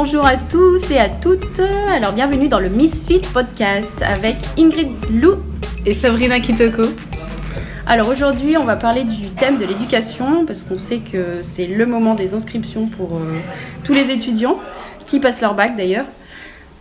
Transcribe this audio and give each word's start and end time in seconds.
bonjour 0.00 0.24
à 0.24 0.36
tous 0.36 0.92
et 0.92 0.98
à 0.98 1.08
toutes. 1.08 1.58
Alors 1.88 2.12
bienvenue 2.12 2.46
dans 2.46 2.60
le 2.60 2.68
Misfit 2.68 3.20
Podcast 3.34 4.00
avec 4.00 4.36
Ingrid 4.56 4.92
Lou 5.10 5.38
et 5.86 5.92
Sabrina 5.92 6.38
Kitoko. 6.38 6.82
Alors 7.84 8.08
aujourd'hui 8.08 8.56
on 8.56 8.62
va 8.62 8.76
parler 8.76 9.02
du 9.02 9.28
thème 9.30 9.58
de 9.58 9.64
l'éducation 9.64 10.46
parce 10.46 10.62
qu'on 10.62 10.78
sait 10.78 10.98
que 10.98 11.42
c'est 11.42 11.66
le 11.66 11.84
moment 11.84 12.14
des 12.14 12.32
inscriptions 12.32 12.86
pour 12.86 13.16
euh, 13.16 13.40
tous 13.82 13.92
les 13.92 14.12
étudiants 14.12 14.60
qui 15.04 15.18
passent 15.18 15.40
leur 15.40 15.54
bac 15.54 15.76
d'ailleurs. 15.76 16.06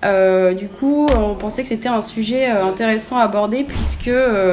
Euh, 0.06 0.54
du 0.54 0.68
coup, 0.68 1.08
on 1.10 1.34
pensait 1.34 1.64
que 1.64 1.70
c'était 1.70 1.90
un 1.90 2.04
sujet 2.04 2.52
euh, 2.52 2.66
intéressant 2.66 3.18
à 3.18 3.24
aborder 3.24 3.64
puisque 3.64 4.12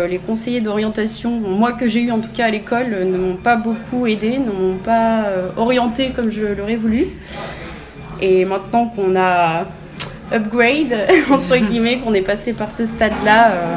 les 0.09 0.19
conseillers 0.27 0.63
d'orientation, 0.63 1.33
moi 1.33 1.73
que 1.73 1.87
j'ai 1.87 2.01
eu 2.01 2.11
en 2.11 2.19
tout 2.19 2.33
cas 2.35 2.47
à 2.47 2.51
l'école, 2.51 3.05
ne 3.05 3.19
m'ont 3.19 3.37
pas 3.37 3.57
beaucoup 3.57 4.07
aidé, 4.07 4.39
ne 4.39 4.51
m'ont 4.51 4.79
pas 4.79 5.27
orienté 5.59 6.13
comme 6.17 6.31
je 6.31 6.47
l'aurais 6.47 6.77
voulu. 6.77 7.09
Et 8.21 8.45
maintenant 8.45 8.87
qu'on 8.87 9.17
a 9.17 9.65
upgrade, 10.33 10.97
entre 11.31 11.57
guillemets, 11.69 11.99
qu'on 11.99 12.15
est 12.15 12.23
passé 12.23 12.53
par 12.53 12.73
ce 12.73 12.87
stade-là, 12.87 13.53
euh, 13.53 13.77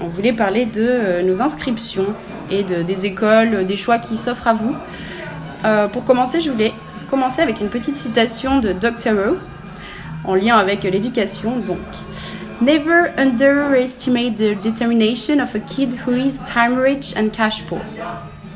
on 0.00 0.08
voulait 0.08 0.32
parler 0.32 0.66
de 0.66 0.82
euh, 0.82 1.22
nos 1.22 1.40
inscriptions 1.40 2.14
et 2.50 2.62
de, 2.62 2.82
des 2.82 3.06
écoles, 3.06 3.64
des 3.66 3.76
choix 3.76 3.98
qui 3.98 4.16
s'offrent 4.16 4.48
à 4.48 4.54
vous. 4.54 4.74
Euh, 5.64 5.88
pour 5.88 6.04
commencer, 6.04 6.40
je 6.40 6.50
voulais 6.50 6.72
commencer 7.10 7.40
avec 7.40 7.60
une 7.60 7.68
petite 7.68 7.96
citation 7.96 8.58
de 8.58 8.72
Dr. 8.72 9.12
Rowe 9.12 9.38
en 10.24 10.34
lien 10.34 10.56
avec 10.56 10.82
l'éducation. 10.82 11.58
Donc, 11.58 11.78
Never 12.60 13.10
underestimate 13.18 14.36
the 14.36 14.54
determination 14.54 15.40
of 15.40 15.52
a 15.56 15.58
kid 15.58 15.98
who 16.06 16.12
is 16.12 16.38
time 16.46 16.78
rich 16.78 17.12
and 17.16 17.30
cash 17.32 17.64
poor. 17.64 17.80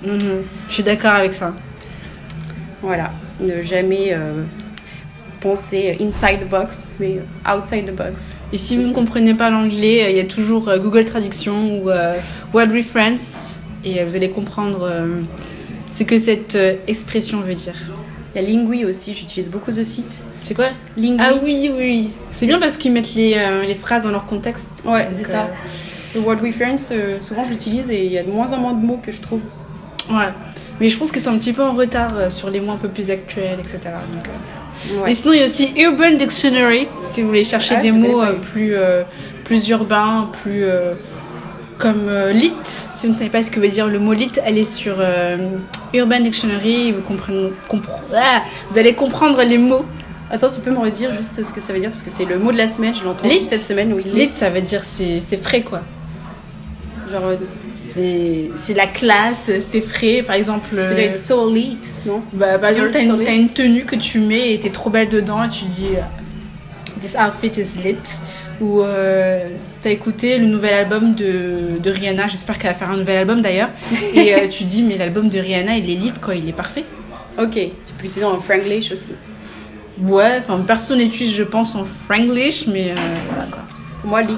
Mhm. 0.05 0.45
Je 0.69 0.75
suis 0.75 0.85
d'accord 0.85 1.15
avec 1.15 1.35
ça. 1.35 1.53
Voilà, 2.83 3.11
ne 3.41 3.63
jamais 3.63 4.17
penser 5.41 5.97
inside 6.01 6.41
the 6.41 6.49
box, 6.49 6.89
mais 6.99 7.19
outside 7.47 7.87
the 7.87 7.95
box. 7.95 8.37
Et 8.53 8.59
si 8.59 8.77
vous 8.77 8.89
ne 8.89 8.93
comprenez 8.93 9.35
pas 9.35 9.51
l'anglais, 9.51 10.05
euh, 10.05 10.11
il 10.11 10.17
y 10.17 10.21
a 10.21 10.25
toujours 10.25 10.69
euh, 10.69 10.79
Google 10.79 11.05
Traduction 11.05 11.79
ou 11.79 11.91
euh, 11.91 12.15
Word 12.53 12.69
Reference 12.69 13.57
et 13.85 14.03
vous 14.03 14.17
allez 14.17 14.31
comprendre 14.31 14.91
ce 15.93 16.03
que 16.03 16.19
cette 16.19 16.59
expression 16.89 17.41
veut 17.41 17.55
dire. 17.55 17.75
Il 18.35 18.43
y 18.43 18.45
a 18.45 18.49
Lingui 18.49 18.85
aussi, 18.85 19.15
j'utilise 19.15 19.49
beaucoup 19.49 19.71
ce 19.71 19.85
site. 19.85 20.25
C'est 20.43 20.55
quoi? 20.55 20.71
Lingui. 20.97 21.19
Ah 21.21 21.35
oui, 21.41 21.71
oui. 21.73 22.11
C'est 22.33 22.47
bien 22.47 22.59
parce 22.59 22.77
qu'ils 22.77 22.91
mettent 22.91 23.15
les, 23.15 23.37
les, 23.65 23.75
phrases 23.77 24.03
dans 24.03 24.11
leur 24.11 24.27
contexte. 24.27 24.83
Ouais, 24.85 25.07
c'est 25.13 25.25
ça. 25.27 25.51
Le 26.17 26.21
Word 26.21 26.39
Reference, 26.41 26.93
souvent 27.21 27.45
je 27.45 27.51
l'utilise 27.51 27.89
et 27.93 28.07
il 28.07 28.11
y 28.11 28.19
a 28.19 28.25
de 28.25 28.31
moins 28.31 28.53
en 28.53 28.57
moins 28.57 28.75
de 28.75 28.85
mots 28.85 28.99
que 29.01 29.13
je 29.13 29.21
trouve. 29.21 29.43
Ouais. 30.11 30.31
Mais 30.81 30.89
je 30.89 30.99
pense 30.99 31.13
qu'ils 31.13 31.23
sont 31.23 31.31
un 31.31 31.39
petit 31.39 31.53
peu 31.53 31.63
en 31.63 31.73
retard 31.73 32.33
sur 32.33 32.51
les 32.51 32.59
mots 32.59 32.73
un 32.73 32.77
peu 32.77 32.89
plus 32.89 33.09
actuels, 33.09 33.61
etc. 33.61 33.79
Donc, 34.13 34.29
et 35.07 35.15
sinon, 35.15 35.33
il 35.33 35.41
y 35.41 35.43
a 35.43 35.47
aussi 35.47 35.73
Urban 35.77 36.13
Dictionary, 36.13 36.89
si 37.11 37.23
vous 37.23 37.29
voulez 37.29 37.45
chercher 37.45 37.79
des 37.79 37.93
mots 37.93 38.23
euh, 38.23 38.33
plus, 38.35 38.75
euh, 38.75 39.03
plus 39.45 39.69
urbains, 39.69 40.31
plus. 40.43 40.65
Euh, 40.65 40.95
comme 41.79 42.11
lit, 42.33 42.55
si 42.65 43.07
vous 43.07 43.13
ne 43.13 43.19
savez 43.19 43.29
pas 43.29 43.43
ce 43.43 43.51
que 43.51 43.61
veut 43.61 43.69
dire 43.69 43.87
le 43.87 43.99
mot 43.99 44.15
lit, 44.15 44.33
allez 44.47 44.65
sur 44.65 44.97
Urban 45.93 46.21
Dictionary, 46.21 46.91
vous, 46.91 47.03
comprenez, 47.03 47.51
ah, 48.15 48.45
vous 48.71 48.79
allez 48.79 48.95
comprendre 48.95 49.43
les 49.43 49.59
mots. 49.59 49.85
Attends, 50.31 50.49
tu 50.49 50.59
peux 50.61 50.71
me 50.71 50.79
redire 50.79 51.13
juste 51.15 51.45
ce 51.45 51.53
que 51.53 51.61
ça 51.61 51.75
veut 51.75 51.81
dire 51.81 51.91
parce 51.91 52.01
que 52.01 52.09
c'est 52.09 52.25
le 52.25 52.39
mot 52.39 52.51
de 52.51 52.57
la 52.57 52.67
semaine, 52.67 52.95
je 52.95 53.05
l'entends 53.05 53.29
cette 53.45 53.61
semaine. 53.61 53.93
Oui, 53.93 54.05
lit. 54.05 54.31
ça 54.33 54.49
veut 54.49 54.63
dire 54.63 54.85
c'est 54.85 55.21
frais 55.37 55.61
quoi. 55.61 55.83
Genre 57.13 57.33
c'est 58.57 58.75
la 58.75 58.87
classe, 58.87 59.51
c'est 59.59 59.81
frais. 59.81 60.23
Par 60.27 60.37
exemple. 60.37 60.69
Tu 60.71 60.77
peux 60.77 60.99
être 60.99 61.17
so 61.17 61.51
lit, 61.53 61.79
non? 62.05 62.21
bah, 62.33 62.59
Par 62.59 62.71
exemple, 62.71 62.91
t'as 62.93 63.03
une, 63.03 63.21
une, 63.21 63.49
tenue 63.49 63.85
que 63.85 63.97
tu 63.97 64.21
mets 64.21 64.55
et 64.55 64.61
t'es 64.61 64.71
trop 64.71 64.91
belle 64.91 65.09
dedans 65.09 65.45
et 65.45 65.49
tu 65.49 65.65
dis 65.65 65.89
euh, 65.97 67.01
This 67.01 67.17
outfit 67.17 67.61
is 67.61 67.83
lit. 67.83 67.97
Ou 68.61 68.81
euh, 68.81 69.51
t'as 69.83 69.91
écouté 69.91 70.39
le 70.39 70.47
nouvel 70.47 70.73
album 70.73 71.15
de, 71.15 71.79
de 71.79 71.91
Rihanna, 71.91 72.27
j'espère 72.27 72.59
qu'elle 72.59 72.73
va 72.73 72.77
faire 72.77 72.91
un 72.91 72.97
nouvel 72.97 73.19
album 73.19 73.41
d'ailleurs. 73.41 73.71
et 74.15 74.35
euh, 74.35 74.49
tu 74.49 74.65
dis 74.65 74.83
Mais 74.83 74.97
l'album 74.97 75.29
de 75.29 75.39
Rihanna, 75.39 75.77
il 75.77 75.91
est 75.91 75.95
lit 75.95 76.13
quoi, 76.21 76.35
il 76.35 76.49
est 76.49 76.55
parfait. 76.55 76.85
Ok, 77.39 77.53
tu 77.53 77.93
peux 77.99 78.07
utiliser 78.07 78.25
en 78.25 78.41
franglish 78.41 78.93
aussi. 78.93 79.11
Ouais, 80.01 80.39
enfin, 80.39 80.63
personne 80.67 80.99
n'utilise, 80.99 81.35
je 81.35 81.43
pense, 81.43 81.75
en 81.75 81.85
franglish, 81.85 82.67
mais 82.67 82.95
voilà 83.29 83.47
quoi. 83.51 83.63
moi, 84.05 84.23
lit 84.23 84.37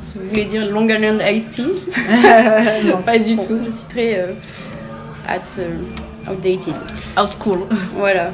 si 0.00 0.18
vous 0.18 0.28
voulez 0.28 0.44
dire 0.44 0.66
Long 0.70 0.88
Island 0.88 1.20
Iced 1.26 1.50
Tea. 1.50 1.62
non, 2.86 3.02
pas 3.04 3.18
du 3.18 3.36
tout. 3.36 3.58
Je 3.64 3.88
très 3.88 4.20
euh, 4.20 4.32
at, 5.28 5.40
euh, 5.58 6.30
outdated. 6.30 6.74
Out 7.20 7.30
school. 7.30 7.60
Voilà, 7.96 8.30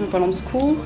en 0.00 0.06
parlant 0.10 0.28
de 0.28 0.32
school. 0.32 0.76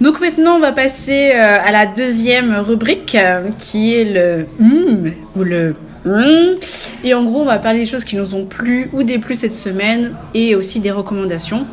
Donc 0.00 0.20
maintenant, 0.20 0.56
on 0.56 0.60
va 0.60 0.72
passer 0.72 1.32
euh, 1.34 1.58
à 1.64 1.72
la 1.72 1.86
deuxième 1.86 2.54
rubrique 2.54 3.16
qui 3.58 3.94
est 3.94 4.04
le 4.04 4.46
hmm 4.58 5.10
ou 5.36 5.42
le 5.42 5.74
hmm. 6.04 6.56
Et 7.02 7.14
en 7.14 7.24
gros, 7.24 7.40
on 7.40 7.46
va 7.46 7.58
parler 7.58 7.80
des 7.80 7.86
choses 7.86 8.04
qui 8.04 8.16
nous 8.16 8.34
ont 8.34 8.44
plu 8.44 8.90
ou 8.92 9.02
déplu 9.02 9.34
cette 9.34 9.54
semaine 9.54 10.14
et 10.34 10.54
aussi 10.54 10.80
des 10.80 10.90
recommandations. 10.90 11.66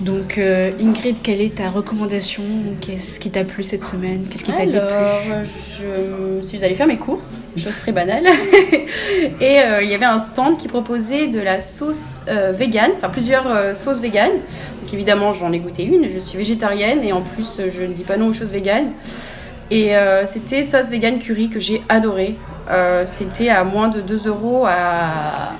Donc 0.00 0.38
euh, 0.38 0.72
Ingrid, 0.80 1.18
quelle 1.22 1.40
est 1.40 1.56
ta 1.56 1.70
recommandation? 1.70 2.42
Qu'est-ce 2.80 3.20
qui 3.20 3.30
t'a 3.30 3.44
plu 3.44 3.62
cette 3.62 3.84
semaine? 3.84 4.24
Qu'est-ce 4.28 4.42
qui 4.42 4.52
t'a 4.52 4.66
déplu? 4.66 4.78
Je 5.78 6.42
suis 6.42 6.64
allée 6.64 6.74
faire 6.74 6.88
mes 6.88 6.96
courses, 6.96 7.40
chose 7.56 7.78
très 7.78 7.92
banale. 7.92 8.26
et 9.40 9.60
euh, 9.60 9.82
il 9.82 9.90
y 9.90 9.94
avait 9.94 10.04
un 10.04 10.18
stand 10.18 10.56
qui 10.56 10.66
proposait 10.66 11.28
de 11.28 11.38
la 11.38 11.60
sauce 11.60 12.22
euh, 12.26 12.50
vegan, 12.52 12.90
enfin 12.96 13.08
plusieurs 13.08 13.76
sauces 13.76 14.00
vegan. 14.00 14.32
Donc 14.82 14.92
évidemment, 14.92 15.32
j'en 15.32 15.52
ai 15.52 15.60
goûté 15.60 15.84
une. 15.84 16.08
Je 16.08 16.18
suis 16.18 16.38
végétarienne 16.38 17.04
et 17.04 17.12
en 17.12 17.22
plus, 17.22 17.60
je 17.72 17.82
ne 17.82 17.92
dis 17.92 18.04
pas 18.04 18.16
non 18.16 18.28
aux 18.28 18.34
choses 18.34 18.52
véganes. 18.52 18.90
Et 19.70 19.92
c'était 20.26 20.62
sauce 20.62 20.90
vegan 20.90 21.18
curry 21.18 21.48
que 21.48 21.58
j'ai 21.58 21.82
adoré. 21.88 22.34
c'était 23.06 23.48
à 23.48 23.64
moins 23.64 23.88
de 23.88 24.00
2 24.00 24.28
euros 24.28 24.66
à 24.66 25.54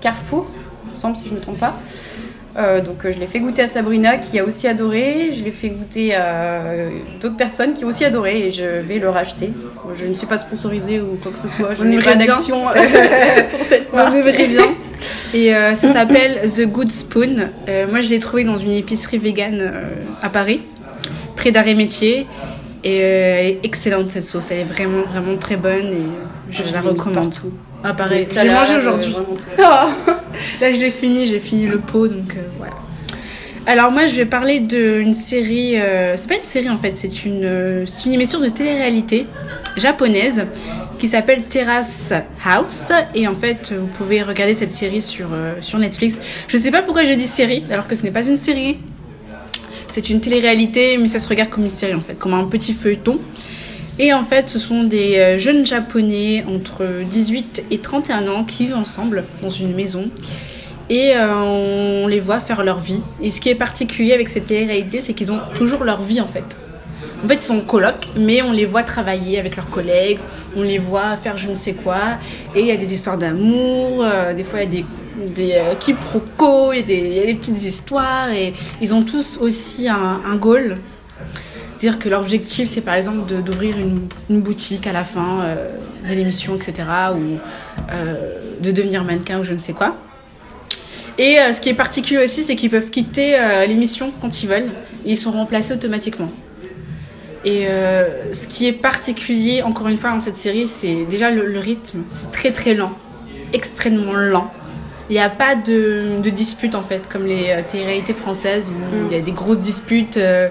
Carrefour, 0.00 0.46
il 0.86 0.92
me 0.92 0.96
semble 0.96 1.16
si 1.16 1.26
je 1.26 1.32
ne 1.32 1.36
me 1.36 1.42
trompe 1.42 1.58
pas. 1.58 1.74
Euh, 2.56 2.80
donc 2.80 3.04
euh, 3.04 3.12
je 3.12 3.18
l'ai 3.20 3.26
fait 3.26 3.38
goûter 3.38 3.62
à 3.62 3.68
Sabrina 3.68 4.16
qui 4.16 4.38
a 4.38 4.44
aussi 4.44 4.66
adoré, 4.66 5.30
je 5.32 5.44
l'ai 5.44 5.52
fait 5.52 5.68
goûter 5.68 6.14
à 6.14 6.62
d'autres 7.20 7.36
personnes 7.36 7.74
qui 7.74 7.84
ont 7.84 7.88
aussi 7.88 8.04
adoré 8.04 8.46
et 8.46 8.52
je 8.52 8.64
vais 8.64 8.98
le 8.98 9.08
racheter. 9.08 9.52
Je 9.94 10.06
ne 10.06 10.14
suis 10.14 10.26
pas 10.26 10.38
sponsorisée 10.38 11.00
ou 11.00 11.16
quoi 11.22 11.30
que 11.30 11.38
ce 11.38 11.46
soit, 11.46 11.74
je 11.74 11.84
n'ai 11.84 11.98
pas 11.98 12.16
d'action 12.16 12.62
pour 13.50 13.64
cette 13.64 13.92
marque. 13.92 14.14
On 14.14 14.46
bien. 14.48 14.74
Et 15.32 15.54
euh, 15.54 15.74
ça 15.76 15.88
s'appelle 15.94 16.40
The 16.50 16.66
Good 16.66 16.90
Spoon. 16.90 17.36
moi 17.90 18.00
je 18.00 18.10
l'ai 18.10 18.18
trouvé 18.18 18.42
dans 18.42 18.56
une 18.56 18.72
épicerie 18.72 19.18
végane 19.18 19.72
à 20.20 20.28
Paris, 20.28 20.60
près 21.36 21.52
d'Arrêt 21.52 21.74
Métier. 21.74 22.26
Et 22.82 22.96
elle 22.96 23.46
est 23.46 23.60
excellente 23.62 24.10
cette 24.10 24.24
sauce, 24.24 24.50
elle 24.50 24.60
est 24.60 24.64
vraiment 24.64 25.02
vraiment 25.02 25.36
très 25.36 25.56
bonne 25.56 25.92
et 25.92 26.06
je, 26.50 26.62
la 26.72 26.80
recommande. 26.80 27.34
Ah 27.84 27.92
pareil, 27.92 28.26
j'ai 28.34 28.50
mangé 28.50 28.76
aujourd'hui. 28.78 29.14
Là, 30.60 30.72
je 30.72 30.78
l'ai 30.78 30.90
fini, 30.90 31.26
j'ai 31.26 31.40
fini 31.40 31.66
le 31.66 31.78
pot, 31.78 32.08
donc 32.08 32.36
euh, 32.36 32.42
voilà. 32.58 32.74
Alors 33.66 33.90
moi, 33.92 34.06
je 34.06 34.16
vais 34.16 34.24
parler 34.24 34.60
d'une 34.60 35.14
série. 35.14 35.78
Euh, 35.78 36.14
c'est 36.16 36.28
pas 36.28 36.36
une 36.36 36.44
série 36.44 36.70
en 36.70 36.78
fait, 36.78 36.90
c'est 36.90 37.24
une, 37.24 37.44
euh, 37.44 37.86
une 38.06 38.12
émission 38.12 38.40
de 38.40 38.48
télé-réalité 38.48 39.26
japonaise 39.76 40.46
qui 40.98 41.08
s'appelle 41.08 41.44
Terrace 41.44 42.12
House. 42.44 42.92
Et 43.14 43.28
en 43.28 43.34
fait, 43.34 43.72
vous 43.72 43.86
pouvez 43.86 44.22
regarder 44.22 44.56
cette 44.56 44.72
série 44.72 45.02
sur, 45.02 45.28
sur 45.60 45.78
Netflix. 45.78 46.18
Je 46.48 46.56
sais 46.56 46.70
pas 46.70 46.82
pourquoi 46.82 47.04
je 47.04 47.12
dis 47.12 47.26
série, 47.26 47.64
alors 47.70 47.86
que 47.86 47.94
ce 47.94 48.02
n'est 48.02 48.10
pas 48.10 48.26
une 48.26 48.36
série. 48.36 48.78
C'est 49.90 50.10
une 50.10 50.20
télé-réalité, 50.20 50.98
mais 50.98 51.06
ça 51.06 51.18
se 51.18 51.28
regarde 51.28 51.50
comme 51.50 51.64
une 51.64 51.70
série 51.70 51.94
en 51.94 52.00
fait, 52.00 52.18
comme 52.18 52.34
un 52.34 52.44
petit 52.44 52.74
feuilleton. 52.74 53.18
Et 53.98 54.12
en 54.12 54.24
fait, 54.24 54.48
ce 54.48 54.58
sont 54.58 54.84
des 54.84 55.38
jeunes 55.38 55.66
japonais 55.66 56.44
entre 56.48 57.02
18 57.04 57.64
et 57.70 57.78
31 57.78 58.28
ans 58.28 58.44
qui 58.44 58.64
vivent 58.64 58.76
ensemble 58.76 59.24
dans 59.42 59.50
une 59.50 59.74
maison 59.74 60.10
et 60.90 61.12
euh, 61.14 62.02
on 62.04 62.08
les 62.08 62.20
voit 62.20 62.40
faire 62.40 62.62
leur 62.64 62.80
vie. 62.80 63.00
Et 63.22 63.30
ce 63.30 63.40
qui 63.40 63.48
est 63.48 63.54
particulier 63.54 64.12
avec 64.12 64.28
cette 64.28 64.46
télé-réalité, 64.46 65.00
c'est 65.00 65.14
qu'ils 65.14 65.32
ont 65.32 65.40
toujours 65.54 65.84
leur 65.84 66.02
vie 66.02 66.20
en 66.20 66.26
fait. 66.26 66.58
En 67.24 67.28
fait, 67.28 67.34
ils 67.34 67.42
sont 67.42 67.60
coloc, 67.60 67.94
mais 68.16 68.42
on 68.42 68.50
les 68.50 68.66
voit 68.66 68.82
travailler 68.82 69.38
avec 69.38 69.56
leurs 69.56 69.70
collègues, 69.70 70.18
on 70.56 70.62
les 70.62 70.78
voit 70.78 71.16
faire 71.16 71.38
je 71.38 71.48
ne 71.48 71.54
sais 71.54 71.74
quoi, 71.74 72.18
et 72.54 72.60
il 72.60 72.66
y 72.66 72.72
a 72.72 72.76
des 72.76 72.92
histoires 72.92 73.18
d'amour, 73.18 74.02
euh, 74.02 74.34
des 74.34 74.42
fois 74.42 74.62
il 74.62 74.74
y 74.74 74.78
a 74.78 74.82
des, 74.82 74.84
des 75.34 75.52
euh, 75.52 75.74
quiproquos, 75.78 76.72
il 76.72 76.78
y, 76.78 77.20
a 77.20 77.26
des 77.26 77.34
petites 77.34 77.62
histoires, 77.62 78.30
et 78.30 78.54
ils 78.80 78.94
ont 78.94 79.02
tous 79.02 79.38
aussi 79.38 79.88
un 79.88 80.36
goal. 80.36 80.78
Dire 81.80 81.98
que 81.98 82.08
l'objectif, 82.08 82.68
c'est 82.68 82.82
par 82.82 82.94
exemple 82.94 83.20
d'ouvrir 83.42 83.76
une, 83.78 84.06
une, 84.28 84.40
boutique 84.40 84.86
à 84.86 84.92
la 84.92 85.02
fin 85.02 85.44
de 86.06 86.14
l'émission, 86.14 86.54
etc., 86.54 86.74
ou 87.14 87.38
de 88.62 88.70
devenir 88.70 89.02
mannequin 89.02 89.40
ou 89.40 89.42
je 89.42 89.54
ne 89.54 89.58
sais 89.58 89.72
quoi. 89.72 89.96
Et 91.18 91.38
euh, 91.38 91.52
ce 91.52 91.60
qui 91.60 91.68
est 91.68 91.74
particulier 91.74 92.22
aussi, 92.22 92.42
c'est 92.42 92.56
qu'ils 92.56 92.70
peuvent 92.70 92.88
quitter 92.88 93.38
euh, 93.38 93.66
l'émission 93.66 94.12
quand 94.22 94.42
ils 94.42 94.48
veulent. 94.48 94.70
Et 95.04 95.10
ils 95.10 95.16
sont 95.18 95.32
remplacés 95.32 95.74
automatiquement. 95.74 96.30
Et 97.44 97.66
euh, 97.68 98.32
ce 98.32 98.46
qui 98.46 98.66
est 98.66 98.72
particulier, 98.72 99.62
encore 99.62 99.88
une 99.88 99.96
fois, 99.96 100.10
dans 100.10 100.20
cette 100.20 100.36
série, 100.36 100.66
c'est 100.66 101.04
déjà 101.06 101.30
le, 101.30 101.58
rythme. 101.58 102.00
C'est 102.08 102.30
très 102.32 102.52
très 102.52 102.74
lent. 102.74 102.92
Extrêmement 103.52 104.12
lent. 104.12 104.52
il 105.08 105.14
n'y 105.14 105.18
a 105.18 105.28
pas 105.28 105.56
de, 105.56 106.20
de 106.22 106.30
dispute 106.30 106.74
en 106.74 106.82
fait, 106.82 107.08
comme 107.08 107.26
les 107.26 107.50
euh, 107.50 107.62
télé-réalités 107.66 108.14
françaises 108.14 108.68
où 108.68 109.06
il 109.10 109.16
y 109.16 109.20
a 109.20 109.22
des 109.22 109.32
grosses 109.32 109.58
disputes 109.58 110.18
euh, 110.18 110.48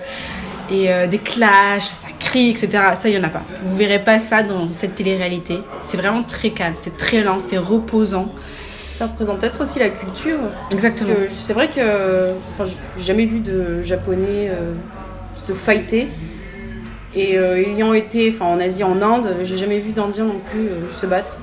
et 0.71 0.91
euh, 0.91 1.07
des 1.07 1.17
clashs, 1.17 1.83
ça 1.83 2.09
crie, 2.19 2.49
etc. 2.49 2.69
Ça, 2.93 3.09
il 3.09 3.17
n'y 3.17 3.23
en 3.23 3.27
a 3.27 3.29
pas. 3.29 3.41
Vous 3.63 3.75
verrez 3.75 3.99
pas 3.99 4.19
ça 4.19 4.43
dans 4.43 4.67
cette 4.73 4.95
télé-réalité. 4.95 5.59
C'est 5.83 5.97
vraiment 5.97 6.23
très 6.23 6.51
calme, 6.51 6.75
c'est 6.77 6.97
très 6.97 7.23
lent, 7.23 7.37
c'est 7.39 7.57
reposant. 7.57 8.33
Ça 8.93 9.07
représente 9.07 9.39
peut-être 9.39 9.61
aussi 9.61 9.79
la 9.79 9.89
culture. 9.89 10.39
Exactement. 10.71 11.13
C'est 11.29 11.53
vrai 11.53 11.69
que 11.69 12.33
enfin, 12.53 12.69
j'ai 12.97 13.03
jamais 13.03 13.25
vu 13.25 13.39
de 13.39 13.81
japonais 13.81 14.49
euh, 14.49 14.73
se 15.35 15.53
fighter. 15.53 16.07
Et 17.15 17.39
euh, 17.39 17.55
ayant 17.55 17.93
été 17.93 18.31
enfin, 18.31 18.45
en 18.45 18.59
Asie, 18.59 18.83
en 18.83 19.01
Inde, 19.01 19.37
j'ai 19.41 19.57
jamais 19.57 19.79
vu 19.79 19.93
d'Indiens 19.93 20.25
non 20.25 20.41
plus 20.51 20.69
se 20.93 21.05
battre. 21.05 21.37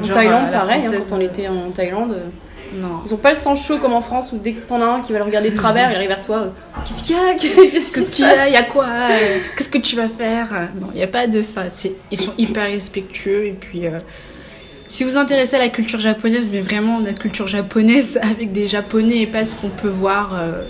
En 0.00 0.04
Genre, 0.04 0.16
Thaïlande, 0.16 0.50
la 0.50 0.58
pareil, 0.60 0.86
hein, 0.86 0.90
quand 0.90 1.16
on 1.16 1.20
était 1.20 1.48
en 1.48 1.70
Thaïlande. 1.70 2.16
Non. 2.76 3.00
Ils 3.06 3.14
ont 3.14 3.16
pas 3.16 3.30
le 3.30 3.36
sang 3.36 3.56
chaud 3.56 3.78
comme 3.78 3.92
en 3.94 4.02
France 4.02 4.30
où 4.32 4.38
dès 4.38 4.52
que 4.52 4.66
t'en 4.66 4.80
as 4.82 4.86
un 4.86 5.00
qui 5.00 5.12
va 5.12 5.18
le 5.18 5.24
regarder 5.24 5.50
de 5.50 5.56
travers, 5.56 5.90
il 5.90 5.96
arrive 5.96 6.08
vers 6.08 6.22
toi. 6.22 6.36
euh, 6.38 6.48
Qu'est-ce 6.84 7.02
qu'il 7.02 7.16
y 7.16 7.18
a? 7.18 7.34
Qu'est-ce 7.34 8.14
qu'il 8.16 8.24
y 8.24 8.28
a 8.28 8.48
Il 8.48 8.52
y 8.52 8.56
a 8.56 8.62
quoi? 8.64 8.86
Qu'est-ce 9.56 9.68
que 9.68 9.78
tu 9.78 9.96
vas 9.96 10.08
faire? 10.08 10.68
Non, 10.80 10.88
il 10.92 10.96
n'y 10.98 11.02
a 11.02 11.06
pas 11.08 11.26
de 11.26 11.42
ça. 11.42 11.62
Ils 12.10 12.18
sont 12.18 12.32
hyper 12.38 12.66
respectueux. 12.66 13.46
Et 13.46 13.52
puis, 13.52 13.86
euh, 13.86 13.98
si 14.88 15.04
vous 15.04 15.10
vous 15.12 15.16
intéressez 15.18 15.56
à 15.56 15.58
la 15.58 15.68
culture 15.68 15.98
japonaise, 16.00 16.50
mais 16.52 16.60
vraiment 16.60 17.00
la 17.00 17.12
culture 17.12 17.46
japonaise 17.48 18.18
avec 18.22 18.52
des 18.52 18.68
japonais 18.68 19.18
et 19.22 19.26
pas 19.26 19.44
ce 19.44 19.54
qu'on 19.56 19.68
peut 19.70 19.88
voir 19.88 20.34
euh, 20.34 20.62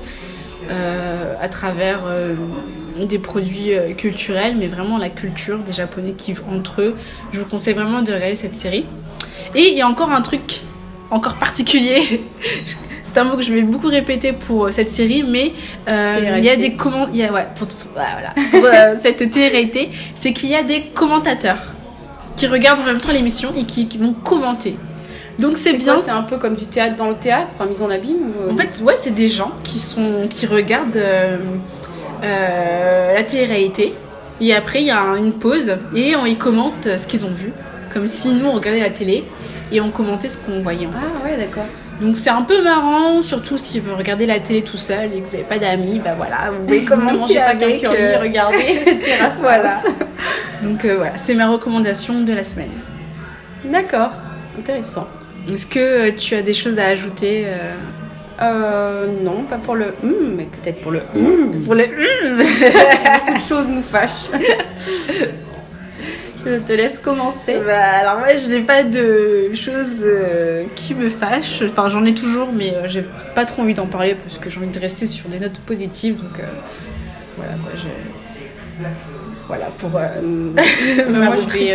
euh, 0.71 1.35
à 1.41 1.49
travers 1.49 2.01
euh, 2.07 2.35
des 3.01 3.19
produits 3.19 3.73
culturels, 3.99 4.57
mais 4.57 4.69
vraiment 4.69 4.97
la 4.97 5.11
culture 5.11 5.59
des 5.59 5.73
japonais 5.73 6.13
qui 6.13 6.33
vivent 6.33 6.45
entre 6.51 6.81
eux, 6.83 6.95
je 7.33 7.41
vous 7.41 7.47
conseille 7.47 7.75
vraiment 7.75 8.03
de 8.03 8.13
regarder 8.13 8.37
cette 8.37 8.55
série. 8.57 8.87
Et 9.55 9.69
il 9.71 9.77
y 9.77 9.83
a 9.83 9.87
encore 9.89 10.11
un 10.13 10.23
truc 10.23 10.63
encore 11.11 11.37
particulier. 11.37 12.23
C'est 13.05 13.19
un 13.21 13.25
mot 13.25 13.37
que 13.37 13.43
je 13.43 13.53
vais 13.55 13.63
beaucoup 13.63 13.89
répéter 13.89 14.33
pour 14.33 14.67
euh, 14.67 14.71
cette 14.71 14.91
série, 14.91 15.23
mais 15.23 15.53
euh, 15.89 16.35
il 16.39 16.45
y 16.45 16.51
a 16.51 16.57
des 16.57 16.75
comment, 16.75 17.07
il 17.13 17.17
y 17.17 17.23
a 17.25 17.33
ouais 17.33 17.47
pour, 17.55 17.67
voilà, 17.95 18.35
pour 18.51 18.65
euh, 18.65 18.95
cette 18.99 19.31
télé-réalité, 19.31 19.91
c'est 20.15 20.33
qu'il 20.35 20.51
y 20.51 20.55
a 20.55 20.63
des 20.63 20.89
commentateurs 20.89 21.59
qui 22.37 22.47
regardent 22.47 22.81
en 22.81 22.85
même 22.85 23.01
temps 23.01 23.13
l'émission 23.13 23.55
et 23.57 23.65
qui, 23.65 23.89
qui 23.89 23.97
vont 23.97 24.13
commenter. 24.13 24.77
Donc 25.39 25.57
c'est 25.57 25.75
bien. 25.75 25.99
C'est 25.99 26.11
un 26.11 26.25
peu 26.25 26.37
comme 26.37 26.57
du 26.57 26.67
théâtre 26.67 26.97
dans 26.97 27.09
le 27.09 27.15
théâtre, 27.17 27.53
enfin 27.55 27.67
mise 27.67 27.81
en 27.81 27.89
abîme. 27.91 28.33
ou, 28.49 28.53
En 28.53 28.57
fait, 28.57 28.83
ouais, 28.85 28.95
c'est 28.97 29.15
des 29.15 29.29
gens 29.29 29.53
qui 29.65 29.79
sont 29.79 30.27
qui 30.29 30.45
regardent 30.47 30.97
euh, 30.97 31.39
euh, 32.23 33.15
la 33.15 33.23
télé-réalité 33.23 33.95
et 34.41 34.55
après 34.55 34.81
il 34.83 34.87
y 34.87 34.91
a 34.91 35.01
un- 35.01 35.17
une 35.17 35.33
pause 35.33 35.77
et 35.95 36.17
on 36.17 36.27
y 36.27 36.37
commente 36.37 36.89
ce 36.99 37.07
qu'ils 37.07 37.25
ont 37.25 37.31
vu, 37.31 37.53
comme 37.93 38.07
si 38.07 38.33
nous 38.33 38.47
on 38.47 38.53
regardait 38.53 38.81
la 38.81 38.91
télé 38.91 39.25
et 39.73 39.81
on 39.81 39.91
commentait 39.91 40.29
ce 40.29 40.39
qu'on 40.39 40.61
voyait. 40.61 40.87
en 40.87 40.93
fait. 40.93 40.99
Ah 41.17 41.25
ouais, 41.25 41.37
d'accord. 41.37 41.65
Donc 42.01 42.17
c'est 42.17 42.31
un 42.31 42.43
peu 42.43 42.63
marrant, 42.63 43.21
surtout 43.23 43.57
si 43.57 43.81
vous 43.81 43.95
regardez 43.97 44.27
la 44.27 44.39
télé 44.39 44.63
tout 44.63 44.77
seul 44.77 45.07
et 45.15 45.21
que 45.21 45.27
vous 45.27 45.33
n'avez 45.33 45.45
pas 45.45 45.59
d'amis, 45.59 45.99
bah 46.05 46.15
voilà, 46.17 46.51
vous 46.51 46.65
pouvez 46.67 46.85
commenter 46.85 47.37
pas 47.37 47.45
avec. 47.47 47.81
curly, 47.83 47.97
euh, 47.99 48.21
regardez 48.21 48.85
Terrace 49.05 49.39
voilà. 49.41 49.77
Donc 50.63 50.85
euh, 50.85 50.97
voilà, 50.97 51.17
c'est 51.17 51.35
ma 51.35 51.49
recommandation 51.49 52.21
de 52.21 52.33
la 52.35 52.45
semaine. 52.45 52.71
D'accord, 53.65 54.11
intéressant. 54.59 55.07
Est-ce 55.51 55.67
que 55.67 55.79
euh, 55.79 56.13
tu 56.17 56.35
as 56.35 56.43
des 56.43 56.55
choses 56.55 56.79
à 56.79 56.87
ajouter 56.87 57.45
euh, 57.47 57.73
Euh, 58.43 59.07
non, 59.23 59.45
pas 59.49 59.57
pour 59.57 59.75
le 59.77 59.95
hum, 60.03 60.35
mais 60.37 60.45
peut-être 60.45 60.83
pour 60.83 60.91
le 60.93 61.01
hum. 61.15 61.63
pour 61.65 61.75
le 61.75 61.85
hum 61.85 62.37
Beaucoup 62.39 63.35
de 63.35 63.49
choses 63.49 63.69
nous 63.69 63.83
fâchent. 63.83 64.29
Je 66.47 66.59
te 66.59 66.73
laisse 66.73 67.01
commencer. 67.01 67.59
Bah, 67.67 67.77
alors 68.01 68.21
moi 68.21 68.29
je 68.41 68.49
n'ai 68.49 68.61
pas 68.61 68.85
de 68.85 69.53
choses 69.53 70.01
euh, 70.03 70.65
qui 70.77 70.95
me 70.95 71.11
fâchent. 71.11 71.63
Enfin 71.65 71.89
j'en 71.89 72.05
ai 72.05 72.15
toujours 72.15 72.53
mais 72.53 72.73
euh, 72.73 72.83
j'ai 72.87 73.05
pas 73.35 73.45
trop 73.45 73.63
envie 73.63 73.75
d'en 73.75 73.87
parler 73.87 74.15
parce 74.15 74.39
que 74.39 74.49
j'ai 74.49 74.59
envie 74.59 74.69
de 74.69 74.79
rester 74.79 75.07
sur 75.07 75.29
des 75.29 75.41
notes 75.41 75.59
positives. 75.59 76.17
Donc 76.17 76.39
euh, 76.39 76.45
voilà 77.37 77.55
quoi. 77.55 77.73
Je... 77.75 78.85
Voilà 79.49 79.67
pour... 79.79 79.91
euh, 79.97 80.21
Moi, 81.11 81.37
je 81.37 81.49
vais, 81.59 81.73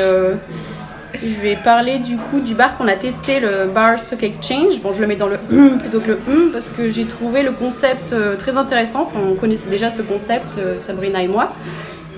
je 1.21 1.41
vais 1.41 1.57
parler 1.57 1.99
du 1.99 2.15
coup 2.15 2.39
du 2.39 2.55
bar 2.55 2.77
qu'on 2.77 2.87
a 2.87 2.95
testé, 2.95 3.41
le 3.41 3.67
Bar 3.73 3.99
Stock 3.99 4.23
Exchange. 4.23 4.79
Bon, 4.81 4.93
je 4.93 5.01
le 5.01 5.07
mets 5.07 5.17
dans 5.17 5.27
le 5.27 5.37
hum 5.51 5.79
plutôt 5.81 5.99
que 5.99 6.07
le 6.07 6.19
hum 6.29 6.51
parce 6.53 6.69
que 6.69 6.87
j'ai 6.87 7.05
trouvé 7.07 7.43
le 7.43 7.51
concept 7.51 8.15
très 8.37 8.55
intéressant. 8.55 9.01
Enfin, 9.01 9.19
on 9.25 9.35
connaissait 9.35 9.69
déjà 9.69 9.89
ce 9.89 10.01
concept, 10.01 10.59
Sabrina 10.77 11.21
et 11.21 11.27
moi. 11.27 11.51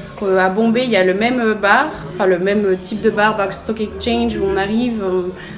Parce 0.03 0.11
qu'à 0.11 0.49
Bombay, 0.49 0.83
il 0.83 0.89
y 0.89 0.97
a 0.97 1.03
le 1.05 1.13
même 1.13 1.53
bar, 1.53 1.87
enfin 2.13 2.25
le 2.25 2.37
même 2.37 2.75
type 2.81 2.99
de 3.01 3.09
bar, 3.09 3.37
Bar 3.37 3.53
Stock 3.53 3.79
Exchange, 3.79 4.35
où 4.35 4.43
on 4.45 4.57
arrive. 4.57 5.01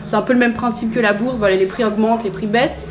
c'est 0.06 0.16
un 0.16 0.22
peu 0.22 0.34
le 0.34 0.40
même 0.40 0.54
principe 0.54 0.94
que 0.94 1.00
la 1.00 1.14
bourse. 1.14 1.40
Voilà, 1.40 1.56
les 1.56 1.66
prix 1.66 1.84
augmentent, 1.84 2.24
les 2.24 2.30
prix 2.30 2.46
baissent. 2.46 2.86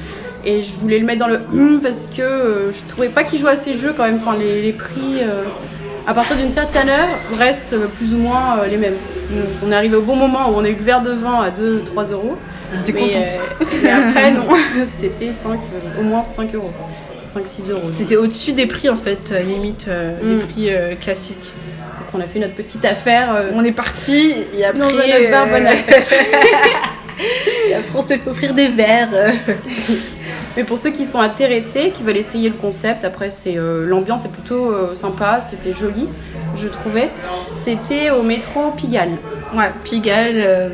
Et 0.44 0.62
je 0.62 0.72
voulais 0.72 0.98
le 0.98 1.06
mettre 1.06 1.20
dans 1.20 1.28
le 1.28 1.40
hum 1.52 1.80
parce 1.80 2.08
que 2.08 2.22
euh, 2.22 2.72
je 2.72 2.82
trouvais 2.88 3.08
pas 3.08 3.22
qu'ils 3.22 3.38
jouaient 3.38 3.52
à 3.52 3.56
ces 3.56 3.78
jeux 3.78 3.94
quand 3.96 4.04
même. 4.04 4.16
Enfin, 4.16 4.36
les, 4.36 4.62
les 4.62 4.72
prix, 4.72 5.20
euh, 5.20 5.44
à 6.08 6.12
partir 6.12 6.36
d'une 6.36 6.50
certaine 6.50 6.88
heure, 6.88 7.08
restent 7.38 7.76
plus 7.96 8.12
ou 8.14 8.18
moins 8.18 8.58
euh, 8.58 8.66
les 8.66 8.76
mêmes. 8.76 8.96
Donc, 9.30 9.46
on 9.64 9.70
est 9.70 9.74
arrivé 9.76 9.96
au 9.96 10.02
bon 10.02 10.16
moment 10.16 10.50
où 10.50 10.54
on 10.56 10.64
a 10.64 10.68
eu 10.68 10.74
le 10.74 10.82
verre 10.82 11.02
de 11.02 11.12
vin 11.12 11.40
à 11.40 11.50
2-3 11.50 12.12
euros. 12.12 12.36
T'es 12.84 12.92
contente 12.92 13.14
euh, 13.14 13.64
mais 13.82 13.90
après, 13.90 14.32
non, 14.32 14.48
c'était 14.86 15.32
5, 15.32 15.58
au 15.98 16.02
moins 16.02 16.22
5 16.22 16.54
euros. 16.54 16.72
5-6 17.26 17.70
euros. 17.70 17.82
C'était 17.88 18.16
au-dessus 18.16 18.52
des 18.52 18.66
prix 18.66 18.88
en 18.88 18.96
fait, 18.96 19.30
euh, 19.32 19.40
limite 19.40 19.86
euh, 19.88 20.12
Mm. 20.22 20.38
des 20.38 20.44
prix 20.46 20.70
euh, 20.74 20.94
classiques. 20.94 21.38
Donc 21.42 22.14
on 22.14 22.20
a 22.20 22.26
fait 22.26 22.38
notre 22.38 22.54
petite 22.54 22.84
affaire. 22.84 23.44
On 23.54 23.64
est 23.64 23.72
parti 23.72 24.34
et 24.56 24.64
après... 24.64 24.78
dans 24.78 24.86
un 24.86 24.90
autre 24.90 25.30
bar, 25.30 25.46
bonne 25.48 25.66
affaire. 25.66 26.02
et 27.68 27.74
après 27.74 27.98
on 27.98 28.02
s'est 28.02 28.18
fait 28.18 28.30
offrir 28.30 28.54
des 28.54 28.68
verres. 28.68 29.08
Mais 30.56 30.62
pour 30.62 30.78
ceux 30.78 30.90
qui 30.90 31.04
sont 31.04 31.18
intéressés, 31.20 31.90
qui 31.96 32.04
veulent 32.04 32.16
essayer 32.16 32.48
le 32.48 32.54
concept, 32.54 33.04
après 33.04 33.28
c'est 33.30 33.56
euh, 33.58 33.84
l'ambiance 33.86 34.24
est 34.24 34.28
plutôt 34.30 34.70
euh, 34.70 34.94
sympa, 34.94 35.40
c'était 35.40 35.72
joli, 35.72 36.08
je 36.56 36.68
trouvais. 36.68 37.10
C'était 37.56 38.10
au 38.10 38.22
métro 38.22 38.70
Pigalle. 38.76 39.16
Ouais, 39.56 39.70
Pigalle. 39.82 40.34
euh, 40.36 40.68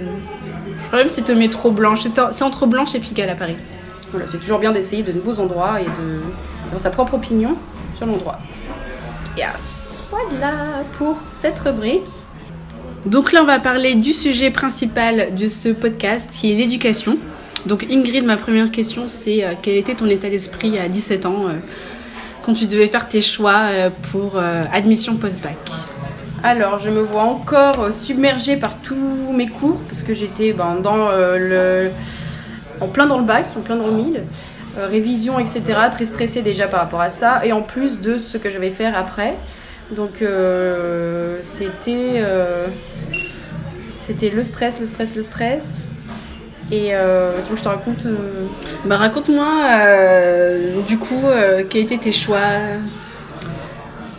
Je 0.83 0.87
crois 0.87 0.99
même 0.99 1.07
que 1.07 1.13
c'était 1.13 1.33
au 1.33 1.37
métro 1.37 1.71
Blanche. 1.71 2.01
C'est 2.03 2.11
C'est 2.33 2.45
entre 2.45 2.67
Blanche 2.67 2.95
et 2.95 2.99
Pigalle 3.01 3.31
à 3.31 3.35
Paris. 3.35 3.57
C'est 4.27 4.39
toujours 4.39 4.59
bien 4.59 4.73
d'essayer 4.73 5.03
de 5.03 5.13
nouveaux 5.13 5.41
endroits 5.41 5.81
et 5.81 5.85
de 5.85 6.21
avoir 6.67 6.81
sa 6.81 6.91
propre 6.91 7.15
opinion 7.15 7.57
sur 7.97 8.07
l'endroit. 8.07 8.39
Yes. 9.37 10.11
Voilà 10.11 10.83
pour 10.99 11.17
cette 11.33 11.59
rubrique. 11.59 12.07
Donc 13.07 13.33
là, 13.33 13.41
on 13.43 13.47
va 13.47 13.59
parler 13.59 13.95
du 13.95 14.13
sujet 14.13 14.51
principal 14.51 15.35
de 15.35 15.49
ce 15.49 15.71
podcast, 15.71 16.31
qui 16.39 16.53
est 16.53 16.57
l'éducation. 16.57 17.17
Donc 17.67 17.87
Ingrid, 17.91 18.25
ma 18.25 18.37
première 18.37 18.71
question, 18.71 19.05
c'est 19.07 19.45
euh, 19.45 19.55
quel 19.61 19.77
était 19.77 19.95
ton 19.95 20.07
état 20.07 20.29
d'esprit 20.29 20.79
à 20.79 20.89
17 20.89 21.27
ans 21.27 21.49
euh, 21.49 21.53
quand 22.43 22.55
tu 22.55 22.67
devais 22.67 22.89
faire 22.89 23.09
tes 23.09 23.21
choix 23.21 23.63
euh, 23.71 23.91
pour 24.13 24.39
admission 24.73 25.17
post-bac? 25.17 25.57
Alors, 26.43 26.79
je 26.79 26.89
me 26.89 27.01
vois 27.01 27.25
encore 27.25 27.93
submergée 27.93 28.57
par 28.57 28.79
tous 28.79 29.33
mes 29.35 29.49
cours, 29.49 29.79
parce 29.89 30.03
que 30.03 30.15
j'étais 30.15 30.53
ben, 30.53 30.77
dans 30.77 31.11
le... 31.11 31.91
en 32.81 32.89
plein 32.89 33.07
dans 33.07 33.19
le 33.19 33.25
bac, 33.25 33.47
en 33.57 33.61
plein 33.61 33.77
dans 33.77 33.87
le 33.87 33.93
mille, 33.93 34.23
euh, 34.79 34.87
révision, 34.87 35.39
etc. 35.39 35.63
Très 35.91 36.07
stressée 36.07 36.43
déjà 36.43 36.69
par 36.69 36.81
rapport 36.81 37.01
à 37.01 37.11
ça, 37.11 37.45
et 37.45 37.53
en 37.53 37.63
plus 37.63 38.01
de 38.01 38.19
ce 38.19 38.39
que 38.39 38.51
je 38.51 38.59
vais 38.59 38.71
faire 38.71 38.97
après. 38.97 39.35
Donc, 39.91 40.23
euh, 40.23 41.39
c'était 41.43 42.15
euh, 42.19 42.67
c'était 44.01 44.31
le 44.31 44.45
stress, 44.45 44.79
le 44.79 44.87
stress, 44.87 45.17
le 45.17 45.23
stress. 45.23 45.87
Et 46.73 46.93
tu 47.49 47.57
je 47.57 47.63
te 47.65 47.69
raconte 47.69 48.07
Bah 48.85 48.97
raconte-moi, 48.97 49.47
du 50.87 50.99
coup, 50.99 51.25
quels 51.69 51.83
étaient 51.83 51.99
tes 51.99 52.13
choix? 52.13 52.39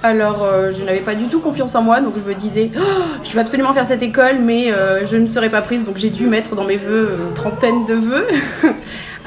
Alors, 0.03 0.43
euh, 0.43 0.71
je 0.71 0.83
n'avais 0.83 0.99
pas 0.99 1.13
du 1.13 1.25
tout 1.25 1.39
confiance 1.39 1.75
en 1.75 1.83
moi, 1.83 2.01
donc 2.01 2.13
je 2.15 2.27
me 2.27 2.33
disais, 2.33 2.71
Oh, 2.75 2.81
je 3.23 3.33
vais 3.33 3.39
absolument 3.39 3.71
faire 3.71 3.85
cette 3.85 4.01
école, 4.01 4.39
mais 4.39 4.71
euh, 4.71 5.05
je 5.05 5.15
ne 5.15 5.27
serai 5.27 5.49
pas 5.49 5.61
prise, 5.61 5.85
donc 5.85 5.97
j'ai 5.97 6.09
dû 6.09 6.25
mettre 6.25 6.55
dans 6.55 6.63
mes 6.63 6.77
vœux 6.77 7.17
une 7.19 7.33
trentaine 7.35 7.85
de 7.85 7.93
vœux. 7.93 8.27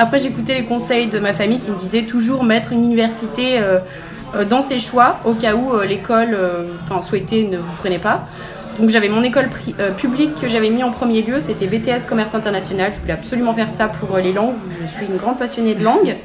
Après, 0.00 0.18
j'écoutais 0.18 0.58
les 0.58 0.64
conseils 0.64 1.06
de 1.06 1.20
ma 1.20 1.32
famille 1.32 1.60
qui 1.60 1.70
me 1.70 1.78
disaient 1.78 2.02
toujours 2.02 2.42
mettre 2.42 2.72
une 2.72 2.82
université 2.82 3.60
euh, 3.60 3.78
dans 4.50 4.60
ses 4.60 4.80
choix, 4.80 5.20
au 5.24 5.34
cas 5.34 5.54
où 5.54 5.78
l'école 5.82 6.36
souhaitée 7.00 7.46
ne 7.46 7.56
vous 7.56 7.72
prenait 7.78 8.00
pas. 8.00 8.26
Donc 8.80 8.90
j'avais 8.90 9.08
mon 9.08 9.22
école 9.22 9.48
publique 9.96 10.32
que 10.40 10.48
j'avais 10.48 10.70
mis 10.70 10.82
en 10.82 10.90
premier 10.90 11.22
lieu, 11.22 11.38
c'était 11.38 11.68
BTS 11.68 12.08
Commerce 12.08 12.34
International. 12.34 12.90
Je 12.92 12.98
voulais 12.98 13.12
absolument 13.12 13.54
faire 13.54 13.70
ça 13.70 13.86
pour 13.86 14.16
les 14.16 14.32
langues, 14.32 14.56
je 14.70 14.84
suis 14.88 15.06
une 15.06 15.18
grande 15.18 15.38
passionnée 15.38 15.76
de 15.76 15.84
langue. 15.84 16.16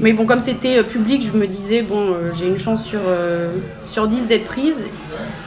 Mais 0.00 0.12
bon, 0.12 0.26
comme 0.26 0.40
c'était 0.40 0.78
euh, 0.78 0.82
public, 0.82 1.22
je 1.22 1.36
me 1.36 1.46
disais, 1.46 1.80
bon, 1.80 2.12
euh, 2.12 2.30
j'ai 2.32 2.46
une 2.46 2.58
chance 2.58 2.84
sur, 2.84 3.00
euh, 3.06 3.56
sur 3.88 4.06
10 4.08 4.26
d'être 4.26 4.44
prise. 4.44 4.84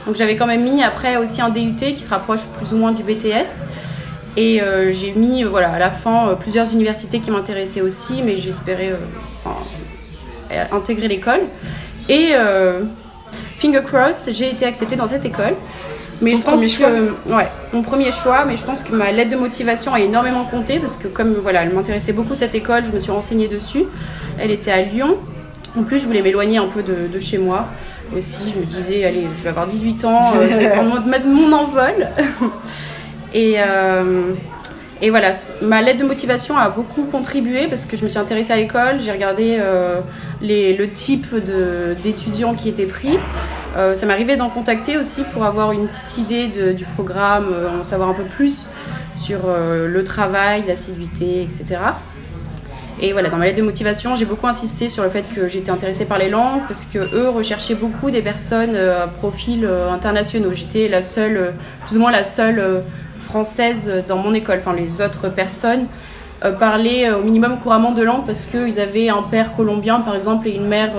Donc 0.06 0.16
j'avais 0.16 0.34
quand 0.36 0.46
même 0.46 0.64
mis 0.64 0.82
après 0.82 1.16
aussi 1.16 1.40
un 1.40 1.50
DUT 1.50 1.76
qui 1.76 2.02
se 2.02 2.10
rapproche 2.10 2.42
plus 2.58 2.74
ou 2.74 2.76
moins 2.76 2.92
du 2.92 3.04
BTS. 3.04 3.62
Et 4.36 4.60
j'ai 4.90 5.12
mis, 5.12 5.42
voilà, 5.42 5.72
à 5.72 5.78
la 5.78 5.90
fin, 5.90 6.36
plusieurs 6.38 6.72
universités 6.72 7.18
qui 7.18 7.32
m'intéressaient 7.32 7.80
aussi, 7.80 8.22
mais 8.22 8.36
j'espérais 8.36 8.94
intégrer 10.70 11.08
l'école. 11.08 11.40
Et 12.08 12.32
finger 13.58 13.82
cross, 13.84 14.28
j'ai 14.30 14.50
été 14.50 14.64
acceptée 14.64 14.94
dans 14.94 15.08
cette 15.08 15.24
école. 15.24 15.56
Mais 16.20 16.32
Ton 16.32 16.36
je 16.38 16.42
pense 16.42 16.68
choix 16.68 16.88
que 16.90 17.32
ouais, 17.34 17.48
mon 17.72 17.82
premier 17.82 18.12
choix, 18.12 18.44
mais 18.44 18.56
je 18.56 18.62
pense 18.64 18.82
que 18.82 18.92
ma 18.94 19.10
lettre 19.10 19.30
de 19.30 19.36
motivation 19.36 19.94
a 19.94 20.00
énormément 20.00 20.44
compté 20.44 20.78
parce 20.78 20.96
que 20.96 21.08
comme 21.08 21.32
voilà, 21.34 21.62
elle 21.62 21.72
m'intéressait 21.72 22.12
beaucoup 22.12 22.34
cette 22.34 22.54
école, 22.54 22.84
je 22.84 22.90
me 22.92 22.98
suis 22.98 23.10
renseignée 23.12 23.48
dessus. 23.48 23.84
Elle 24.38 24.50
était 24.50 24.70
à 24.70 24.82
Lyon. 24.82 25.16
En 25.78 25.82
plus, 25.84 25.98
je 26.00 26.06
voulais 26.06 26.20
m'éloigner 26.22 26.58
un 26.58 26.66
peu 26.66 26.82
de, 26.82 27.06
de 27.12 27.18
chez 27.18 27.38
moi 27.38 27.68
aussi. 28.16 28.52
Je 28.52 28.58
me 28.60 28.64
disais, 28.66 29.04
allez, 29.04 29.28
je 29.36 29.42
vais 29.42 29.50
avoir 29.50 29.66
18 29.66 30.04
ans, 30.04 30.32
euh, 30.34 30.46
je 30.50 30.56
vais 30.56 30.70
prendre 30.72 31.00
mon- 31.00 31.06
mettre 31.08 31.26
mon 31.26 31.52
envol. 31.52 32.08
Et, 33.32 33.54
euh, 33.58 34.32
et 35.00 35.08
voilà, 35.10 35.30
ma 35.62 35.80
lettre 35.80 36.00
de 36.00 36.04
motivation 36.04 36.58
a 36.58 36.68
beaucoup 36.68 37.04
contribué 37.04 37.68
parce 37.68 37.84
que 37.84 37.96
je 37.96 38.02
me 38.04 38.08
suis 38.08 38.18
intéressée 38.18 38.52
à 38.52 38.56
l'école, 38.56 38.96
j'ai 39.00 39.12
regardé 39.12 39.56
euh, 39.60 40.00
les, 40.42 40.76
le 40.76 40.88
type 40.90 41.26
d'étudiants 42.02 42.54
qui 42.54 42.68
étaient 42.68 42.86
pris. 42.86 43.16
Euh, 43.76 43.94
ça 43.94 44.06
m'arrivait 44.06 44.36
d'en 44.36 44.48
contacter 44.48 44.96
aussi 44.96 45.22
pour 45.32 45.44
avoir 45.44 45.72
une 45.72 45.86
petite 45.86 46.18
idée 46.18 46.74
du 46.74 46.84
programme, 46.84 47.46
euh, 47.52 47.80
en 47.80 47.82
savoir 47.84 48.08
un 48.08 48.14
peu 48.14 48.24
plus 48.24 48.68
sur 49.14 49.40
euh, 49.46 49.86
le 49.86 50.04
travail, 50.04 50.64
l'assiduité, 50.66 51.42
etc. 51.42 51.78
Et 53.00 53.12
voilà, 53.12 53.30
dans 53.30 53.36
ma 53.36 53.46
lettre 53.46 53.58
de 53.58 53.62
motivation, 53.62 54.16
j'ai 54.16 54.24
beaucoup 54.24 54.48
insisté 54.48 54.88
sur 54.88 55.04
le 55.04 55.10
fait 55.10 55.24
que 55.34 55.48
j'étais 55.48 55.70
intéressée 55.70 56.04
par 56.04 56.18
les 56.18 56.28
langues 56.28 56.62
parce 56.66 56.84
que 56.84 56.98
eux 56.98 57.30
recherchaient 57.30 57.76
beaucoup 57.76 58.10
des 58.10 58.22
personnes 58.22 58.76
à 58.76 59.06
profil 59.06 59.66
internationaux. 59.90 60.52
J'étais 60.52 60.86
la 60.86 61.00
seule, 61.00 61.54
plus 61.86 61.96
ou 61.96 62.00
moins 62.00 62.10
la 62.12 62.24
seule 62.24 62.82
française 63.24 63.90
dans 64.06 64.18
mon 64.18 64.34
école. 64.34 64.58
Enfin, 64.58 64.74
les 64.74 65.00
autres 65.00 65.30
personnes 65.30 65.86
parlaient 66.58 67.10
au 67.10 67.22
minimum 67.22 67.58
couramment 67.60 67.92
de 67.92 68.02
langue 68.02 68.26
parce 68.26 68.44
qu'ils 68.44 68.78
avaient 68.78 69.08
un 69.08 69.22
père 69.22 69.56
colombien, 69.56 70.00
par 70.00 70.14
exemple, 70.14 70.48
et 70.48 70.54
une 70.54 70.68
mère 70.68 70.92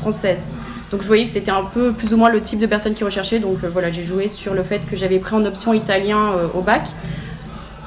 française. 0.00 0.48
Donc 0.94 1.02
je 1.02 1.08
voyais 1.08 1.24
que 1.24 1.30
c'était 1.32 1.50
un 1.50 1.64
peu 1.64 1.90
plus 1.90 2.14
ou 2.14 2.16
moins 2.16 2.30
le 2.30 2.40
type 2.40 2.60
de 2.60 2.68
personne 2.68 2.94
qui 2.94 3.02
recherchait. 3.02 3.40
Donc 3.40 3.64
euh, 3.64 3.68
voilà, 3.68 3.90
j'ai 3.90 4.04
joué 4.04 4.28
sur 4.28 4.54
le 4.54 4.62
fait 4.62 4.80
que 4.88 4.94
j'avais 4.94 5.18
pris 5.18 5.34
en 5.34 5.44
option 5.44 5.74
italien 5.74 6.34
euh, 6.34 6.46
au 6.54 6.60
bac 6.60 6.86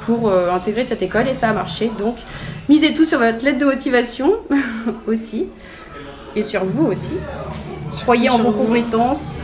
pour 0.02 0.28
euh, 0.28 0.52
intégrer 0.52 0.84
cette 0.84 1.02
école 1.02 1.30
et 1.30 1.34
ça 1.34 1.52
a 1.52 1.54
marché. 1.54 1.90
Donc 1.98 2.18
misez 2.68 2.94
tout 2.94 3.06
sur 3.06 3.20
votre 3.20 3.46
lettre 3.46 3.60
de 3.60 3.66
motivation 3.66 4.34
aussi 5.08 5.48
et 6.36 6.44
sur 6.44 6.66
vous 6.66 6.88
aussi. 6.88 7.14
Croyez 8.02 8.30
en 8.30 8.40
vos 8.40 8.52
compétences. 8.52 9.40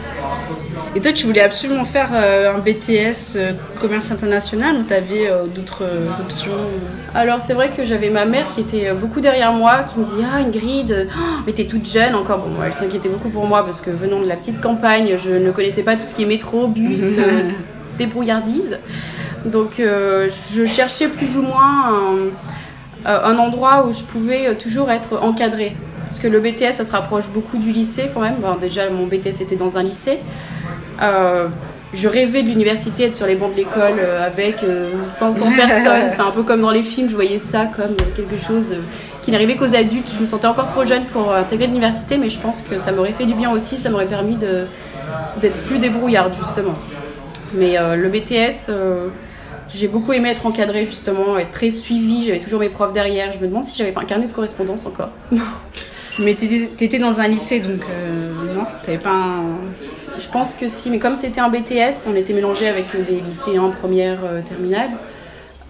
Et 0.96 1.02
toi, 1.02 1.12
tu 1.12 1.26
voulais 1.26 1.42
absolument 1.42 1.86
faire 1.86 2.10
euh, 2.14 2.54
un 2.54 2.60
BTS 2.60 3.36
euh, 3.36 3.54
commerce 3.82 4.12
international 4.12 4.76
ou 4.78 4.84
t'avais 4.84 5.28
euh, 5.28 5.46
d'autres 5.48 5.84
options 6.20 6.52
Alors 7.16 7.42
c'est 7.42 7.54
vrai 7.56 7.72
que 7.76 7.84
j'avais 7.84 8.12
ma 8.12 8.26
mère 8.26 8.52
qui 8.52 8.62
était 8.62 8.94
beaucoup 8.94 9.20
derrière 9.20 9.54
moi, 9.54 9.84
qui 9.84 10.00
me 10.00 10.06
disait 10.06 10.24
ah 10.32 10.38
Ingrid, 10.38 11.10
oh, 11.10 11.22
mais 11.48 11.54
t'es 11.54 11.66
toute 11.66 11.90
jeune 11.90 12.14
encore. 12.14 12.40
Bon, 12.40 12.62
elle 12.64 12.76
s'inquiétait 12.76 13.10
beaucoup 13.10 13.30
pour 13.30 13.48
moi 13.48 13.66
parce 13.66 13.82
que 13.82 13.90
venant 13.90 14.22
de 14.22 14.28
la 14.28 14.36
petite 14.36 14.62
campagne, 14.62 15.18
je 15.24 15.32
ne 15.32 15.52
connaissais 15.52 15.82
pas 15.82 15.96
tout 15.96 16.06
ce 16.06 16.14
qui 16.14 16.24
est 16.24 16.28
métro, 16.28 16.68
bus, 16.68 17.18
débrouillardise. 17.98 18.78
Donc 19.46 19.80
euh, 19.80 20.30
je 20.54 20.66
cherchais 20.66 21.08
plus 21.08 21.36
ou 21.38 21.42
moins 21.42 22.32
un, 23.06 23.12
un 23.12 23.38
endroit 23.40 23.88
où 23.88 23.94
je 23.94 24.04
pouvais 24.04 24.56
toujours 24.58 24.92
être 24.92 25.18
encadrée. 25.24 25.76
Parce 26.04 26.22
que 26.22 26.28
le 26.28 26.40
BTS, 26.40 26.74
ça 26.74 26.84
se 26.84 26.92
rapproche 26.92 27.30
beaucoup 27.30 27.58
du 27.58 27.72
lycée 27.72 28.12
quand 28.14 28.22
même. 28.22 28.36
Bon, 28.36 28.56
déjà, 28.56 28.88
mon 28.92 29.08
BTS 29.08 29.42
était 29.42 29.56
dans 29.56 29.80
un 29.80 29.84
lycée. 29.84 30.20
Euh, 31.04 31.48
je 31.94 32.08
rêvais 32.08 32.42
de 32.42 32.48
l'université, 32.48 33.06
être 33.06 33.16
sur 33.16 33.28
les 33.28 33.36
bancs 33.36 33.52
de 33.52 33.58
l'école 33.58 34.00
euh, 34.00 34.26
avec 34.26 34.64
euh, 34.64 34.90
500 35.08 35.46
personnes. 35.56 36.10
Enfin, 36.10 36.28
un 36.28 36.32
peu 36.32 36.44
comme 36.44 36.62
dans 36.62 36.72
les 36.72 36.84
films, 36.84 37.08
je 37.10 37.16
voyais 37.16 37.40
ça 37.40 37.66
comme 37.66 37.96
quelque 38.16 38.40
chose 38.40 38.72
euh, 38.72 38.82
qui 39.22 39.32
n'arrivait 39.32 39.56
qu'aux 39.56 39.76
adultes. 39.76 40.12
Je 40.16 40.20
me 40.20 40.26
sentais 40.26 40.48
encore 40.48 40.68
trop 40.68 40.86
jeune 40.86 41.06
pour 41.06 41.32
euh, 41.32 41.42
intégrer 41.42 41.68
l'université, 41.68 42.18
mais 42.18 42.30
je 42.30 42.40
pense 42.40 42.64
que 42.64 42.78
ça 42.78 42.92
m'aurait 42.92 43.12
fait 43.12 43.26
du 43.26 43.36
bien 43.36 43.52
aussi. 43.52 43.78
Ça 43.78 43.90
m'aurait 43.90 44.08
permis 44.08 44.36
d'être 44.36 45.58
plus 45.68 45.78
débrouillarde, 45.78 46.34
justement. 46.34 46.74
Mais 47.54 47.78
euh, 47.78 47.96
le 47.96 48.10
BTS, 48.10 48.70
euh, 48.70 49.10
j'ai 49.70 49.88
beaucoup 49.88 50.14
aimé 50.14 50.30
être 50.30 50.46
encadrée, 50.46 50.86
justement, 50.86 51.38
être 51.38 51.52
très 51.52 51.70
suivie. 51.70 52.26
J'avais 52.26 52.40
toujours 52.40 52.60
mes 52.60 52.70
profs 52.70 52.94
derrière. 52.94 53.32
Je 53.32 53.40
me 53.40 53.48
demande 53.48 53.66
si 53.66 53.78
j'avais 53.78 53.92
pas 53.92 54.02
un 54.02 54.06
carnet 54.06 54.28
de 54.28 54.34
correspondance 54.34 54.86
encore. 54.86 55.10
Mais 56.20 56.36
t'étais 56.36 56.70
t'étais 56.76 57.00
dans 57.00 57.20
un 57.20 57.28
lycée, 57.28 57.60
donc 57.60 57.82
euh, 57.90 58.32
non, 58.54 58.66
t'avais 58.86 59.00
pas 59.00 59.10
un... 59.10 59.46
Je 60.18 60.28
pense 60.30 60.56
que 60.56 60.70
si, 60.70 60.90
mais 60.90 61.00
comme 61.00 61.16
c'était 61.16 61.42
un 61.42 61.50
BTS, 61.50 62.08
on 62.08 62.16
était 62.16 62.34
mélangé 62.34 62.68
avec 62.68 62.94
euh, 62.96 63.04
des 63.04 63.20
lycéens 63.20 63.70
première, 63.70 64.20
euh, 64.24 64.42
terminale. 64.42 64.90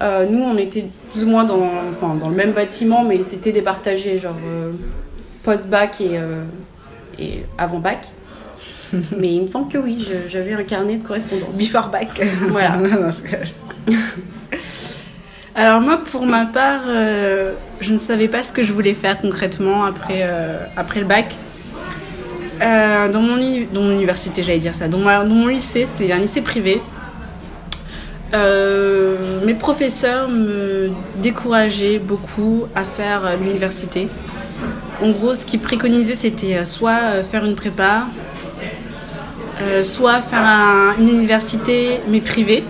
Euh, 0.03 0.25
nous, 0.29 0.43
on 0.43 0.57
était 0.57 0.85
plus 1.11 1.23
ou 1.23 1.27
moins 1.27 1.45
dans, 1.45 1.69
enfin, 1.95 2.15
dans 2.15 2.29
le 2.29 2.35
même 2.35 2.51
bâtiment, 2.51 3.03
mais 3.03 3.21
c'était 3.23 3.51
départagé, 3.51 4.17
genre 4.17 4.35
euh, 4.45 4.71
post-bac 5.43 6.01
et, 6.01 6.17
euh, 6.17 6.43
et 7.17 7.43
avant-bac. 7.57 8.07
mais 9.17 9.35
il 9.35 9.43
me 9.43 9.47
semble 9.47 9.71
que 9.71 9.77
oui, 9.77 10.05
j'avais 10.29 10.53
un 10.53 10.63
carnet 10.63 10.97
de 10.97 11.07
correspondance. 11.07 11.57
before 11.57 11.89
back. 11.89 12.21
Voilà. 12.49 12.75
Non, 12.77 13.11
je 13.11 13.21
rigole. 13.23 13.47
Alors 15.55 15.81
moi, 15.81 15.99
pour 16.03 16.25
ma 16.25 16.45
part, 16.45 16.81
je 16.87 17.93
ne 17.93 17.99
savais 17.99 18.27
pas 18.27 18.41
ce 18.41 18.51
que 18.51 18.63
je 18.63 18.73
voulais 18.73 18.95
faire 18.95 19.19
concrètement 19.19 19.85
après, 19.85 20.27
après 20.75 20.99
le 20.99 21.05
bac. 21.05 21.35
Euh, 22.61 23.09
dans, 23.09 23.21
mon, 23.21 23.37
université, 23.37 24.43
j'allais 24.43 24.59
dire 24.59 24.73
ça, 24.73 24.87
dans, 24.87 24.99
mon 24.99 25.47
lycée, 25.47 25.85
c'était 25.85 26.11
un 26.11 26.19
lycée 26.19 26.41
privé. 26.41 26.81
Euh, 28.33 29.39
mes 29.45 29.53
professeurs 29.53 30.27
me 30.27 30.91
décourageaient 31.17 31.99
beaucoup 31.99 32.65
à 32.75 32.83
faire 32.83 33.25
euh, 33.25 33.35
l'université. 33.37 34.07
En 35.01 35.09
gros, 35.11 35.35
ce 35.35 35.45
qu'ils 35.45 35.59
préconisaient, 35.59 36.15
c'était 36.15 36.63
soit 36.65 37.23
faire 37.29 37.45
une 37.45 37.55
prépa, 37.55 38.05
soit 39.83 40.21
faire 40.21 40.39
un- 40.39 40.95
une 40.99 41.09
université 41.09 41.99
mais 42.07 42.21
privée. 42.21 42.63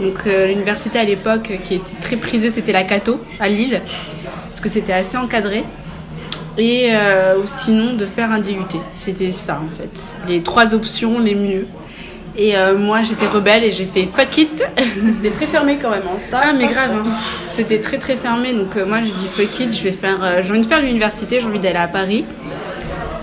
Donc 0.00 0.24
l'université 0.24 0.98
à 0.98 1.04
l'époque 1.04 1.50
qui 1.64 1.76
était 1.76 1.96
très 2.00 2.16
prisée, 2.16 2.50
c'était 2.50 2.72
la 2.72 2.84
Cato 2.84 3.20
à 3.40 3.48
Lille, 3.48 3.80
parce 4.44 4.60
que 4.60 4.68
c'était 4.68 4.92
assez 4.92 5.16
encadré. 5.16 5.64
Et 6.58 6.90
euh, 6.92 7.38
ou 7.38 7.44
sinon 7.46 7.94
de 7.94 8.04
faire 8.04 8.32
un 8.32 8.40
DUT. 8.40 8.54
C'était 8.94 9.30
ça 9.30 9.60
en 9.64 9.76
fait. 9.76 10.28
Les 10.28 10.42
trois 10.42 10.74
options 10.74 11.18
les 11.18 11.34
mieux. 11.34 11.66
Et 12.36 12.56
euh, 12.56 12.78
moi 12.78 13.02
j'étais 13.02 13.26
rebelle 13.26 13.64
et 13.64 13.72
j'ai 13.72 13.84
fait 13.84 14.06
fuck 14.06 14.36
it. 14.38 14.64
C'était 15.10 15.30
très 15.30 15.46
fermé 15.46 15.78
quand 15.80 15.90
même, 15.90 16.02
hein. 16.06 16.18
ça. 16.18 16.40
Ah 16.44 16.52
mais 16.52 16.68
ça, 16.68 16.72
grave, 16.72 16.90
hein. 17.06 17.10
c'était 17.50 17.80
très 17.80 17.98
très 17.98 18.16
fermé. 18.16 18.52
Donc 18.54 18.76
euh, 18.76 18.86
moi 18.86 18.98
j'ai 19.02 19.12
dit 19.12 19.26
fuck 19.30 19.60
it, 19.60 19.76
je 19.76 19.82
vais 19.82 19.92
faire, 19.92 20.42
j'ai 20.42 20.50
envie 20.50 20.60
de 20.62 20.66
faire 20.66 20.80
l'université, 20.80 21.40
j'ai 21.40 21.46
envie 21.46 21.58
d'aller 21.58 21.76
à 21.76 21.88
Paris. 21.88 22.24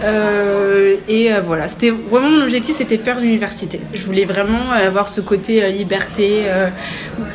Euh, 0.04 0.98
et 1.08 1.34
euh, 1.34 1.42
voilà, 1.42 1.68
c'était 1.68 1.90
vraiment 1.90 2.30
mon 2.30 2.42
objectif, 2.44 2.76
c'était 2.76 2.98
faire 2.98 3.20
l'université. 3.20 3.80
Je 3.94 4.06
voulais 4.06 4.26
vraiment 4.26 4.72
avoir 4.72 5.10
ce 5.10 5.22
côté 5.22 5.64
euh, 5.64 5.70
liberté, 5.70 6.46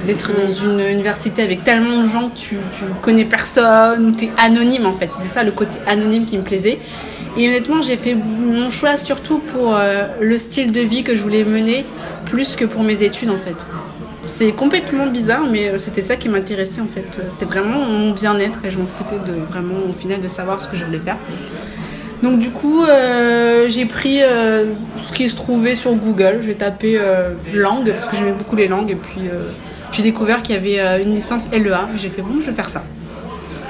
d'être 0.07 0.33
dans 0.33 0.53
une 0.53 0.81
université 0.81 1.43
avec 1.43 1.65
tellement 1.65 2.03
de 2.03 2.09
gens 2.09 2.29
que 2.29 2.39
tu, 2.39 2.57
tu 2.79 2.85
connais 3.01 3.25
personne, 3.25 4.15
tu 4.17 4.27
es 4.27 4.31
anonyme 4.39 4.87
en 4.87 4.95
fait. 4.95 5.13
C'était 5.13 5.29
ça 5.29 5.43
le 5.43 5.53
côté 5.53 5.79
anonyme 5.87 6.25
qui 6.25 6.37
me 6.37 6.43
plaisait. 6.43 6.79
Et 7.37 7.49
honnêtement, 7.49 7.81
j'ai 7.81 7.97
fait 7.97 8.15
mon 8.15 8.69
choix 8.69 8.97
surtout 8.97 9.39
pour 9.39 9.79
le 10.21 10.39
style 10.39 10.71
de 10.71 10.81
vie 10.81 11.03
que 11.03 11.15
je 11.15 11.23
voulais 11.23 11.45
mener, 11.45 11.87
plus 12.27 12.57
que 12.57 12.67
pour 12.67 12.83
mes 12.83 13.03
études 13.03 13.31
en 13.31 13.39
fait. 13.39 13.57
C'est 14.27 14.53
complètement 14.53 15.07
bizarre, 15.07 15.47
mais 15.51 15.79
c'était 15.79 16.03
ça 16.03 16.17
qui 16.17 16.29
m'intéressait 16.29 16.83
en 16.83 16.87
fait. 16.87 17.23
C'était 17.31 17.47
vraiment 17.47 17.81
mon 17.87 18.11
bien-être 18.11 18.65
et 18.65 18.71
je 18.71 18.79
m'en 18.79 18.87
foutais 18.87 19.19
de 19.19 19.33
vraiment 19.33 19.79
au 19.89 19.93
final 19.93 20.21
de 20.21 20.29
savoir 20.29 20.61
ce 20.61 20.69
que 20.69 20.77
je 20.77 20.85
voulais 20.85 20.99
faire. 20.99 21.17
Donc 22.23 22.39
du 22.39 22.51
coup, 22.51 22.85
euh, 22.85 23.69
j'ai 23.69 23.85
pris 23.85 24.23
euh, 24.23 24.67
ce 25.03 25.13
qui 25.13 25.29
se 25.29 25.35
trouvait 25.35 25.75
sur 25.75 25.93
Google. 25.95 26.41
J'ai 26.43 26.55
tapé 26.55 26.97
euh, 26.97 27.35
langue 27.53 27.93
parce 27.93 28.09
que 28.09 28.17
j'aimais 28.17 28.33
beaucoup 28.33 28.55
les 28.55 28.69
langues 28.69 28.93
et 28.93 28.95
puis 28.95 29.23
j'ai 29.91 30.03
découvert 30.03 30.43
qu'il 30.43 30.55
y 30.55 30.59
avait 30.59 31.03
une 31.03 31.13
licence 31.13 31.51
LEA. 31.51 31.89
J'ai 31.97 32.09
fait 32.09 32.23
bon, 32.23 32.41
je 32.41 32.47
vais 32.47 32.53
faire 32.53 32.71
ça. 32.71 32.85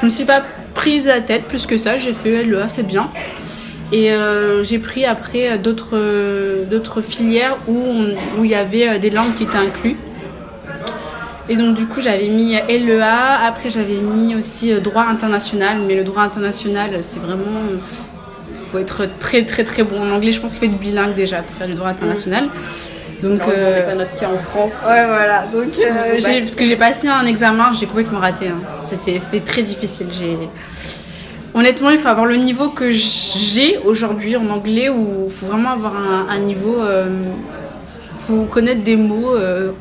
Je 0.01 0.05
me 0.07 0.11
suis 0.11 0.25
pas 0.25 0.43
prise 0.75 1.09
à 1.09 1.17
la 1.17 1.21
tête 1.23 1.45
plus 1.45 1.65
que 1.65 1.79
ça. 1.79 1.97
J'ai 1.97 2.13
fait 2.13 2.45
LEA, 2.45 2.69
c'est 2.69 2.87
bien. 2.87 3.11
Et 3.91 4.11
j'ai 4.63 4.79
pris 4.79 5.07
après 5.07 5.59
d'autres 5.59 7.01
filières 7.01 7.57
où 7.67 8.45
il 8.45 8.51
y 8.51 8.55
avait 8.55 8.99
des 8.99 9.11
langues 9.11 9.35
qui 9.35 9.45
étaient 9.45 9.57
incluses. 9.57 9.97
Et 11.49 11.57
donc 11.57 11.75
du 11.75 11.87
coup 11.87 12.01
j'avais 12.01 12.29
mis 12.29 12.55
LEA, 12.55 13.45
après 13.45 13.69
j'avais 13.69 13.97
mis 13.97 14.37
aussi 14.37 14.73
droit 14.81 15.03
international, 15.03 15.79
mais 15.87 15.97
le 15.97 16.05
droit 16.05 16.23
international 16.23 16.91
c'est 17.01 17.21
vraiment... 17.21 17.63
Faut 18.73 18.79
être 18.79 19.07
très 19.21 19.45
très 19.45 19.65
très 19.65 19.83
bon 19.83 20.01
en 20.01 20.11
anglais, 20.11 20.33
je 20.33 20.41
pense 20.41 20.53
qu'il 20.57 20.61
faut 20.61 20.75
être 20.75 20.81
bilingue 20.81 21.15
déjà 21.15 21.43
pour 21.43 21.55
faire 21.57 21.67
du 21.69 21.75
droit 21.75 21.91
international. 21.91 22.49
Donc, 23.23 23.41
euh, 23.43 23.45
on 23.47 23.77
n'est 23.77 23.87
pas 23.87 23.95
notre 23.95 24.19
cas 24.19 24.29
en 24.29 24.43
France. 24.43 24.79
Ouais, 24.89 25.05
voilà. 25.07 25.47
Donc, 25.47 25.79
euh, 25.79 26.19
j'ai, 26.19 26.41
parce 26.41 26.55
que 26.55 26.65
j'ai 26.65 26.77
passé 26.77 27.07
un 27.07 27.27
examen, 27.27 27.67
j'ai 27.79 27.87
complètement 27.87 28.19
raté. 28.19 28.49
hein. 28.49 28.59
C'était, 28.85 29.19
c'était 29.19 29.41
très 29.41 29.63
difficile. 29.63 30.09
J'ai... 30.11 30.39
Honnêtement, 31.55 31.91
il 31.91 31.99
faut 31.99 32.09
avoir 32.09 32.25
le 32.27 32.37
niveau 32.37 32.71
que 32.71 32.91
j'ai 32.91 33.79
aujourd'hui 33.85 34.37
en 34.37 34.49
anglais, 34.49 34.89
où 34.89 35.25
il 35.27 35.31
faut 35.31 35.47
vraiment 35.47 35.73
avoir 35.73 35.95
un, 35.95 36.27
un 36.31 36.39
niveau. 36.39 36.81
Euh, 36.81 37.11
faut 38.27 38.47
connaître 38.47 38.83
des 38.83 38.97
mots 38.97 39.35
euh, 39.37 39.73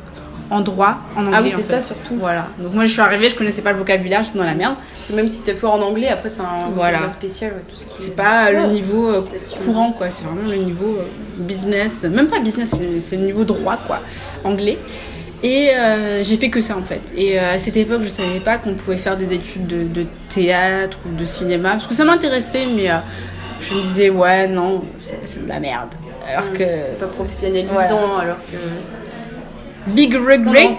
en 0.52 0.60
droit 0.60 0.98
en 1.16 1.20
anglais. 1.26 1.32
Ah 1.36 1.42
oui, 1.42 1.52
en 1.54 1.56
c'est 1.56 1.62
fait. 1.62 1.74
ça 1.74 1.80
surtout. 1.80 2.16
Voilà. 2.18 2.46
Donc 2.58 2.74
moi 2.74 2.84
je 2.84 2.92
suis 2.92 3.00
arrivée, 3.00 3.28
je 3.30 3.34
connaissais 3.34 3.62
pas 3.62 3.72
le 3.72 3.78
vocabulaire, 3.78 4.22
j'étais 4.22 4.38
dans 4.38 4.44
la 4.44 4.54
merde. 4.54 4.76
Même 5.12 5.28
si 5.28 5.40
t'es 5.42 5.54
fort 5.54 5.74
en 5.74 5.80
anglais, 5.82 6.08
après 6.08 6.28
c'est 6.28 6.42
un 6.42 6.70
Voilà. 6.74 7.08
spécial. 7.08 7.52
ouais, 7.52 7.62
tout 7.68 7.74
ce 7.76 7.86
qui 7.86 7.92
C'est 8.02 8.08
est- 8.10 8.14
pas 8.14 8.50
le 8.50 8.60
Ouais. 8.60 8.66
niveau 8.68 9.08
euh, 9.08 9.20
courant 9.64 9.92
quoi, 9.92 10.10
c'est 10.10 10.24
vraiment 10.24 10.48
le 10.48 10.56
niveau 10.56 10.98
euh, 11.00 11.04
business, 11.38 12.04
même 12.04 12.28
pas 12.28 12.38
business, 12.40 12.74
c'est- 12.98 13.16
le 13.16 13.22
niveau 13.24 13.44
droit 13.44 13.78
quoi, 13.86 13.98
anglais. 14.44 14.78
Et 15.44 15.70
euh, 15.74 16.22
j'ai 16.22 16.36
fait 16.36 16.50
que 16.50 16.60
ça 16.60 16.76
en 16.76 16.82
fait. 16.82 17.00
Et 17.16 17.40
euh, 17.40 17.54
à 17.54 17.58
cette 17.58 17.76
époque, 17.76 18.02
je 18.04 18.08
savais 18.08 18.38
pas 18.38 18.58
qu'on 18.58 18.74
pouvait 18.74 18.96
faire 18.96 19.16
des 19.16 19.32
études 19.32 19.66
de, 19.66 19.82
de 19.88 20.06
théâtre 20.28 20.98
ou 21.06 21.16
de 21.16 21.24
cinéma, 21.24 21.70
parce 21.72 21.88
que 21.88 21.94
ça 21.94 22.04
m'intéressait, 22.04 22.64
mais 22.76 22.88
euh, 22.90 22.98
je 23.60 23.74
me 23.74 23.80
disais 23.80 24.10
ouais 24.10 24.46
non, 24.46 24.82
c'est 24.98 25.42
de 25.44 25.48
la 25.48 25.58
merde. 25.58 25.88
Alors 26.30 26.52
que 26.52 26.58
C'est 26.86 27.00
pas 27.00 27.06
professionnalisant, 27.06 28.18
alors 28.18 28.36
que. 28.50 28.56
Big 29.88 30.14
regrets. 30.14 30.78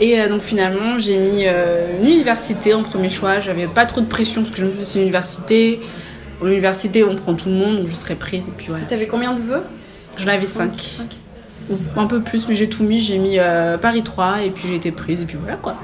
Et 0.00 0.20
euh, 0.20 0.28
donc 0.28 0.42
finalement, 0.42 0.98
j'ai 0.98 1.16
mis 1.16 1.44
euh, 1.46 1.98
une 2.00 2.08
université 2.08 2.72
en 2.74 2.82
premier 2.82 3.10
choix. 3.10 3.40
J'avais 3.40 3.66
pas 3.66 3.86
trop 3.86 4.00
de 4.00 4.06
pression 4.06 4.42
parce 4.42 4.52
que 4.52 4.58
je 4.58 4.64
me 4.64 4.70
suis 4.70 4.78
dit 4.78 4.86
c'est 4.86 4.98
une 4.98 5.02
université. 5.02 5.80
En 6.40 6.46
université, 6.46 7.02
on 7.02 7.16
prend 7.16 7.34
tout 7.34 7.48
le 7.48 7.56
monde, 7.56 7.80
donc 7.80 7.90
je 7.90 7.96
serais 7.96 8.14
prise. 8.14 8.44
Et 8.46 8.52
puis 8.56 8.66
voilà. 8.68 8.84
T'avais 8.84 9.08
combien 9.08 9.34
de 9.34 9.40
vœux? 9.40 9.62
J'en 10.16 10.28
avais 10.28 10.46
5. 10.46 10.72
Cinq. 10.78 11.16
Ou 11.70 11.76
un 11.96 12.06
peu 12.06 12.20
plus, 12.20 12.48
mais 12.48 12.54
j'ai 12.54 12.68
tout 12.68 12.84
mis. 12.84 13.00
J'ai 13.00 13.18
mis 13.18 13.38
euh, 13.38 13.76
Paris 13.76 14.02
3 14.02 14.42
et 14.42 14.50
puis 14.50 14.68
j'ai 14.68 14.76
été 14.76 14.92
prise. 14.92 15.22
Et 15.22 15.24
puis 15.24 15.36
voilà 15.40 15.56
quoi. 15.56 15.74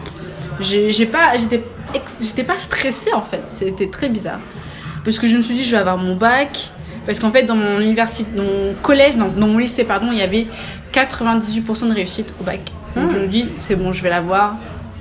J'ai 0.61 1.06
pas, 1.06 1.32
j'étais 1.37 2.44
pas 2.44 2.56
stressée 2.56 3.12
en 3.12 3.20
fait. 3.20 3.42
C'était 3.46 3.88
très 3.88 4.08
bizarre. 4.08 4.38
Parce 5.04 5.18
que 5.18 5.26
je 5.26 5.37
me 5.37 5.42
suis 5.42 5.54
dit, 5.54 5.64
je 5.64 5.73
vais 5.73 5.78
avoir 5.78 5.99
mon 5.99 6.14
bac. 6.16 6.70
Parce 7.06 7.18
qu'en 7.18 7.30
fait, 7.30 7.42
dans 7.44 7.56
mon 7.56 7.80
université, 7.80 8.26
dans 8.34 8.42
mon 8.44 8.75
collège, 8.82 9.16
non, 9.16 9.28
dans 9.37 9.46
mon 9.46 9.58
lycée, 9.58 9.84
pardon, 9.84 10.08
il 10.11 10.18
y 10.18 10.23
avait 10.23 10.46
98% 10.92 11.88
de 11.88 11.94
réussite 11.94 12.32
au 12.40 12.44
bac. 12.44 12.61
Donc 12.96 13.11
je 13.12 13.18
me 13.18 13.26
dis, 13.26 13.49
c'est 13.56 13.75
bon, 13.76 13.92
je 13.92 14.02
vais 14.02 14.11
l'avoir. 14.11 14.54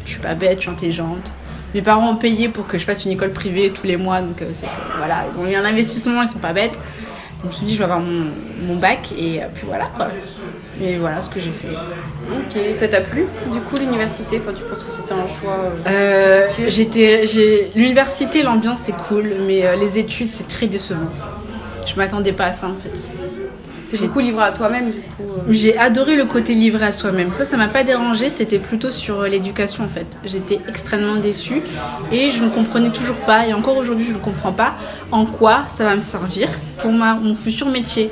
Je 0.05 0.11
suis 0.11 0.19
pas 0.19 0.33
bête, 0.35 0.57
je 0.57 0.61
suis 0.63 0.69
intelligente. 0.71 1.31
Mes 1.73 1.81
parents 1.81 2.09
ont 2.11 2.15
payé 2.17 2.49
pour 2.49 2.67
que 2.67 2.77
je 2.77 2.85
fasse 2.85 3.05
une 3.05 3.11
école 3.11 3.31
privée 3.31 3.71
tous 3.73 3.87
les 3.87 3.97
mois, 3.97 4.21
donc 4.21 4.41
euh, 4.41 4.45
c'est 4.53 4.67
voilà, 4.97 5.23
ils 5.31 5.39
ont 5.39 5.47
eu 5.47 5.55
un 5.55 5.65
investissement, 5.65 6.21
ils 6.21 6.27
sont 6.27 6.37
pas 6.39 6.53
bêtes. 6.53 6.73
Donc 6.73 6.81
je 7.41 7.47
me 7.47 7.51
suis 7.51 7.65
dit, 7.65 7.73
je 7.73 7.77
vais 7.79 7.85
avoir 7.85 7.99
mon, 7.99 8.27
mon 8.61 8.75
bac 8.75 9.11
et 9.17 9.41
euh, 9.41 9.47
puis 9.53 9.63
voilà 9.65 9.85
quoi. 9.95 10.07
Et 10.83 10.95
voilà 10.97 11.21
ce 11.21 11.29
que 11.29 11.39
j'ai 11.39 11.49
fait. 11.51 11.69
Ok, 11.69 12.75
ça 12.75 12.87
t'a 12.87 13.01
plu 13.01 13.25
Du 13.51 13.59
coup, 13.59 13.75
l'université, 13.79 14.37
tu 14.39 14.63
penses 14.63 14.83
que 14.83 14.91
c'était 14.91 15.13
un 15.13 15.25
choix 15.27 15.57
euh, 15.87 15.89
Euh, 15.89 16.47
Sûr. 16.49 16.65
j'étais, 16.67 17.25
j'ai, 17.25 17.71
l'université, 17.75 18.43
l'ambiance 18.43 18.81
c'est 18.81 18.95
cool, 19.07 19.31
mais 19.47 19.75
les 19.77 19.97
études 19.97 20.27
c'est 20.27 20.47
très 20.47 20.67
décevant. 20.67 20.99
Je 21.85 21.95
m'attendais 21.95 22.33
pas 22.33 22.45
à 22.45 22.51
ça 22.51 22.67
en 22.67 22.75
fait. 22.75 23.03
T'es 23.93 23.99
beaucoup 23.99 24.21
livré 24.21 24.43
à 24.43 24.51
toi-même, 24.51 24.91
euh. 25.19 25.23
J'ai 25.49 25.77
adoré 25.77 26.15
le 26.15 26.25
côté 26.25 26.55
livré 26.55 26.87
à 26.87 26.91
soi-même. 26.91 27.35
Ça, 27.35 27.45
ça 27.45 27.57
m'a 27.57 27.67
pas 27.67 27.83
dérangé. 27.83 28.27
C'était 28.29 28.57
plutôt 28.57 28.89
sur 28.89 29.19
euh, 29.19 29.27
l'éducation 29.27 29.83
en 29.83 29.87
fait. 29.87 30.17
J'étais 30.25 30.59
extrêmement 30.67 31.17
déçue 31.17 31.61
et 32.11 32.31
je 32.31 32.43
ne 32.43 32.49
comprenais 32.49 32.91
toujours 32.91 33.19
pas. 33.19 33.45
Et 33.45 33.53
encore 33.53 33.77
aujourd'hui, 33.77 34.07
je 34.07 34.13
ne 34.13 34.17
comprends 34.17 34.51
pas 34.51 34.73
en 35.11 35.27
quoi 35.27 35.65
ça 35.67 35.83
va 35.83 35.95
me 35.95 36.01
servir 36.01 36.49
pour 36.79 36.91
ma, 36.91 37.13
mon 37.13 37.35
futur 37.35 37.69
métier. 37.69 38.09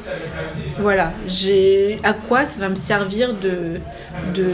Voilà. 0.77 1.11
J'ai 1.27 1.99
à 2.03 2.13
quoi 2.13 2.45
ça 2.45 2.61
va 2.61 2.69
me 2.69 2.75
servir 2.75 3.33
de 3.33 3.79
de 4.35 4.49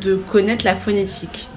de 0.00 0.16
connaître 0.16 0.64
la 0.64 0.74
phonétique. 0.74 1.48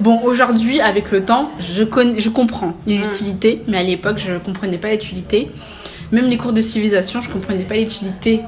Bon, 0.00 0.20
aujourd'hui, 0.24 0.80
avec 0.80 1.10
le 1.10 1.24
temps, 1.24 1.50
je, 1.60 1.84
connais, 1.84 2.20
je 2.20 2.30
comprends 2.30 2.74
l'utilité, 2.86 3.62
mais 3.68 3.76
à 3.76 3.82
l'époque, 3.82 4.16
je 4.18 4.32
ne 4.32 4.38
comprenais 4.38 4.78
pas 4.78 4.90
l'utilité. 4.90 5.50
Même 6.12 6.26
les 6.26 6.36
cours 6.36 6.52
de 6.52 6.60
civilisation, 6.60 7.20
je 7.20 7.28
ne 7.28 7.32
comprenais 7.32 7.64
pas 7.64 7.76
l'utilité. 7.76 8.42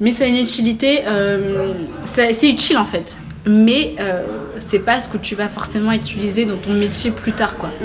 Mais 0.00 0.12
ça 0.12 0.24
a 0.24 0.26
une 0.26 0.36
utilité, 0.36 1.02
euh, 1.06 1.72
c'est 2.04 2.48
utile 2.48 2.78
en 2.78 2.84
fait. 2.84 3.16
Mais 3.46 3.94
euh, 4.00 4.22
c'est 4.58 4.78
pas 4.78 5.00
ce 5.00 5.08
que 5.08 5.18
tu 5.18 5.34
vas 5.34 5.48
forcément 5.48 5.92
utiliser 5.92 6.46
dans 6.46 6.56
ton 6.56 6.72
métier 6.72 7.10
plus 7.10 7.32
tard, 7.32 7.56
quoi. 7.56 7.68
Mm. 7.68 7.84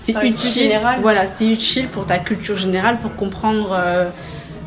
C'est 0.00 0.24
utile. 0.24 0.80
Voilà, 1.02 1.26
c'est 1.26 1.46
utile 1.46 1.88
pour 1.88 2.06
ta 2.06 2.18
culture 2.18 2.56
générale, 2.56 2.98
pour 3.00 3.14
comprendre. 3.16 3.72
euh, 3.72 4.08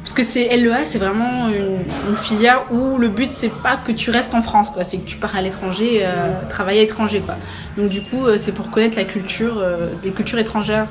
parce 0.04 0.12
que 0.12 0.24
c'est 0.24 0.58
LEA, 0.58 0.84
c'est 0.84 0.98
vraiment 0.98 1.48
une, 1.48 1.80
une 2.10 2.18
filière 2.18 2.66
où 2.72 2.98
le 2.98 3.08
but 3.08 3.30
c'est 3.30 3.54
pas 3.64 3.78
que 3.78 3.94
tu 3.94 4.12
restes 4.12 4.36
en 4.36 4.42
France, 4.42 4.70
quoi. 4.70 4.84
C'est 4.84 4.98
que 4.98 5.06
tu 5.06 5.16
pars 5.16 5.34
à 5.34 5.42
l'étranger, 5.42 6.02
euh, 6.04 6.34
travailler 6.50 6.80
à 6.80 6.82
l'étranger, 6.82 7.22
quoi. 7.22 7.36
Donc 7.78 7.90
du 7.90 8.02
coup, 8.02 8.26
euh, 8.28 8.36
c'est 8.38 8.52
pour 8.52 8.70
connaître 8.70 8.98
la 8.98 9.06
culture, 9.06 9.60
euh, 9.60 9.88
les 10.04 10.12
cultures 10.12 10.40
étrangères. 10.40 10.88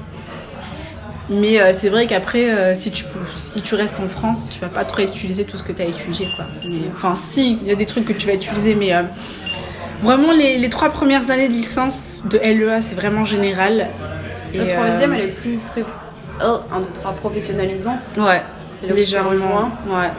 Mais 1.30 1.60
euh, 1.60 1.72
c'est 1.72 1.88
vrai 1.88 2.06
qu'après, 2.06 2.50
euh, 2.50 2.74
si, 2.74 2.90
tu, 2.90 3.04
si 3.48 3.62
tu 3.62 3.74
restes 3.74 4.00
en 4.00 4.08
France, 4.08 4.50
tu 4.52 4.60
vas 4.60 4.68
pas 4.68 4.84
trop 4.84 5.02
utiliser 5.02 5.44
tout 5.44 5.56
ce 5.56 5.62
que 5.62 5.72
tu 5.72 5.80
as 5.82 5.86
étudié, 5.86 6.28
quoi. 6.36 6.46
Mais, 6.64 6.80
enfin, 6.94 7.14
si, 7.14 7.58
il 7.62 7.68
y 7.68 7.70
a 7.70 7.76
des 7.76 7.86
trucs 7.86 8.04
que 8.04 8.12
tu 8.12 8.26
vas 8.26 8.34
utiliser, 8.34 8.74
mais 8.74 8.92
euh, 8.94 9.02
vraiment 10.02 10.32
les, 10.32 10.58
les 10.58 10.68
trois 10.68 10.90
premières 10.90 11.30
années 11.30 11.48
de 11.48 11.54
licence 11.54 12.22
de 12.24 12.38
LEA, 12.38 12.80
c'est 12.80 12.96
vraiment 12.96 13.24
général. 13.24 13.88
La 14.54 14.64
Et, 14.64 14.68
troisième, 14.68 15.12
euh, 15.12 15.16
elle 15.16 15.28
est 15.28 15.32
plus 15.32 15.58
pré... 15.70 15.84
oh, 16.44 16.58
un, 16.72 16.80
deux, 16.80 16.86
trois, 16.94 17.12
professionnalisante. 17.12 18.00
Ouais, 18.18 18.42
C'est 18.72 18.88
là 18.88 18.94
légèrement. 18.94 19.30
rejoins. 19.30 19.70
Ouais. 19.88 20.10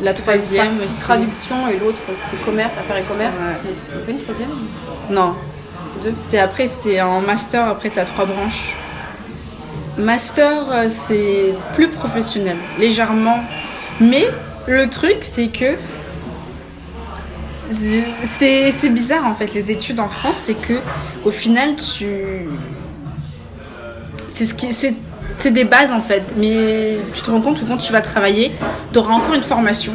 La 0.00 0.14
troisième 0.14 0.76
aussi. 0.76 1.00
traduction 1.02 1.68
et 1.68 1.78
l'autre, 1.78 1.98
c'était 2.08 2.42
commerce, 2.44 2.74
affaires 2.78 2.96
et 2.98 3.02
commerce. 3.02 3.36
Ouais. 3.38 3.70
Il 3.92 3.98
y 3.98 4.02
a 4.02 4.04
pas 4.04 4.10
une 4.12 4.18
troisième? 4.20 4.48
Non, 5.10 5.34
Deux 6.02 6.12
c'est 6.14 6.38
après, 6.38 6.66
c'est 6.66 7.00
en 7.00 7.20
master, 7.20 7.66
après 7.68 7.90
tu 7.90 7.98
as 7.98 8.04
trois 8.04 8.24
branches. 8.24 8.74
Master, 9.98 10.70
euh, 10.70 10.88
c'est 10.88 11.54
plus 11.74 11.88
professionnel, 11.88 12.56
légèrement. 12.78 13.38
Mais 14.00 14.26
le 14.66 14.88
truc, 14.88 15.18
c'est 15.22 15.48
que 15.48 15.76
c'est 17.70 18.90
bizarre 18.90 19.26
en 19.26 19.34
fait 19.34 19.54
les 19.54 19.70
études 19.70 19.98
en 19.98 20.08
France 20.08 20.36
c'est 20.36 20.54
que 20.54 20.74
au 21.24 21.30
final 21.30 21.74
tu 21.76 22.46
c'est 24.28 24.44
ce 24.44 24.54
qui 24.54 24.72
c'est 24.74 25.50
des 25.50 25.64
bases 25.64 25.90
en 25.90 26.02
fait. 26.02 26.22
Mais 26.36 26.98
tu 27.12 27.22
te 27.22 27.30
rends 27.30 27.40
compte 27.40 27.60
que 27.60 27.66
quand 27.66 27.76
tu 27.76 27.92
vas 27.92 28.00
travailler 28.02 28.52
tu 28.92 28.98
auras 28.98 29.14
encore 29.14 29.34
une 29.34 29.42
formation. 29.42 29.94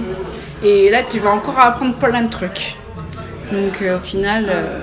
Et 0.63 0.89
là 0.89 1.03
tu 1.03 1.19
vas 1.19 1.31
encore 1.31 1.59
apprendre 1.59 1.95
plein 1.95 2.23
de 2.23 2.29
trucs. 2.29 2.75
Donc 3.51 3.81
euh, 3.81 3.97
au 3.97 4.01
final 4.01 4.47
euh, 4.49 4.79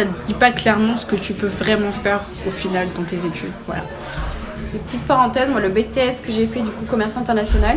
ça 0.00 0.06
te 0.06 0.26
dit 0.26 0.34
pas 0.34 0.50
clairement 0.50 0.96
ce 0.96 1.06
que 1.06 1.16
tu 1.16 1.32
peux 1.34 1.46
vraiment 1.46 1.92
faire 1.92 2.20
au 2.46 2.50
final 2.50 2.88
dans 2.96 3.02
tes 3.02 3.26
études 3.26 3.52
voilà 3.66 3.82
Une 4.72 4.80
petite 4.80 5.06
parenthèse, 5.06 5.50
moi, 5.50 5.60
le 5.60 5.68
BTS 5.68 6.20
que 6.24 6.30
j'ai 6.32 6.46
fait, 6.46 6.60
du 6.62 6.70
coup, 6.70 6.84
commerce 6.88 7.16
international, 7.16 7.76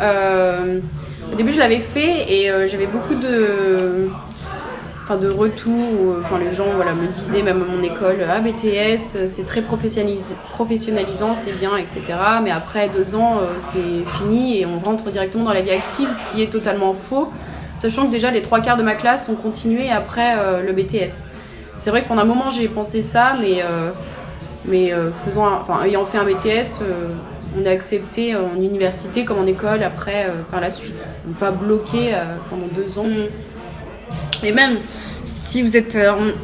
euh, 0.00 0.80
au 1.32 1.36
début, 1.36 1.52
je 1.52 1.58
l'avais 1.58 1.80
fait 1.80 2.32
et 2.32 2.50
euh, 2.50 2.66
j'avais 2.66 2.86
beaucoup 2.86 3.14
de, 3.14 4.08
enfin, 5.04 5.16
de 5.18 5.28
retours. 5.28 5.70
euh, 6.14 6.22
Enfin, 6.24 6.38
les 6.38 6.54
gens 6.54 6.70
voilà, 6.76 6.92
me 6.94 7.08
disaient, 7.08 7.42
même 7.42 7.62
à 7.62 7.66
mon 7.66 7.82
école, 7.82 8.16
ah, 8.30 8.40
BTS, 8.40 9.26
c'est 9.28 9.44
très 9.46 9.60
professionnalisant, 9.60 11.34
c'est 11.34 11.58
bien, 11.58 11.76
etc. 11.76 12.00
Mais 12.42 12.50
après 12.50 12.88
deux 12.88 13.14
ans, 13.14 13.34
c'est 13.58 14.04
fini 14.18 14.60
et 14.60 14.66
on 14.66 14.78
rentre 14.78 15.10
directement 15.10 15.44
dans 15.44 15.52
la 15.52 15.60
vie 15.62 15.70
active, 15.72 16.08
ce 16.12 16.32
qui 16.32 16.42
est 16.42 16.50
totalement 16.50 16.94
faux. 17.10 17.30
Sachant 17.80 18.06
que 18.06 18.10
déjà, 18.12 18.30
les 18.30 18.42
trois 18.42 18.60
quarts 18.60 18.76
de 18.76 18.82
ma 18.82 18.94
classe 18.94 19.28
ont 19.28 19.34
continué 19.36 19.90
après 19.90 20.34
euh, 20.38 20.62
le 20.62 20.72
BTS. 20.72 21.24
C'est 21.78 21.90
vrai 21.90 22.02
que 22.02 22.08
pendant 22.08 22.22
un 22.22 22.26
moment, 22.26 22.50
j'ai 22.50 22.68
pensé 22.68 23.02
ça, 23.02 23.34
mais. 23.40 23.62
euh, 23.62 23.90
mais 24.64 24.92
euh, 24.92 25.10
faisant 25.24 25.46
un- 25.46 25.58
enfin, 25.62 25.84
ayant 25.84 26.04
fait 26.04 26.18
un 26.18 26.24
BTS, 26.24 26.82
on 27.56 27.64
est 27.64 27.68
accepté 27.68 28.34
en 28.36 28.54
université 28.60 29.24
comme 29.24 29.38
en 29.38 29.46
école 29.46 29.82
après 29.82 30.26
par 30.50 30.60
la 30.60 30.70
suite. 30.70 31.06
On 31.24 31.28
n'est 31.30 31.34
pas 31.36 31.50
bloqué 31.52 32.12
pendant 32.50 32.66
deux 32.66 32.98
ans. 32.98 33.06
et 34.42 34.52
même 34.52 34.76
si 35.24 35.62
vous 35.62 35.76
êtes 35.76 35.96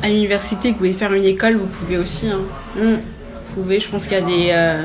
à 0.02 0.08
l'université 0.08 0.68
que 0.70 0.74
vous 0.74 0.78
voulez 0.80 0.92
faire 0.92 1.12
une 1.12 1.24
école 1.24 1.54
vous 1.56 1.66
pouvez 1.66 1.98
aussi 1.98 2.28
hein. 2.30 2.40
Mm. 2.76 2.94
Vous 3.56 3.62
pouvez, 3.62 3.78
je 3.80 3.88
pense 3.90 4.06
qu'il 4.06 4.16
y 4.18 4.20
a 4.20 4.24
des, 4.24 4.82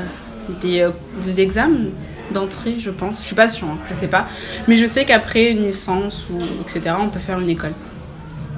des, 0.60 0.88
des 1.24 1.40
examens 1.40 1.88
d'entrée, 2.32 2.76
je 2.78 2.90
pense. 2.90 3.18
Je 3.18 3.24
suis 3.24 3.34
pas 3.36 3.48
sûre, 3.48 3.68
hein, 3.68 3.78
je 3.88 3.94
sais 3.94 4.08
pas. 4.08 4.26
Mais 4.68 4.76
je 4.76 4.86
sais 4.86 5.04
qu'après 5.04 5.50
une 5.52 5.64
licence 5.64 6.26
ou 6.30 6.38
etc., 6.62 6.94
on 7.00 7.08
peut 7.08 7.18
faire 7.20 7.40
une 7.40 7.50
école. 7.50 7.72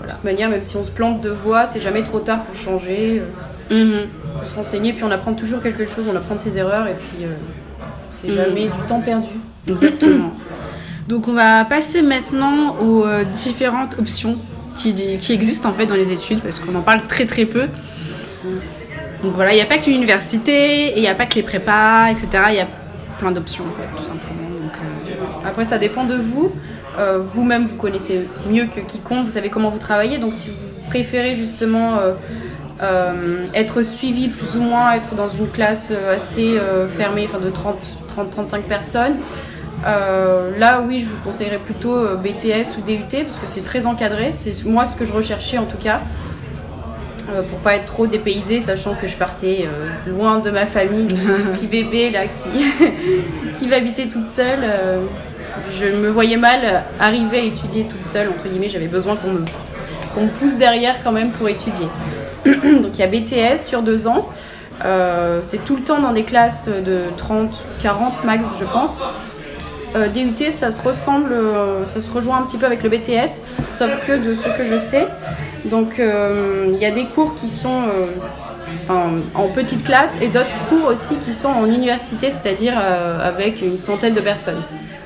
De 0.06 0.10
toute 0.10 0.24
manière, 0.24 0.48
même 0.50 0.64
si 0.64 0.76
on 0.76 0.84
se 0.84 0.90
plante 0.90 1.20
de 1.20 1.30
voix, 1.30 1.66
c'est 1.66 1.80
jamais 1.80 2.02
trop 2.02 2.20
tard 2.20 2.42
pour 2.44 2.54
changer. 2.56 3.20
euh, 3.20 3.24
Mhm. 3.70 4.08
faut 4.40 4.44
se 4.50 4.56
renseigner, 4.56 4.92
puis 4.92 5.04
on 5.04 5.10
apprend 5.10 5.32
toujours 5.34 5.62
quelque 5.62 5.86
chose, 5.86 6.04
on 6.12 6.16
apprend 6.16 6.34
de 6.34 6.40
ses 6.40 6.58
erreurs, 6.58 6.86
et 6.88 6.94
puis 6.94 7.24
euh, 7.24 7.28
c'est 8.12 8.28
Mm. 8.28 8.34
jamais 8.34 8.64
du 8.64 8.80
temps 8.88 9.00
perdu. 9.00 9.28
Exactement. 9.68 10.32
Donc 11.08 11.28
on 11.28 11.32
va 11.32 11.64
passer 11.64 12.02
maintenant 12.02 12.76
aux 12.80 13.04
euh, 13.06 13.24
différentes 13.24 13.96
options 13.98 14.36
qui, 14.76 14.94
qui 15.18 15.32
existent 15.32 15.68
en 15.70 15.72
fait 15.74 15.86
dans 15.86 15.94
les 15.94 16.10
études 16.12 16.40
parce 16.40 16.58
qu'on 16.58 16.74
en 16.74 16.82
parle 16.82 17.06
très 17.06 17.24
très 17.26 17.44
peu. 17.44 17.68
Donc 19.22 19.32
voilà, 19.34 19.52
il 19.52 19.56
n'y 19.56 19.62
a 19.62 19.66
pas 19.66 19.78
que 19.78 19.88
l'université, 19.88 20.88
et 20.88 20.96
il 20.96 21.00
n'y 21.02 21.08
a 21.08 21.14
pas 21.14 21.26
que 21.26 21.36
les 21.36 21.42
prépas, 21.42 22.08
etc. 22.10 22.26
Il 22.50 22.54
y 22.56 22.60
a 22.60 22.66
plein 23.22 23.30
d'options 23.30 23.64
en 23.64 23.80
fait, 23.80 23.96
tout 23.96 24.02
simplement. 24.02 24.50
Donc, 24.50 24.74
euh, 24.76 25.48
Après, 25.48 25.64
ça 25.64 25.78
dépend 25.78 26.04
de 26.04 26.16
vous. 26.16 26.52
Euh, 26.98 27.20
Vous-même, 27.22 27.66
vous 27.66 27.76
connaissez 27.76 28.26
mieux 28.50 28.66
que 28.66 28.80
quiconque, 28.80 29.24
vous 29.24 29.30
savez 29.30 29.48
comment 29.48 29.70
vous 29.70 29.78
travaillez. 29.78 30.18
Donc, 30.18 30.34
si 30.34 30.48
vous 30.48 30.88
préférez 30.88 31.36
justement 31.36 31.98
euh, 32.82 33.46
être 33.54 33.84
suivi 33.84 34.28
plus 34.28 34.56
ou 34.56 34.62
moins, 34.62 34.92
être 34.94 35.14
dans 35.14 35.28
une 35.28 35.48
classe 35.48 35.92
assez 36.10 36.58
fermée, 36.98 37.28
enfin 37.28 37.38
de 37.38 37.48
30, 37.48 37.98
30, 38.08 38.30
35 38.30 38.64
personnes, 38.64 39.14
là, 39.84 40.82
oui, 40.86 40.98
je 40.98 41.06
vous 41.06 41.22
conseillerais 41.24 41.58
plutôt 41.58 41.96
BTS 42.16 42.76
ou 42.76 42.82
DUT 42.84 43.04
parce 43.08 43.38
que 43.38 43.46
c'est 43.46 43.64
très 43.64 43.86
encadré. 43.86 44.32
C'est 44.32 44.64
moi 44.64 44.86
ce 44.86 44.96
que 44.96 45.04
je 45.04 45.12
recherchais 45.12 45.58
en 45.58 45.66
tout 45.66 45.78
cas. 45.78 46.00
Euh, 47.32 47.42
pour 47.42 47.60
pas 47.60 47.76
être 47.76 47.86
trop 47.86 48.06
dépaysée, 48.06 48.60
sachant 48.60 48.94
que 48.94 49.06
je 49.06 49.16
partais 49.16 49.66
euh, 49.66 50.10
loin 50.10 50.40
de 50.40 50.50
ma 50.50 50.66
famille, 50.66 51.06
de 51.06 51.16
ce 51.16 51.40
petit 51.50 51.66
bébé 51.68 52.10
là 52.10 52.24
qui, 52.24 52.64
qui 53.58 53.68
va 53.68 53.76
habiter 53.76 54.08
toute 54.08 54.26
seule. 54.26 54.60
euh, 54.62 55.00
je 55.70 55.86
me 55.86 56.08
voyais 56.10 56.36
mal 56.36 56.84
arriver 56.98 57.40
à 57.40 57.44
étudier 57.44 57.84
toute 57.84 58.06
seule, 58.06 58.28
entre 58.28 58.48
guillemets, 58.48 58.68
j'avais 58.68 58.86
besoin 58.86 59.16
qu'on 59.16 59.32
me, 59.32 59.40
me 59.40 60.28
pousse 60.38 60.58
derrière 60.58 60.96
quand 61.02 61.12
même 61.12 61.30
pour 61.30 61.48
étudier. 61.48 61.86
Donc 62.44 62.92
il 62.94 62.98
y 62.98 63.02
a 63.02 63.06
BTS 63.06 63.58
sur 63.58 63.82
deux 63.82 64.06
ans. 64.06 64.28
Euh, 64.84 65.40
c'est 65.42 65.64
tout 65.64 65.76
le 65.76 65.82
temps 65.82 66.00
dans 66.00 66.12
des 66.12 66.24
classes 66.24 66.68
de 66.68 67.00
30, 67.16 67.64
40 67.82 68.24
max, 68.24 68.44
je 68.58 68.64
pense. 68.64 69.02
Euh, 69.94 70.08
DUT, 70.08 70.50
ça 70.50 70.70
se 70.70 70.80
ressemble, 70.80 71.32
euh, 71.32 71.84
ça 71.84 72.00
se 72.00 72.10
rejoint 72.10 72.38
un 72.38 72.42
petit 72.42 72.56
peu 72.56 72.64
avec 72.64 72.82
le 72.82 72.88
BTS, 72.88 73.42
sauf 73.74 73.90
que 74.06 74.12
de 74.12 74.34
ce 74.34 74.48
que 74.56 74.64
je 74.64 74.78
sais. 74.78 75.06
Donc 75.64 75.98
euh, 75.98 76.64
il 76.72 76.80
y 76.80 76.86
a 76.86 76.90
des 76.90 77.04
cours 77.06 77.34
qui 77.34 77.48
sont 77.48 77.82
euh, 78.90 79.20
en, 79.34 79.48
petite 79.48 79.84
classe 79.84 80.16
et 80.20 80.26
d'autres 80.26 80.46
cours 80.68 80.88
aussi 80.88 81.16
qui 81.16 81.32
sont 81.32 81.48
en 81.48 81.66
université, 81.66 82.30
c'est-à-dire 82.30 82.74
euh, 82.76 83.20
avec 83.22 83.62
une 83.62 83.78
centaine 83.78 84.14
de 84.14 84.20
personnes. 84.20 84.62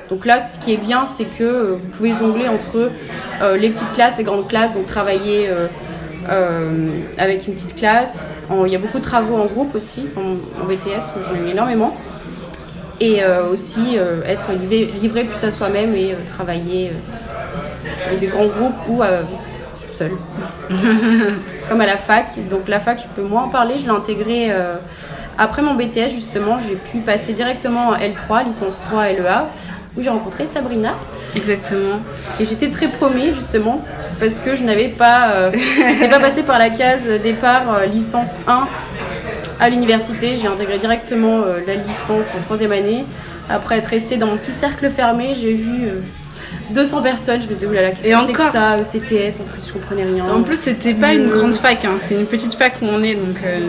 Donc 0.09 0.25
là, 0.25 0.39
ce 0.39 0.59
qui 0.59 0.73
est 0.73 0.77
bien, 0.77 1.05
c'est 1.05 1.25
que 1.25 1.73
vous 1.73 1.87
pouvez 1.89 2.13
jongler 2.13 2.47
entre 2.47 2.91
les 3.57 3.69
petites 3.69 3.91
classes, 3.91 4.17
les 4.17 4.23
grandes 4.23 4.47
classes, 4.47 4.73
donc 4.73 4.87
travailler 4.87 5.49
avec 7.17 7.45
une 7.45 7.55
petite 7.55 7.75
classe. 7.75 8.29
Il 8.65 8.71
y 8.71 8.75
a 8.77 8.79
beaucoup 8.79 8.99
de 8.99 9.03
travaux 9.03 9.35
en 9.35 9.47
groupe 9.47 9.75
aussi, 9.75 10.05
en, 10.15 10.63
en 10.63 10.65
BTS, 10.65 11.11
j'en 11.23 11.45
ai 11.45 11.51
énormément. 11.51 11.97
Et 13.01 13.19
aussi 13.51 13.97
être 14.25 14.53
livré, 14.53 14.85
livré 14.97 15.23
plus 15.25 15.43
à 15.45 15.51
soi-même 15.51 15.93
et 15.93 16.15
travailler 16.25 16.93
avec 18.07 18.21
des 18.21 18.27
grands 18.27 18.47
groupes 18.47 18.87
ou 18.87 19.03
Comme 21.69 21.81
à 21.81 21.85
la 21.85 21.97
fac. 21.97 22.31
Donc 22.49 22.67
la 22.67 22.79
fac, 22.79 23.01
je 23.01 23.07
peux 23.15 23.27
moins 23.27 23.43
en 23.43 23.49
parler. 23.49 23.75
Je 23.79 23.85
l'ai 23.85 23.91
intégré 23.91 24.51
euh, 24.51 24.75
après 25.37 25.61
mon 25.61 25.75
BTS 25.75 26.09
justement. 26.13 26.57
J'ai 26.59 26.75
pu 26.75 26.99
passer 26.99 27.33
directement 27.33 27.93
à 27.93 27.99
L3, 27.99 28.45
licence 28.45 28.79
3 28.81 29.09
LEA, 29.13 29.47
où 29.97 30.01
j'ai 30.01 30.09
rencontré 30.09 30.47
Sabrina. 30.47 30.95
Exactement. 31.35 31.99
Et 32.39 32.45
j'étais 32.45 32.71
très 32.71 32.87
promis 32.87 33.33
justement 33.33 33.83
parce 34.19 34.39
que 34.39 34.55
je 34.55 34.63
n'avais 34.63 34.89
pas, 34.89 35.31
euh, 35.31 35.51
pas 36.09 36.19
passée 36.19 36.43
par 36.43 36.59
la 36.59 36.69
case 36.69 37.05
départ 37.23 37.73
euh, 37.73 37.85
licence 37.85 38.37
1 38.47 38.67
à 39.59 39.69
l'université. 39.69 40.37
J'ai 40.37 40.47
intégré 40.47 40.77
directement 40.79 41.41
euh, 41.41 41.59
la 41.65 41.75
licence 41.75 42.33
en 42.35 42.41
troisième 42.41 42.71
année. 42.71 43.05
Après 43.49 43.77
être 43.77 43.87
restée 43.87 44.17
dans 44.17 44.27
mon 44.27 44.37
petit 44.37 44.51
cercle 44.51 44.89
fermé, 44.89 45.35
j'ai 45.39 45.53
vu 45.53 45.89
200 46.71 47.01
personnes. 47.01 47.41
Je 47.41 47.47
me 47.47 47.53
disais, 47.53 47.65
oulala, 47.65 47.91
qu'est-ce 47.91 48.07
Et 48.07 48.11
que 48.11 48.17
c'est 48.25 48.31
que 48.33 48.51
ça 48.51 48.73
euh, 48.73 48.83
CTS, 48.83 49.41
en 49.41 49.45
plus, 49.45 49.67
je 49.67 49.73
comprenais 49.73 50.03
rien. 50.03 50.25
En 50.33 50.43
plus, 50.43 50.59
c'était 50.59 50.93
pas 50.93 51.13
une 51.13 51.25
Euh. 51.29 51.37
grande 51.37 51.55
fac, 51.55 51.83
hein. 51.85 51.95
c'est 51.99 52.15
une 52.15 52.25
petite 52.25 52.53
fac 52.53 52.73
où 52.81 52.85
on 52.85 53.03
est, 53.03 53.15
donc 53.15 53.37
euh, 53.45 53.59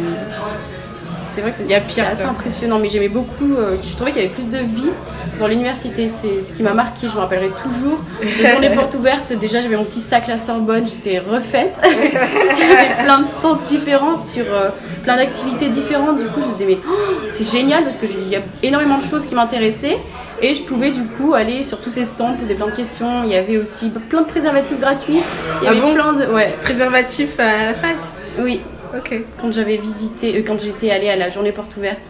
c'est 1.34 1.40
vrai 1.42 1.50
que 1.52 1.56
c'est 1.56 2.02
assez 2.02 2.22
quoi. 2.22 2.30
impressionnant, 2.30 2.78
mais 2.80 2.88
j'aimais 2.88 3.08
beaucoup. 3.08 3.52
euh, 3.56 3.76
je 3.84 3.94
trouvais 3.94 4.10
qu'il 4.12 4.22
y 4.22 4.24
avait 4.24 4.34
plus 4.34 4.48
de 4.48 4.58
vie 4.58 4.90
dans 5.38 5.46
l'université. 5.46 6.08
C'est 6.08 6.40
ce 6.42 6.52
qui 6.52 6.64
m'a 6.64 6.74
marqué, 6.74 7.06
je 7.08 7.14
me 7.14 7.20
rappellerai 7.20 7.50
toujours. 7.62 8.00
Les 8.20 8.46
journées 8.50 8.70
portes 8.74 8.94
ouvertes, 8.96 9.32
déjà 9.34 9.60
j'avais 9.60 9.76
mon 9.76 9.84
petit 9.84 10.00
sac 10.00 10.26
la 10.26 10.36
Sorbonne, 10.36 10.86
j'étais 10.88 11.20
refaite. 11.20 11.78
J'avais 11.84 13.04
plein 13.04 13.20
de 13.20 13.26
stands 13.26 13.58
différents 13.68 14.16
sur 14.16 14.44
euh, 14.52 14.70
plein 15.04 15.14
d'activités 15.16 15.68
différentes. 15.68 16.16
Du 16.16 16.24
coup, 16.26 16.40
je 16.42 16.46
me 16.46 16.52
disais, 16.52 16.64
mais 16.66 16.78
oh, 16.88 16.92
c'est 17.30 17.48
génial 17.48 17.84
parce 17.84 17.98
qu'il 17.98 18.28
y 18.28 18.34
a 18.34 18.40
énormément 18.64 18.98
de 18.98 19.04
choses 19.04 19.26
qui 19.26 19.36
m'intéressaient. 19.36 19.98
Et 20.40 20.54
je 20.54 20.62
pouvais 20.62 20.90
du 20.90 21.02
coup 21.04 21.34
aller 21.34 21.64
sur 21.64 21.80
tous 21.80 21.90
ces 21.90 22.04
stands, 22.04 22.34
poser 22.34 22.54
plein 22.54 22.66
de 22.66 22.72
questions. 22.72 23.24
Il 23.24 23.30
y 23.30 23.36
avait 23.36 23.56
aussi 23.56 23.90
plein 23.90 24.20
de 24.22 24.26
préservatifs 24.26 24.78
gratuits. 24.78 25.20
Il 25.60 25.64
y 25.64 25.66
Ah 25.66 25.70
avait 25.72 25.80
bon 25.80 25.94
plein 25.94 26.12
de. 26.12 26.26
Ouais, 26.26 26.54
préservatif 26.62 27.40
à 27.40 27.66
la 27.66 27.74
fac. 27.74 27.96
oui 28.38 28.60
Ok. 28.96 29.14
quand 29.38 29.52
j'avais 29.52 29.76
visité, 29.76 30.38
euh, 30.38 30.42
quand 30.46 30.58
j'étais 30.58 30.90
allée 30.90 31.10
à 31.10 31.16
la 31.16 31.28
journée 31.28 31.52
porte 31.52 31.76
ouverte, 31.76 32.00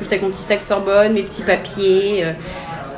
j'étais 0.00 0.14
avec 0.14 0.24
mon 0.24 0.30
petit 0.30 0.42
sac 0.42 0.60
Sorbonne, 0.62 1.12
mes 1.12 1.22
petits 1.22 1.42
papiers. 1.42 2.24
euh, 2.24 2.32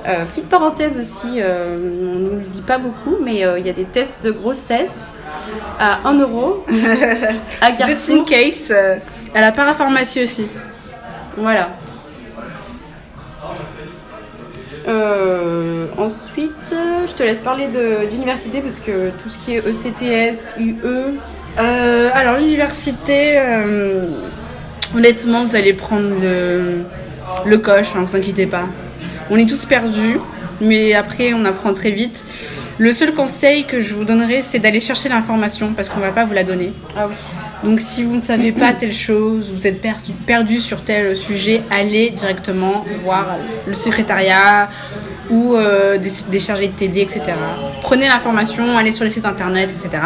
euh, 0.09 0.25
petite 0.25 0.49
parenthèse 0.49 0.97
aussi, 0.99 1.27
on 1.43 1.79
ne 1.79 2.19
nous 2.19 2.37
le 2.37 2.45
dit 2.51 2.63
pas 2.63 2.79
beaucoup, 2.79 3.17
mais 3.23 3.43
il 3.59 3.67
y 3.67 3.71
a 3.71 3.73
des 3.73 3.85
tests 3.85 4.23
de 4.25 4.31
grossesse 4.31 5.13
à 5.81 5.99
1 6.09 6.21
euro 6.21 6.65
à 7.61 7.75
Just 7.87 8.11
in 8.11 8.23
Carrefour. 8.23 8.25
case, 8.25 8.73
à 9.35 9.41
la 9.41 9.51
parapharmacie 9.53 10.23
aussi. 10.23 10.47
Voilà. 11.37 11.71
Euh, 14.89 15.87
ensuite, 15.99 16.75
je 17.09 17.13
te 17.13 17.23
laisse 17.23 17.41
parler 17.41 17.67
d'université 18.11 18.61
parce 18.61 18.79
que 18.79 19.11
tout 19.23 19.29
ce 19.29 19.39
qui 19.39 19.55
est 19.55 19.59
ECTS, 19.67 20.55
UE, 20.59 21.19
Euh, 21.59 22.11
alors 22.13 22.37
l'université, 22.37 23.39
euh, 23.39 24.09
honnêtement, 24.95 25.43
vous 25.45 25.57
allez 25.57 25.73
prendre 25.73 26.11
le, 26.21 26.83
le 27.47 27.59
coche, 27.59 27.89
hein, 27.97 28.03
vous 28.05 28.15
inquiétez 28.15 28.45
pas. 28.47 28.67
On 29.31 29.39
est 29.39 29.49
tous 29.49 29.65
perdus, 29.65 30.19
mais 30.61 30.93
après 30.93 31.33
on 31.33 31.45
apprend 31.47 31.73
très 31.73 31.91
vite. 31.93 32.25
Le 32.79 32.93
seul 32.93 33.15
conseil 33.15 33.65
que 33.65 33.81
je 33.81 33.95
vous 33.95 34.05
donnerai, 34.05 34.43
c'est 34.43 34.59
d'aller 34.59 34.81
chercher 34.81 35.09
l'information 35.09 35.73
parce 35.75 35.89
qu'on 35.89 36.01
va 36.01 36.11
pas 36.11 36.25
vous 36.27 36.35
la 36.35 36.45
donner. 36.45 36.73
ah 36.95 37.07
oui, 37.09 37.15
Donc 37.65 37.81
si 37.81 38.05
vous 38.05 38.15
ne 38.15 38.21
savez 38.21 38.53
pas 38.53 38.73
telle 38.73 38.93
chose, 38.93 39.53
vous 39.53 39.67
êtes 39.67 39.83
perdu, 40.27 40.59
sur 40.59 40.83
tel 40.83 41.17
sujet, 41.17 41.63
allez 41.71 42.11
directement 42.11 42.85
voir 43.03 43.37
le 43.67 43.75
secrétariat 43.75 44.69
ou 45.31 45.55
euh, 45.55 45.99
des, 45.99 46.39
chargés 46.39 46.69
de 46.69 46.73
TD, 46.73 47.01
etc. 47.01 47.23
Prenez 47.83 48.07
l'information, 48.07 48.77
allez 48.77 48.93
sur 48.93 49.05
les 49.05 49.11
sites 49.11 49.25
internet, 49.25 49.71
etc. 49.71 50.03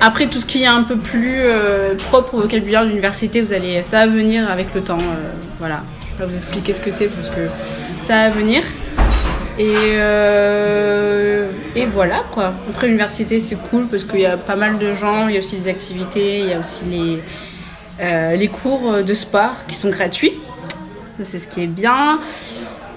Après, 0.00 0.28
tout 0.28 0.38
ce 0.38 0.46
qui 0.46 0.62
est 0.62 0.66
un 0.66 0.82
peu 0.82 0.96
plus 0.96 1.38
euh, 1.38 1.94
propre 1.94 2.34
au 2.34 2.40
vocabulaire 2.42 2.84
de 2.84 2.88
l'université, 2.88 3.40
vous 3.40 3.52
allez, 3.52 3.82
ça 3.82 4.06
va 4.06 4.12
venir 4.12 4.50
avec 4.50 4.74
le 4.74 4.82
temps. 4.82 4.98
euh, 4.98 5.32
voilà, 5.58 5.82
je 6.14 6.22
vais 6.22 6.30
vous 6.30 6.36
expliquer 6.36 6.74
ce 6.74 6.80
que 6.80 6.90
c'est 6.90 7.06
parce 7.06 7.30
que 7.30 7.48
ça 8.00 8.28
va 8.28 8.30
venir. 8.30 8.62
Et, 9.58 9.72
euh, 9.74 11.50
et 11.74 11.86
voilà 11.86 12.24
quoi. 12.30 12.52
Après 12.68 12.86
l'université 12.88 13.40
c'est 13.40 13.56
cool 13.56 13.86
parce 13.86 14.04
qu'il 14.04 14.20
y 14.20 14.26
a 14.26 14.36
pas 14.36 14.56
mal 14.56 14.78
de 14.78 14.92
gens, 14.92 15.28
il 15.28 15.34
y 15.34 15.36
a 15.36 15.40
aussi 15.40 15.56
des 15.56 15.68
activités, 15.70 16.40
il 16.40 16.48
y 16.48 16.52
a 16.52 16.58
aussi 16.60 16.84
les, 16.90 17.22
euh, 18.00 18.36
les 18.36 18.48
cours 18.48 19.02
de 19.02 19.14
sport 19.14 19.54
qui 19.66 19.74
sont 19.74 19.88
gratuits. 19.88 20.34
C'est 21.22 21.38
ce 21.38 21.46
qui 21.46 21.62
est 21.62 21.66
bien. 21.66 22.20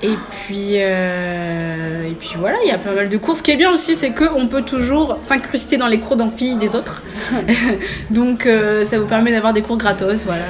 Et 0.01 0.15
puis, 0.31 0.73
euh, 0.75 2.03
et 2.09 2.13
puis 2.13 2.31
voilà, 2.37 2.57
il 2.63 2.67
y 2.69 2.71
a 2.71 2.77
pas 2.77 2.91
mal 2.91 3.07
de 3.09 3.17
cours. 3.17 3.35
Ce 3.37 3.43
qui 3.43 3.51
est 3.51 3.55
bien 3.57 3.71
aussi, 3.71 3.95
c'est 3.95 4.11
qu'on 4.11 4.47
peut 4.47 4.61
toujours 4.63 5.17
s'incruster 5.21 5.77
dans 5.77 5.87
les 5.87 5.99
cours 6.01 6.17
d'amphi 6.17 6.55
des 6.57 6.75
autres. 6.75 7.03
Donc 8.09 8.47
ça 8.83 8.99
vous 8.99 9.07
permet 9.07 9.31
d'avoir 9.31 9.53
des 9.53 9.61
cours 9.61 9.77
gratos, 9.77 10.25
voilà. 10.25 10.45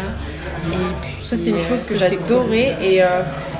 Et 0.71 0.75
puis, 1.01 1.11
Ça, 1.23 1.37
c'est 1.37 1.49
une 1.51 1.61
chose 1.61 1.83
que 1.83 1.89
cool. 1.93 1.97
j'adorais. 1.97 2.77
Et 2.81 3.01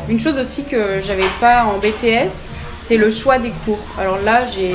une 0.09 0.19
chose 0.19 0.37
aussi 0.39 0.63
que 0.63 0.99
j'avais 1.05 1.23
pas 1.39 1.63
en 1.65 1.77
BTS, 1.77 2.47
c'est 2.79 2.97
le 2.97 3.09
choix 3.09 3.37
des 3.39 3.51
cours. 3.65 3.79
Alors 3.99 4.17
là, 4.23 4.45
j'ai 4.45 4.73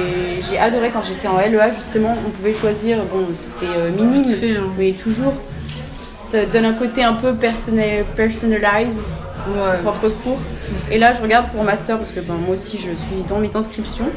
j'ai 0.48 0.58
adoré 0.58 0.90
quand 0.92 1.02
j'étais 1.02 1.26
en 1.28 1.38
LEA, 1.38 1.70
justement, 1.76 2.14
on 2.26 2.30
pouvait 2.30 2.54
choisir, 2.54 2.98
bon, 3.12 3.26
c'était 3.34 3.66
euh, 3.76 3.90
minime, 3.90 4.24
fait, 4.24 4.56
hein. 4.56 4.64
mais 4.78 4.92
toujours, 4.92 5.32
ça 6.18 6.44
donne 6.46 6.64
un 6.66 6.72
côté 6.74 7.02
un 7.02 7.14
peu 7.14 7.34
personnel, 7.34 8.04
personalized, 8.16 8.98
Ouais. 9.46 9.76
propre 9.82 10.08
cours. 10.22 10.38
Et 10.90 10.96
là, 10.98 11.12
je 11.12 11.20
regarde 11.20 11.50
pour 11.50 11.64
master, 11.64 11.98
parce 11.98 12.12
que 12.12 12.20
ben, 12.20 12.32
moi 12.34 12.54
aussi, 12.54 12.78
je 12.78 12.84
suis 12.92 13.22
dans 13.28 13.38
mes 13.40 13.54
inscriptions. 13.54 14.08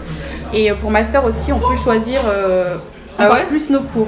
Et 0.53 0.71
euh, 0.71 0.75
pour 0.75 0.89
master 0.89 1.25
aussi, 1.25 1.51
on 1.51 1.59
peut 1.59 1.75
choisir 1.75 2.21
euh, 2.29 2.75
Ah 3.19 3.31
ouais? 3.33 3.43
plus 3.49 3.69
nos 3.69 3.81
cours. 3.81 4.07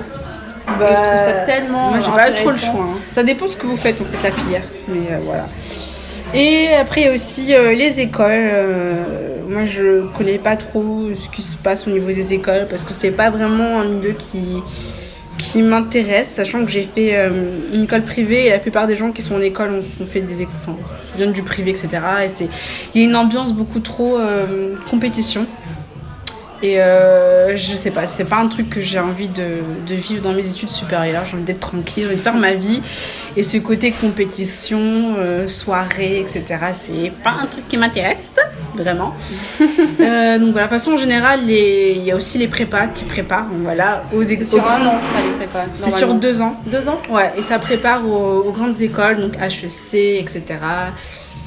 Bah, 0.80 0.86
Et 0.92 0.96
je 0.96 1.02
trouve 1.02 1.20
ça 1.20 1.32
tellement 1.46 1.90
Moi, 1.90 2.00
j'ai 2.00 2.12
pas 2.12 2.32
trop 2.32 2.52
le 2.52 2.56
choix. 2.56 2.86
hein. 2.86 2.98
Ça 3.10 3.24
dépend 3.24 3.50
ce 3.50 3.58
que 3.58 3.66
vous 3.68 3.76
faites, 3.76 4.00
en 4.00 4.06
fait, 4.06 4.24
la 4.24 4.32
filière. 4.34 4.64
Mais 4.88 5.12
euh, 5.12 5.18
voilà. 5.26 5.48
Et 6.34 6.68
après, 6.80 7.10
aussi 7.10 7.54
euh, 7.56 7.74
les 7.74 8.00
écoles. 8.02 8.30
Euh, 8.32 8.94
moi, 9.50 9.66
je 9.66 10.06
connais 10.16 10.38
pas 10.38 10.56
trop 10.56 11.08
ce 11.16 11.28
qui 11.30 11.42
se 11.42 11.56
passe 11.56 11.88
au 11.88 11.92
niveau 11.92 12.08
des 12.08 12.34
écoles 12.34 12.68
parce 12.70 12.84
que 12.84 12.94
c'est 12.94 13.12
pas 13.12 13.32
vraiment 13.32 13.80
un 13.80 13.86
milieu 13.86 14.12
qui 14.12 14.62
qui 15.40 15.62
m'intéresse, 15.62 16.28
sachant 16.32 16.66
que 16.66 16.70
j'ai 16.70 16.84
fait 16.84 17.16
euh, 17.16 17.30
une 17.74 17.86
école 17.86 18.02
privée 18.02 18.48
et 18.48 18.50
la 18.50 18.60
plupart 18.60 18.88
des 18.88 18.98
gens 18.98 19.14
qui 19.14 19.22
sont 19.22 19.36
en 19.36 19.42
école 19.42 19.82
fait 20.06 20.20
des 20.20 20.46
viennent 21.16 21.32
du 21.32 21.44
privé, 21.44 21.72
etc. 21.72 21.90
Et 22.24 22.44
il 22.94 23.02
y 23.02 23.06
a 23.06 23.08
une 23.08 23.16
ambiance 23.16 23.54
beaucoup 23.54 23.80
trop 23.80 24.20
compétition. 24.90 25.48
Et 26.62 26.82
euh, 26.82 27.56
je 27.56 27.74
sais 27.74 27.92
pas, 27.92 28.06
c'est 28.06 28.26
pas 28.26 28.36
un 28.38 28.48
truc 28.48 28.70
que 28.70 28.82
j'ai 28.82 29.00
envie 29.00 29.30
de, 29.30 29.46
de 29.88 29.96
vivre 29.96 30.22
dans 30.22 30.34
mes 30.34 30.50
études 30.50 30.70
supérieures. 30.70 31.24
J'ai 31.26 31.36
envie 31.36 31.46
d'être 31.46 31.62
tranquille, 31.62 32.04
j'ai 32.04 32.08
envie 32.08 32.16
de 32.18 32.22
faire 32.22 32.36
ma 32.36 32.54
vie. 32.54 32.82
Et 33.38 33.44
ce 33.44 33.58
côté 33.58 33.92
compétition, 33.92 35.16
euh, 35.18 35.48
soirée, 35.48 36.20
etc., 36.20 36.44
c'est 36.74 37.12
pas 37.24 37.36
un 37.42 37.46
truc 37.46 37.68
qui 37.68 37.78
m'intéresse, 37.78 38.36
vraiment. 38.76 39.14
Euh, 40.02 40.40
donc 40.40 40.52
voilà, 40.52 40.68
de 40.68 40.72
façon 40.72 40.96
générale, 40.98 41.42
il 41.50 42.02
y 42.04 42.12
a 42.12 42.16
aussi 42.16 42.38
les 42.38 42.48
prépas 42.48 42.88
qui 42.88 43.04
préparent, 43.04 43.48
voilà, 43.64 44.04
aux 44.14 44.24
C'est 44.24 44.34
écoles. 44.34 44.46
sur 44.46 44.66
un 44.70 44.86
an, 44.86 45.00
ça, 45.04 45.22
les 45.22 45.32
prépas. 45.46 45.66
C'est 45.76 45.90
sur 45.92 46.14
deux 46.14 46.42
ans. 46.42 46.56
Deux 46.68 46.88
ans 46.88 46.98
Ouais, 47.10 47.34
et 47.38 47.42
ça 47.42 47.60
prépare 47.60 48.08
aux, 48.08 48.44
aux 48.46 48.52
grandes 48.52 48.82
écoles, 48.82 49.20
donc 49.20 49.34
HEC, 49.38 50.20
etc. 50.22 50.44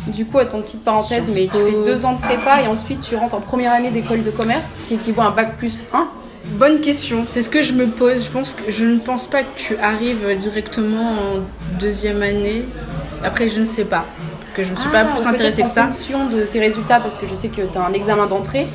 Du 0.09 0.27
coup, 0.27 0.39
attends, 0.39 0.61
petite 0.63 0.85
parenthèse, 0.85 1.33
mais 1.35 1.47
tu 1.47 1.53
fais 1.53 1.73
deux 1.73 2.05
ans 2.05 2.15
de 2.15 2.21
prépa 2.21 2.63
et 2.63 2.67
ensuite 2.67 3.01
tu 3.03 3.15
rentres 3.15 3.37
en 3.37 3.41
première 3.41 3.73
année 3.73 3.91
d'école 3.91 4.25
de 4.25 4.31
commerce, 4.31 4.83
qui 4.89 4.95
équivaut 4.95 5.23
à 5.23 5.27
un 5.27 5.31
bac 5.31 5.57
plus 5.57 5.87
1. 5.93 6.09
Bonne 6.45 6.81
question, 6.81 7.23
c'est 7.27 7.41
ce 7.41 7.49
que 7.49 7.63
je 7.63 7.73
me 7.73 7.87
pose. 7.87 8.25
Je, 8.25 8.31
pense 8.31 8.55
que, 8.55 8.71
je 8.71 8.85
ne 8.85 8.99
pense 8.99 9.29
pas 9.29 9.45
que 9.45 9.57
tu 9.57 9.77
arrives 9.77 10.37
directement 10.37 11.13
en 11.13 11.79
deuxième 11.79 12.21
année. 12.21 12.65
Après, 13.23 13.49
je 13.49 13.61
ne 13.61 13.65
sais 13.65 13.85
pas. 13.85 14.05
Parce 14.41 14.51
que 14.51 14.65
je 14.65 14.71
ne 14.71 14.75
me 14.75 14.81
suis 14.81 14.91
pas 14.91 15.07
Ah, 15.09 15.15
plus 15.15 15.25
intéressée 15.25 15.63
que 15.63 15.69
ça. 15.69 15.85
En 15.85 15.93
fonction 15.93 16.27
de 16.29 16.43
tes 16.43 16.59
résultats, 16.59 16.99
parce 16.99 17.17
que 17.17 17.29
je 17.29 17.35
sais 17.37 17.49
que 17.49 17.63
tu 17.63 17.79
as 17.79 17.85
un 17.85 17.93
examen 17.93 18.27
d'entrée, 18.27 18.67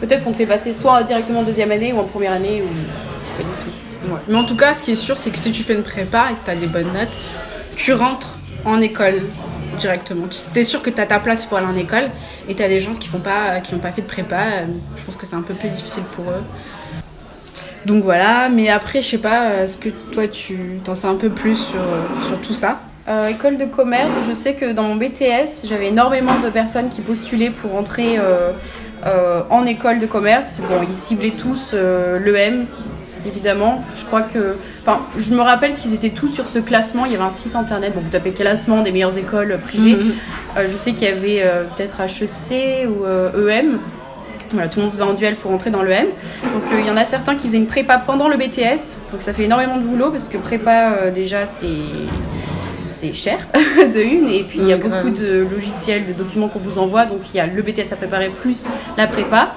peut-être 0.00 0.24
qu'on 0.24 0.32
te 0.32 0.36
fait 0.36 0.46
passer 0.46 0.72
soit 0.72 1.04
directement 1.04 1.40
en 1.40 1.44
deuxième 1.44 1.70
année 1.70 1.92
ou 1.92 2.00
en 2.00 2.04
première 2.04 2.32
année 2.32 2.60
ou 2.60 3.36
pas 3.36 3.44
du 3.44 3.50
tout. 3.50 4.12
Ouais. 4.12 4.20
Mais 4.26 4.36
en 4.36 4.44
tout 4.44 4.56
cas, 4.56 4.74
ce 4.74 4.82
qui 4.82 4.90
est 4.90 4.96
sûr, 4.96 5.16
c'est 5.16 5.30
que 5.30 5.38
si 5.38 5.52
tu 5.52 5.62
fais 5.62 5.74
une 5.74 5.84
prépa 5.84 6.26
et 6.32 6.34
que 6.34 6.44
tu 6.44 6.50
as 6.50 6.56
des 6.56 6.66
bonnes 6.66 6.92
notes, 6.92 7.16
tu 7.76 7.92
rentres 7.92 8.38
en 8.64 8.80
école 8.80 9.22
directement. 9.82 10.26
Tu 10.28 10.58
es 10.58 10.64
sûr 10.64 10.80
que 10.82 10.90
tu 10.90 11.00
as 11.00 11.06
ta 11.06 11.18
place 11.18 11.44
pour 11.44 11.58
aller 11.58 11.66
en 11.66 11.76
école 11.76 12.10
et 12.48 12.54
tu 12.54 12.62
as 12.62 12.68
des 12.68 12.80
gens 12.80 12.94
qui 12.94 13.08
n'ont 13.12 13.20
pas, 13.20 13.60
fait 13.92 14.02
de 14.02 14.06
prépa. 14.06 14.36
euh, 14.36 14.66
Je 14.96 15.02
pense 15.04 15.16
que 15.16 15.26
c'est 15.26 15.36
un 15.36 15.42
peu 15.42 15.54
plus 15.54 15.68
difficile 15.68 16.04
pour 16.14 16.24
eux. 16.30 16.42
Donc 17.84 18.04
voilà, 18.04 18.48
mais 18.48 18.68
après, 18.68 19.02
je 19.02 19.08
sais 19.08 19.18
pas, 19.18 19.40
est-ce 19.64 19.76
que 19.76 19.88
toi 20.12 20.28
tu 20.28 20.78
t'en 20.84 20.94
sais 20.94 21.08
un 21.08 21.16
peu 21.16 21.30
plus 21.30 21.56
sur, 21.56 21.80
euh, 21.80 22.36
tout 22.40 22.54
ça? 22.54 22.80
Euh, 23.08 23.26
école 23.36 23.56
de 23.56 23.64
commerce, 23.64 24.18
je 24.28 24.32
sais 24.32 24.54
que 24.54 24.72
dans 24.72 24.84
mon 24.84 24.94
BTS, 24.94 25.66
j'avais 25.68 25.88
énormément 25.88 26.38
de 26.38 26.48
personnes 26.50 26.88
qui 26.88 27.00
postulaient 27.00 27.50
pour 27.50 27.74
entrer 27.74 28.18
euh, 28.18 28.52
euh, 29.04 29.42
en 29.50 29.66
école 29.66 29.98
de 29.98 30.06
commerce. 30.06 30.58
Bon, 30.68 30.86
ils 30.88 30.94
ciblaient 30.94 31.36
tous 31.36 31.72
euh, 31.74 32.20
l'EM, 32.20 32.66
évidemment. 33.26 33.84
Je 33.94 34.04
crois 34.04 34.22
que. 34.22 34.56
Enfin, 34.82 35.02
je 35.18 35.34
me 35.34 35.40
rappelle 35.40 35.74
qu'ils 35.74 35.94
étaient 35.94 36.10
tous 36.10 36.28
sur 36.28 36.46
ce 36.46 36.58
classement. 36.58 37.04
Il 37.06 37.12
y 37.12 37.14
avait 37.14 37.24
un 37.24 37.30
site 37.30 37.56
internet. 37.56 37.94
Bon, 37.94 38.00
vous 38.00 38.10
tapez 38.10 38.30
classement 38.30 38.82
des 38.82 38.92
meilleures 38.92 39.16
écoles 39.18 39.58
privées. 39.62 39.96
Mhm. 39.96 40.12
Euh, 40.56 40.68
je 40.70 40.76
sais 40.76 40.92
qu'il 40.92 41.04
y 41.04 41.10
avait 41.10 41.42
euh, 41.42 41.64
peut-être 41.64 42.00
HEC 42.00 42.88
ou 42.88 43.04
euh, 43.04 43.48
EM. 43.48 43.78
Voilà, 44.52 44.68
tout 44.68 44.80
le 44.80 44.84
monde 44.84 44.92
se 44.92 44.98
bat 44.98 45.06
en 45.06 45.14
duel 45.14 45.36
pour 45.36 45.50
entrer 45.50 45.70
dans 45.70 45.82
l'EM. 45.82 46.08
Donc 46.42 46.62
il 46.78 46.86
y 46.86 46.90
en 46.90 46.96
a 46.96 47.06
certains 47.06 47.36
qui 47.36 47.46
faisaient 47.46 47.58
une 47.58 47.66
prépa 47.66 47.96
pendant 47.98 48.28
le 48.28 48.36
BTS. 48.36 49.00
Donc 49.10 49.22
ça 49.22 49.32
fait 49.32 49.44
énormément 49.44 49.78
de 49.78 49.82
boulot 49.82 50.10
parce 50.10 50.28
que 50.28 50.36
prépa, 50.36 51.10
déjà, 51.10 51.46
c'est 51.46 51.68
c'est 52.90 53.14
cher 53.14 53.38
de 53.54 54.00
une 54.00 54.28
et 54.28 54.44
puis 54.44 54.58
il 54.60 54.68
y 54.68 54.72
a 54.72 54.76
beaucoup 54.76 55.10
de 55.10 55.46
logiciels, 55.50 56.06
de 56.06 56.12
documents 56.12 56.48
qu'on 56.48 56.58
vous 56.58 56.78
envoie 56.78 57.06
donc 57.06 57.20
il 57.32 57.38
y 57.38 57.40
a 57.40 57.46
le 57.46 57.62
BTS 57.62 57.92
à 57.92 57.96
préparer 57.96 58.28
plus 58.28 58.66
la 58.96 59.06
prépa 59.06 59.54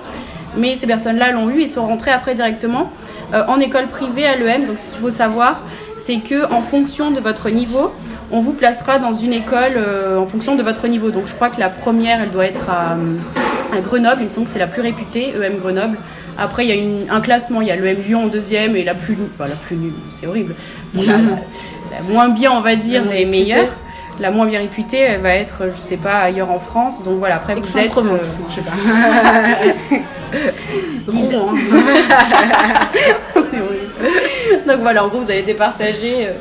mais 0.57 0.75
ces 0.75 0.87
personnes-là 0.87 1.31
l'ont 1.31 1.49
eu 1.49 1.61
et 1.61 1.67
sont 1.67 1.85
rentrées 1.85 2.11
après 2.11 2.33
directement 2.33 2.91
en 3.33 3.59
école 3.59 3.87
privée 3.87 4.25
à 4.25 4.35
l'EM 4.35 4.65
donc 4.67 4.79
ce 4.79 4.89
qu'il 4.91 4.99
faut 4.99 5.09
savoir 5.09 5.61
c'est 5.99 6.17
que 6.17 6.45
en 6.51 6.61
fonction 6.61 7.11
de 7.11 7.19
votre 7.19 7.49
niveau 7.49 7.91
on 8.31 8.41
vous 8.41 8.53
placera 8.53 8.99
dans 8.99 9.13
une 9.13 9.33
école 9.33 9.73
euh, 9.77 10.17
en 10.19 10.27
fonction 10.27 10.55
de 10.55 10.63
votre 10.63 10.87
niveau 10.87 11.09
donc 11.11 11.27
je 11.27 11.33
crois 11.35 11.49
que 11.49 11.59
la 11.59 11.69
première 11.69 12.21
elle 12.21 12.31
doit 12.31 12.45
être 12.45 12.69
à, 12.69 12.91
à 13.75 13.81
Grenoble 13.81 14.17
il 14.21 14.25
me 14.25 14.29
semble 14.29 14.45
que 14.47 14.51
c'est 14.51 14.59
la 14.59 14.67
plus 14.67 14.81
réputée 14.81 15.33
EM 15.41 15.57
Grenoble 15.59 15.97
après, 16.37 16.65
il 16.65 16.67
y 16.67 16.73
a 16.73 16.75
une- 16.75 17.09
un 17.09 17.21
classement. 17.21 17.61
Il 17.61 17.69
y 17.69 17.71
a 17.71 17.77
l'EM 17.77 17.95
Lyon 18.05 18.23
en 18.25 18.27
deuxième 18.27 18.75
et 18.75 18.83
la 18.83 18.93
plus, 18.93 19.17
enfin 19.33 19.47
la 19.47 19.55
plus 19.55 19.77
nulle, 19.77 19.93
c'est 20.11 20.27
horrible. 20.27 20.53
La, 20.93 21.13
la- 21.13 21.17
la 21.19 22.01
moins 22.09 22.27
bien, 22.27 22.51
on 22.51 22.59
va 22.59 22.75
dire, 22.75 23.03
des 23.03 23.23
réputée. 23.23 23.69
La 24.19 24.31
moins 24.31 24.45
bien 24.45 24.59
réputée, 24.59 24.99
elle 24.99 25.21
va 25.21 25.35
être, 25.35 25.63
je 25.75 25.81
sais 25.81 25.97
pas, 25.97 26.19
ailleurs 26.19 26.51
en 26.51 26.59
France. 26.59 27.03
Donc 27.03 27.19
voilà, 27.19 27.35
après 27.35 27.55
vous 27.55 27.77
êtes. 27.77 27.97
Euh, 27.97 28.17
je 28.49 28.55
sais 28.55 28.61
pas. 28.61 28.71
Rouen, 31.07 31.53
hein. 31.53 31.55
Donc 34.67 34.79
voilà, 34.81 35.05
en 35.05 35.09
gros, 35.09 35.21
vous 35.21 35.31
allez 35.31 35.43
départager. 35.43 36.27
euh, 36.27 36.31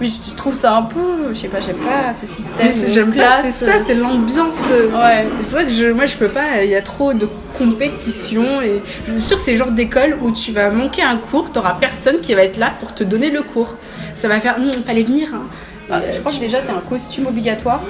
Mais 0.00 0.06
je 0.06 0.34
trouve 0.36 0.54
ça 0.54 0.74
un 0.74 0.82
peu, 0.82 1.32
je 1.32 1.38
sais 1.38 1.48
pas, 1.48 1.60
j'aime 1.60 1.76
pas 1.76 2.12
ce 2.12 2.26
système. 2.26 2.66
Mais 2.66 2.88
j'aime 2.92 3.14
pas, 3.14 3.40
c'est 3.42 3.50
ça, 3.66 3.72
c'est 3.86 3.94
l'ambiance. 3.94 4.68
Ouais. 4.70 5.26
C'est 5.40 5.52
vrai 5.54 5.64
que 5.64 5.70
je, 5.70 5.86
moi 5.86 6.06
je 6.06 6.16
peux 6.16 6.28
pas, 6.28 6.62
il 6.64 6.70
y 6.70 6.76
a 6.76 6.82
trop 6.82 7.12
de 7.14 7.28
compétition 7.58 8.60
et 8.62 8.80
je 9.06 9.12
suis 9.12 9.20
sûre 9.20 9.36
que 9.38 9.42
c'est 9.42 9.52
le 9.52 9.58
genre 9.58 9.70
d'école 9.72 10.18
où 10.22 10.30
tu 10.32 10.52
vas 10.52 10.70
manquer 10.70 11.02
un 11.02 11.16
cours, 11.16 11.50
t'auras 11.52 11.76
personne 11.80 12.20
qui 12.20 12.34
va 12.34 12.42
être 12.44 12.56
là 12.56 12.72
pour 12.80 12.94
te 12.94 13.04
donner 13.04 13.30
le 13.30 13.42
cours. 13.42 13.74
Ça 14.14 14.28
va 14.28 14.40
faire, 14.40 14.56
Hum, 14.58 14.70
fallait 14.86 15.02
venir. 15.04 15.28
hein. 15.34 15.42
Bah, 15.90 16.00
Et, 16.08 16.12
je 16.12 16.16
euh, 16.16 16.20
crois 16.20 16.32
que 16.32 16.38
déjà, 16.38 16.60
tu 16.62 16.70
as 16.70 16.74
un 16.74 16.82
costume 16.88 17.26
obligatoire 17.26 17.80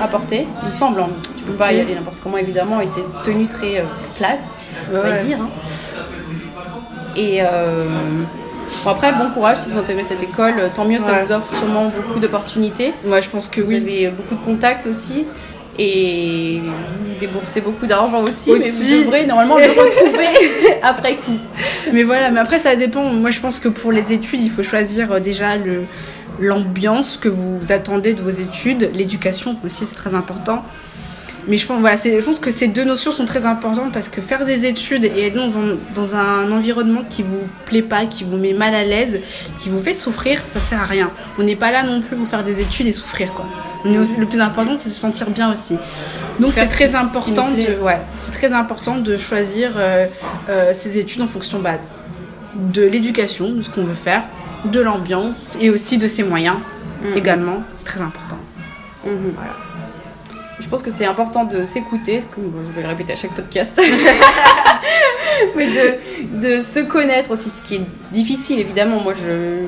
à 0.00 0.06
porter, 0.08 0.46
il 0.62 0.68
me 0.68 0.74
semble. 0.74 1.00
hein. 1.00 1.08
Tu 1.36 1.42
peux 1.44 1.52
pas 1.54 1.72
y 1.72 1.80
aller 1.80 1.94
n'importe 1.94 2.18
comment, 2.22 2.36
évidemment, 2.38 2.80
et 2.80 2.86
c'est 2.86 3.04
tenue 3.24 3.46
très 3.46 3.78
euh, 3.78 3.82
classe, 4.18 4.58
on 4.90 4.94
va 5.00 5.10
Ouais. 5.10 5.24
dire. 5.24 5.38
hein. 5.40 5.48
Et 7.16 7.38
euh, 7.42 7.86
bon, 8.84 8.90
après, 8.90 9.12
bon 9.12 9.30
courage 9.34 9.56
si 9.58 9.68
vous 9.68 9.78
intégrez 9.78 10.04
cette 10.04 10.22
école, 10.22 10.54
tant 10.76 10.84
mieux, 10.84 11.00
ça 11.00 11.24
vous 11.24 11.32
offre 11.32 11.54
sûrement 11.56 11.86
beaucoup 11.94 12.20
d'opportunités. 12.20 12.92
Moi 13.04 13.20
je 13.20 13.28
pense 13.28 13.48
que 13.48 13.60
Vous 13.60 13.70
oui. 13.70 13.76
avez 13.76 14.06
euh, 14.06 14.10
beaucoup 14.10 14.36
de 14.36 14.44
contacts 14.44 14.86
aussi. 14.86 15.26
Et 15.78 16.60
vous 16.62 17.18
déboursez 17.18 17.62
beaucoup 17.62 17.86
d'argent 17.86 18.20
aussi, 18.20 18.50
Aussi. 18.50 18.90
mais 18.90 18.96
vous 18.98 19.02
devrez 19.04 19.26
normalement 19.26 19.56
le 19.56 19.64
retrouver 19.68 20.28
après 20.82 21.14
coup. 21.16 21.32
Mais 21.92 22.02
voilà, 22.02 22.30
mais 22.30 22.40
après 22.40 22.58
ça 22.58 22.76
dépend. 22.76 23.02
Moi 23.04 23.30
je 23.30 23.40
pense 23.40 23.58
que 23.58 23.68
pour 23.68 23.90
les 23.90 24.12
études, 24.12 24.40
il 24.40 24.50
faut 24.50 24.62
choisir 24.62 25.10
euh, 25.12 25.20
déjà 25.20 25.56
le 25.56 25.84
l'ambiance 26.40 27.16
que 27.16 27.28
vous 27.28 27.60
attendez 27.70 28.14
de 28.14 28.22
vos 28.22 28.30
études, 28.30 28.90
l'éducation 28.94 29.56
aussi 29.64 29.86
c'est 29.86 29.94
très 29.96 30.14
important. 30.14 30.64
Mais 31.48 31.56
je 31.56 31.66
pense, 31.66 31.80
voilà, 31.80 31.96
je 31.96 32.20
pense 32.22 32.38
que 32.38 32.50
ces 32.50 32.68
deux 32.68 32.84
notions 32.84 33.10
sont 33.12 33.24
très 33.24 33.46
importantes 33.46 33.92
parce 33.94 34.08
que 34.10 34.20
faire 34.20 34.44
des 34.44 34.66
études 34.66 35.04
et 35.06 35.26
être 35.28 35.34
dans, 35.36 35.58
un- 35.58 35.76
dans 35.94 36.14
un 36.14 36.52
environnement 36.52 37.00
qui 37.08 37.22
vous 37.22 37.48
plaît 37.64 37.80
pas, 37.80 38.04
qui 38.04 38.24
vous 38.24 38.36
met 38.36 38.52
mal 38.52 38.74
à 38.74 38.84
l'aise, 38.84 39.20
qui 39.58 39.70
vous 39.70 39.80
fait 39.80 39.94
souffrir, 39.94 40.44
ça 40.44 40.60
sert 40.60 40.80
à 40.82 40.84
rien. 40.84 41.10
On 41.38 41.42
n'est 41.42 41.56
pas 41.56 41.70
là 41.70 41.82
non 41.82 42.02
plus 42.02 42.14
pour 42.14 42.26
faire 42.28 42.44
des 42.44 42.60
études 42.60 42.86
et 42.86 42.92
souffrir 42.92 43.32
quoi. 43.32 43.46
Aussi- 43.98 44.16
le 44.16 44.26
plus 44.26 44.40
important 44.40 44.76
c'est 44.76 44.90
de 44.90 44.94
se 44.94 45.00
sentir 45.00 45.30
bien 45.30 45.50
aussi. 45.50 45.76
Donc 46.38 46.52
c'est 46.54 46.66
très 46.66 46.94
important 46.94 47.48
de, 47.50 47.82
ouais, 47.82 48.00
c'est 48.18 48.32
très 48.32 48.52
important 48.52 48.96
de 48.96 49.16
choisir 49.16 49.72
euh, 49.76 50.06
euh, 50.50 50.72
ses 50.74 50.98
études 50.98 51.22
en 51.22 51.26
fonction 51.26 51.58
bah, 51.58 51.78
de 52.54 52.82
l'éducation, 52.82 53.50
de 53.52 53.62
ce 53.62 53.70
qu'on 53.70 53.84
veut 53.84 53.94
faire, 53.94 54.24
de 54.64 54.80
l'ambiance 54.80 55.56
et 55.60 55.70
aussi 55.70 55.98
de 55.98 56.06
ses 56.06 56.22
moyens 56.22 56.56
Mm. 57.02 57.16
également. 57.16 57.62
C'est 57.74 57.86
très 57.86 58.00
important. 58.02 58.36
Mhm. 59.06 59.32
Voilà. 59.34 59.52
Je 60.58 60.68
pense 60.68 60.82
que 60.82 60.90
c'est 60.90 61.06
important 61.06 61.44
de 61.44 61.64
s'écouter, 61.64 62.22
comme 62.34 62.44
bon, 62.50 62.58
je 62.68 62.72
vais 62.76 62.82
le 62.82 62.88
répéter 62.88 63.14
à 63.14 63.16
chaque 63.16 63.30
podcast, 63.32 63.80
mais 65.56 65.66
de, 65.66 66.38
de 66.56 66.60
se 66.60 66.80
connaître 66.80 67.30
aussi, 67.30 67.48
ce 67.48 67.62
qui 67.62 67.76
est 67.76 67.80
difficile 68.12 68.58
évidemment. 68.60 69.00
Moi, 69.00 69.14
je 69.14 69.64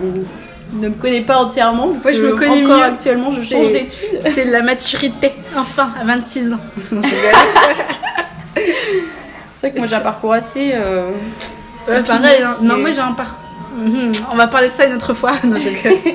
ne 0.76 0.88
me 0.88 0.94
connais 0.94 1.22
pas 1.22 1.36
entièrement, 1.38 1.88
parce 1.88 2.04
Moi, 2.04 2.12
je 2.12 2.20
que 2.20 2.26
me 2.26 2.34
connais 2.34 2.62
encore 2.64 2.76
mieux. 2.76 2.82
actuellement, 2.84 3.30
je 3.30 3.40
change 3.42 3.72
d'études. 3.72 4.20
C'est 4.30 4.44
la 4.44 4.60
maturité, 4.60 5.32
enfin, 5.56 5.90
à 5.98 6.04
26 6.04 6.52
ans. 6.52 6.58
C'est 9.54 9.68
vrai 9.68 9.74
que 9.74 9.78
moi 9.78 9.86
j'ai 9.86 9.94
un 9.96 10.00
parcours 10.00 10.32
assez. 10.32 10.72
euh, 10.74 11.08
Opinion 11.88 12.02
pareil, 12.04 12.42
hein. 12.42 12.56
non, 12.62 12.78
moi 12.78 12.90
j'ai 12.90 13.00
un 13.00 13.12
parcours. 13.12 13.38
On 14.32 14.36
va 14.36 14.46
parler 14.46 14.68
de 14.68 14.72
ça 14.72 14.86
une 14.86 14.94
autre 14.94 15.14
fois. 15.14 15.32
Non, 15.44 15.56
je 15.58 15.68
rigole. 15.68 16.14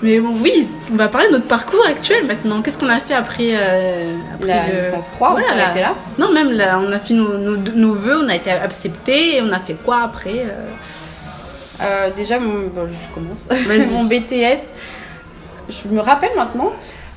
Mais 0.00 0.20
bon, 0.20 0.32
oui, 0.40 0.68
on 0.92 0.96
va 0.96 1.08
parler 1.08 1.26
de 1.26 1.32
notre 1.32 1.48
parcours 1.48 1.84
actuel 1.84 2.24
maintenant. 2.24 2.62
Qu'est-ce 2.62 2.78
qu'on 2.78 2.88
a 2.88 3.00
fait 3.00 3.14
après, 3.14 3.50
euh, 3.54 4.14
après 4.34 4.46
la 4.46 4.68
le- 4.68 4.78
licence 4.78 5.10
3, 5.10 5.30
Voilà, 5.32 5.46
on 5.52 5.58
arrêté 5.58 5.80
là. 5.80 5.94
Non, 6.18 6.32
même 6.32 6.52
là, 6.52 6.78
on 6.80 6.92
a 6.92 7.00
fait 7.00 7.14
nos, 7.14 7.36
nos, 7.36 7.56
nos 7.56 7.94
vœux, 7.94 8.16
on 8.24 8.28
a 8.28 8.36
été 8.36 8.52
acceptés 8.52 9.36
et 9.36 9.42
on 9.42 9.50
a 9.50 9.58
fait 9.58 9.74
quoi 9.74 10.02
après 10.02 10.46
euh 10.46 11.82
Euh, 11.82 12.10
déjà, 12.16 12.38
mon- 12.38 12.68
bon, 12.68 12.86
je 12.88 13.12
commence. 13.14 13.48
Mon 13.92 14.04
BTS, 14.04 14.70
je 15.68 15.88
me 15.88 16.00
rappelle 16.00 16.34
maintenant 16.36 16.72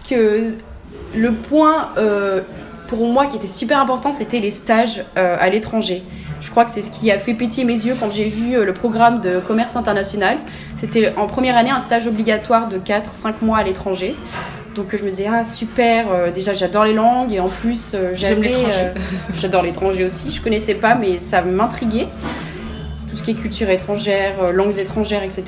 que 0.09 0.53
le 1.15 1.31
point 1.33 1.89
pour 2.87 3.05
moi 3.07 3.27
qui 3.27 3.37
était 3.37 3.47
super 3.47 3.79
important, 3.79 4.11
c'était 4.11 4.39
les 4.39 4.51
stages 4.51 5.03
à 5.15 5.47
l'étranger. 5.49 6.03
Je 6.41 6.49
crois 6.49 6.65
que 6.65 6.71
c'est 6.71 6.81
ce 6.81 6.91
qui 6.91 7.11
a 7.11 7.19
fait 7.19 7.33
pétiller 7.33 7.65
mes 7.65 7.73
yeux 7.85 7.93
quand 7.99 8.11
j'ai 8.11 8.25
vu 8.27 8.55
euh, 8.55 8.65
le 8.65 8.73
programme 8.73 9.21
de 9.21 9.39
commerce 9.39 9.75
international. 9.75 10.37
C'était 10.75 11.13
en 11.15 11.27
première 11.27 11.55
année 11.55 11.69
un 11.69 11.79
stage 11.79 12.07
obligatoire 12.07 12.67
de 12.67 12.77
4-5 12.77 13.35
mois 13.41 13.59
à 13.59 13.63
l'étranger. 13.63 14.15
Donc 14.75 14.95
je 14.95 15.03
me 15.03 15.09
disais, 15.09 15.27
ah 15.31 15.43
super, 15.43 16.07
euh, 16.11 16.31
déjà 16.31 16.53
j'adore 16.53 16.85
les 16.85 16.93
langues 16.93 17.33
et 17.33 17.39
en 17.39 17.47
plus 17.49 17.91
euh, 17.93 18.11
J'aime 18.13 18.41
l'étranger. 18.41 18.73
euh, 18.79 18.93
j'adore 19.39 19.63
l'étranger 19.63 20.05
aussi, 20.05 20.31
je 20.31 20.41
connaissais 20.41 20.75
pas 20.75 20.95
mais 20.95 21.17
ça 21.19 21.41
m'intriguait. 21.41 22.07
Tout 23.09 23.17
ce 23.17 23.23
qui 23.23 23.31
est 23.31 23.33
culture 23.33 23.69
étrangère, 23.69 24.35
euh, 24.41 24.51
langues 24.53 24.77
étrangères, 24.77 25.23
etc. 25.23 25.43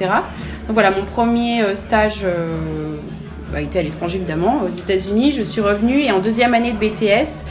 Donc 0.67 0.73
voilà, 0.73 0.91
mon 0.91 1.03
premier 1.05 1.61
euh, 1.63 1.73
stage 1.73 2.19
euh, 2.25 2.97
bah, 3.53 3.61
était 3.61 3.79
à 3.79 3.81
l'étranger 3.81 4.17
évidemment, 4.17 4.59
aux 4.61 4.67
États-Unis. 4.67 5.31
Je 5.31 5.43
suis 5.43 5.61
revenue 5.61 6.01
et 6.01 6.11
en 6.11 6.19
deuxième 6.19 6.53
année 6.53 6.73
de 6.73 6.77
BTS, 6.77 7.43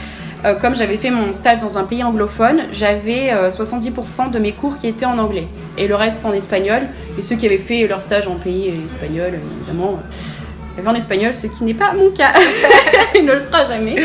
euh, 0.45 0.55
comme 0.55 0.75
j'avais 0.75 0.97
fait 0.97 1.09
mon 1.09 1.31
stage 1.33 1.59
dans 1.59 1.77
un 1.77 1.83
pays 1.83 2.03
anglophone, 2.03 2.63
j'avais 2.71 3.31
euh, 3.31 3.49
70% 3.49 4.31
de 4.31 4.39
mes 4.39 4.51
cours 4.51 4.77
qui 4.77 4.87
étaient 4.87 5.05
en 5.05 5.17
anglais 5.17 5.47
et 5.77 5.87
le 5.87 5.95
reste 5.95 6.25
en 6.25 6.33
espagnol. 6.33 6.83
Et 7.17 7.21
ceux 7.21 7.35
qui 7.35 7.45
avaient 7.45 7.57
fait 7.57 7.87
leur 7.87 8.01
stage 8.01 8.27
en 8.27 8.35
pays 8.35 8.73
espagnol, 8.85 9.33
évidemment, 9.35 9.99
euh, 9.99 10.79
avaient 10.79 10.89
en 10.89 10.95
espagnol, 10.95 11.33
ce 11.33 11.47
qui 11.47 11.63
n'est 11.63 11.73
pas 11.73 11.93
mon 11.93 12.11
cas. 12.11 12.33
Il 13.15 13.25
ne 13.25 13.33
le 13.33 13.41
sera 13.41 13.63
jamais. 13.63 13.95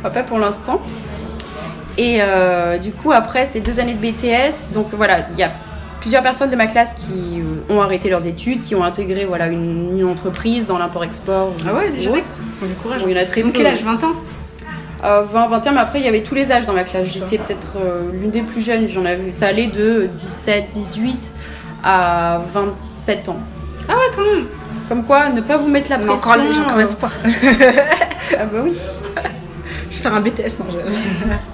Enfin, 0.00 0.10
pas 0.10 0.22
pour 0.22 0.38
l'instant. 0.38 0.80
Et 1.96 2.18
euh, 2.20 2.78
du 2.78 2.90
coup, 2.90 3.12
après 3.12 3.46
ces 3.46 3.60
deux 3.60 3.80
années 3.80 3.94
de 3.94 4.00
BTS, 4.00 4.72
donc 4.74 4.88
voilà, 4.92 5.26
il 5.32 5.38
y 5.38 5.42
a 5.42 5.50
plusieurs 6.00 6.22
personnes 6.22 6.50
de 6.50 6.56
ma 6.56 6.66
classe 6.66 6.94
qui 6.94 7.40
euh, 7.40 7.72
ont 7.72 7.80
arrêté 7.80 8.10
leurs 8.10 8.26
études, 8.26 8.62
qui 8.62 8.74
ont 8.74 8.84
intégré 8.84 9.24
voilà, 9.24 9.46
une, 9.46 9.96
une 9.98 10.04
entreprise 10.04 10.66
dans 10.66 10.76
l'import-export. 10.76 11.52
Ah 11.66 11.72
ouais, 11.72 11.90
déjà. 11.90 12.10
Ils 12.10 12.54
sont 12.54 12.66
du 12.66 12.74
courage. 12.74 13.00
Bon, 13.00 13.08
il 13.08 13.16
y 13.16 13.18
en 13.18 13.22
a 13.22 13.24
très 13.24 13.40
Ils 13.40 13.46
ont 13.46 13.50
quel 13.52 13.66
âge? 13.66 13.82
20 13.82 14.04
ans? 14.04 14.08
Euh, 14.10 14.43
20, 15.04 15.48
21, 15.48 15.72
mais 15.72 15.80
après 15.80 16.00
il 16.00 16.04
y 16.04 16.08
avait 16.08 16.22
tous 16.22 16.34
les 16.34 16.50
âges 16.50 16.66
dans 16.66 16.72
ma 16.72 16.84
classe. 16.84 17.08
J'étais 17.08 17.38
peut-être 17.38 17.76
euh, 17.76 18.10
l'une 18.12 18.30
des 18.30 18.42
plus 18.42 18.62
jeunes. 18.64 18.88
J'en 18.88 19.04
avais, 19.04 19.32
ça 19.32 19.48
allait 19.48 19.66
de 19.66 20.08
17, 20.12 20.72
18 20.72 21.32
à 21.82 22.40
27 22.52 23.28
ans. 23.28 23.38
Ah 23.88 23.92
ouais, 23.92 24.10
quand 24.16 24.22
même. 24.22 24.46
Comme 24.88 25.04
quoi, 25.04 25.28
ne 25.28 25.40
pas 25.40 25.56
vous 25.56 25.68
mettre 25.68 25.90
la 25.90 25.98
pression. 25.98 26.30
encore, 26.30 26.52
j'ai 26.52 26.60
encore 26.60 26.76
euh, 26.76 26.80
l'espoir. 26.80 27.12
Ah 28.38 28.46
bah 28.46 28.60
oui. 28.64 28.72
Je 29.90 29.96
vais 29.96 30.02
faire 30.02 30.14
un 30.14 30.20
BTS, 30.20 30.58
non 30.58 30.66
je... 30.70 31.53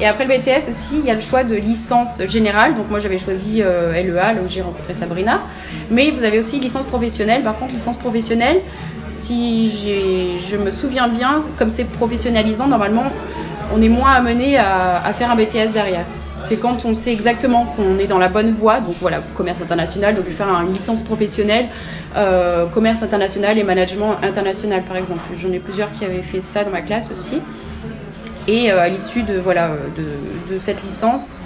Et 0.00 0.06
après 0.06 0.24
le 0.26 0.36
BTS 0.38 0.70
aussi, 0.70 0.98
il 1.00 1.06
y 1.06 1.10
a 1.10 1.14
le 1.14 1.20
choix 1.20 1.42
de 1.44 1.54
licence 1.56 2.22
générale. 2.28 2.76
Donc 2.76 2.88
moi 2.88 2.98
j'avais 3.00 3.18
choisi 3.18 3.62
euh, 3.62 3.92
LEA, 3.92 4.34
là 4.34 4.40
où 4.44 4.48
j'ai 4.48 4.62
rencontré 4.62 4.94
Sabrina. 4.94 5.42
Mais 5.90 6.10
vous 6.10 6.22
avez 6.24 6.38
aussi 6.38 6.60
licence 6.60 6.86
professionnelle. 6.86 7.42
Par 7.42 7.58
contre, 7.58 7.72
licence 7.72 7.96
professionnelle, 7.96 8.60
si 9.10 9.72
je 10.48 10.56
me 10.56 10.70
souviens 10.70 11.08
bien, 11.08 11.38
comme 11.58 11.70
c'est 11.70 11.84
professionnalisant, 11.84 12.68
normalement, 12.68 13.06
on 13.74 13.82
est 13.82 13.88
moins 13.88 14.12
amené 14.12 14.56
à, 14.56 15.12
faire 15.12 15.30
un 15.30 15.36
BTS 15.36 15.72
derrière. 15.72 16.04
C'est 16.36 16.56
quand 16.56 16.84
on 16.84 16.94
sait 16.94 17.10
exactement 17.10 17.64
qu'on 17.74 17.98
est 17.98 18.06
dans 18.06 18.18
la 18.18 18.28
bonne 18.28 18.54
voie, 18.54 18.78
donc 18.78 18.94
voilà, 19.00 19.20
commerce 19.34 19.60
international, 19.60 20.14
donc 20.14 20.24
je 20.28 20.34
faire 20.34 20.48
un- 20.48 20.62
une 20.64 20.72
licence 20.72 21.02
professionnelle, 21.02 21.66
euh, 22.16 22.66
commerce 22.66 23.02
international 23.02 23.58
et 23.58 23.64
management 23.64 24.14
international 24.22 24.84
par 24.84 24.96
exemple. 24.96 25.20
J'en 25.36 25.50
ai 25.50 25.58
plusieurs 25.58 25.90
qui 25.90 26.04
avaient 26.04 26.22
fait 26.22 26.40
ça 26.40 26.62
dans 26.62 26.70
ma 26.70 26.82
classe 26.82 27.10
aussi. 27.10 27.40
Et 28.48 28.72
euh, 28.72 28.80
à 28.80 28.88
l'issue 28.88 29.22
de, 29.22 29.38
voilà, 29.38 29.68
euh, 29.68 29.76
de, 29.96 30.54
de 30.54 30.58
cette 30.58 30.82
licence, 30.82 31.42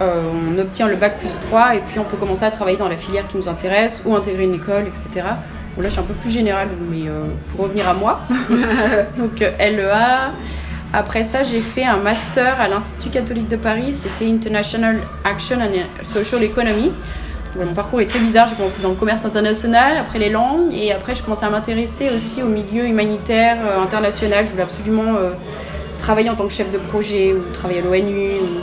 euh, 0.00 0.22
on 0.32 0.58
obtient 0.58 0.88
le 0.88 0.96
bac 0.96 1.18
plus 1.18 1.38
3 1.40 1.76
et 1.76 1.80
puis 1.80 1.98
on 1.98 2.04
peut 2.04 2.16
commencer 2.16 2.44
à 2.44 2.50
travailler 2.50 2.78
dans 2.78 2.88
la 2.88 2.96
filière 2.96 3.26
qui 3.26 3.36
nous 3.36 3.48
intéresse 3.48 4.02
ou 4.06 4.14
intégrer 4.14 4.44
une 4.44 4.54
école, 4.54 4.86
etc. 4.86 5.26
Bon, 5.76 5.82
là, 5.82 5.88
je 5.88 5.94
suis 5.94 6.00
un 6.00 6.04
peu 6.04 6.14
plus 6.14 6.30
générale, 6.30 6.68
mais 6.90 7.08
euh, 7.08 7.24
pour 7.50 7.64
revenir 7.64 7.88
à 7.88 7.94
moi. 7.94 8.20
Donc, 9.18 9.40
LEA. 9.40 10.32
Après 10.94 11.24
ça, 11.24 11.42
j'ai 11.42 11.60
fait 11.60 11.84
un 11.84 11.96
master 11.96 12.60
à 12.60 12.68
l'Institut 12.68 13.08
catholique 13.08 13.48
de 13.48 13.56
Paris. 13.56 13.94
C'était 13.94 14.30
International 14.30 14.98
Action 15.24 15.56
and 15.56 16.04
Social 16.04 16.42
Economy. 16.42 16.92
Bon, 17.56 17.64
mon 17.64 17.72
parcours 17.74 18.02
est 18.02 18.06
très 18.06 18.18
bizarre. 18.18 18.48
J'ai 18.48 18.56
commencé 18.56 18.82
dans 18.82 18.90
le 18.90 18.94
commerce 18.94 19.24
international, 19.24 19.96
après 19.98 20.18
les 20.18 20.28
langues, 20.28 20.74
et 20.74 20.92
après, 20.92 21.14
je 21.14 21.22
commençais 21.22 21.46
à 21.46 21.50
m'intéresser 21.50 22.10
aussi 22.14 22.42
au 22.42 22.48
milieu 22.48 22.86
humanitaire 22.86 23.58
euh, 23.64 23.82
international. 23.82 24.44
Je 24.46 24.50
voulais 24.50 24.62
absolument 24.62 25.14
travailler 26.02 26.28
en 26.30 26.34
tant 26.34 26.46
que 26.46 26.52
chef 26.52 26.70
de 26.70 26.78
projet 26.78 27.32
ou 27.32 27.40
travailler 27.54 27.80
à 27.80 27.84
l'ONU. 27.84 28.32
ou- 28.40 28.60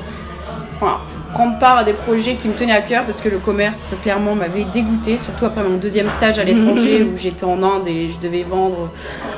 Enfin, 0.81 0.99
prendre 1.33 1.59
part 1.59 1.77
à 1.79 1.83
des 1.83 1.91
projets 1.93 2.35
qui 2.35 2.47
me 2.47 2.53
tenaient 2.53 2.71
à 2.73 2.81
cœur 2.81 3.03
parce 3.05 3.19
que 3.19 3.27
le 3.29 3.37
commerce, 3.39 3.91
clairement, 4.01 4.33
m'avait 4.35 4.63
dégoûté, 4.63 5.17
surtout 5.17 5.45
après 5.45 5.61
mon 5.63 5.75
deuxième 5.77 6.07
stage 6.09 6.39
à 6.39 6.43
l'étranger 6.45 7.03
où 7.13 7.17
j'étais 7.17 7.43
en 7.43 7.61
Inde 7.63 7.85
et 7.87 8.11
je 8.11 8.19
devais 8.19 8.43
vendre 8.43 8.89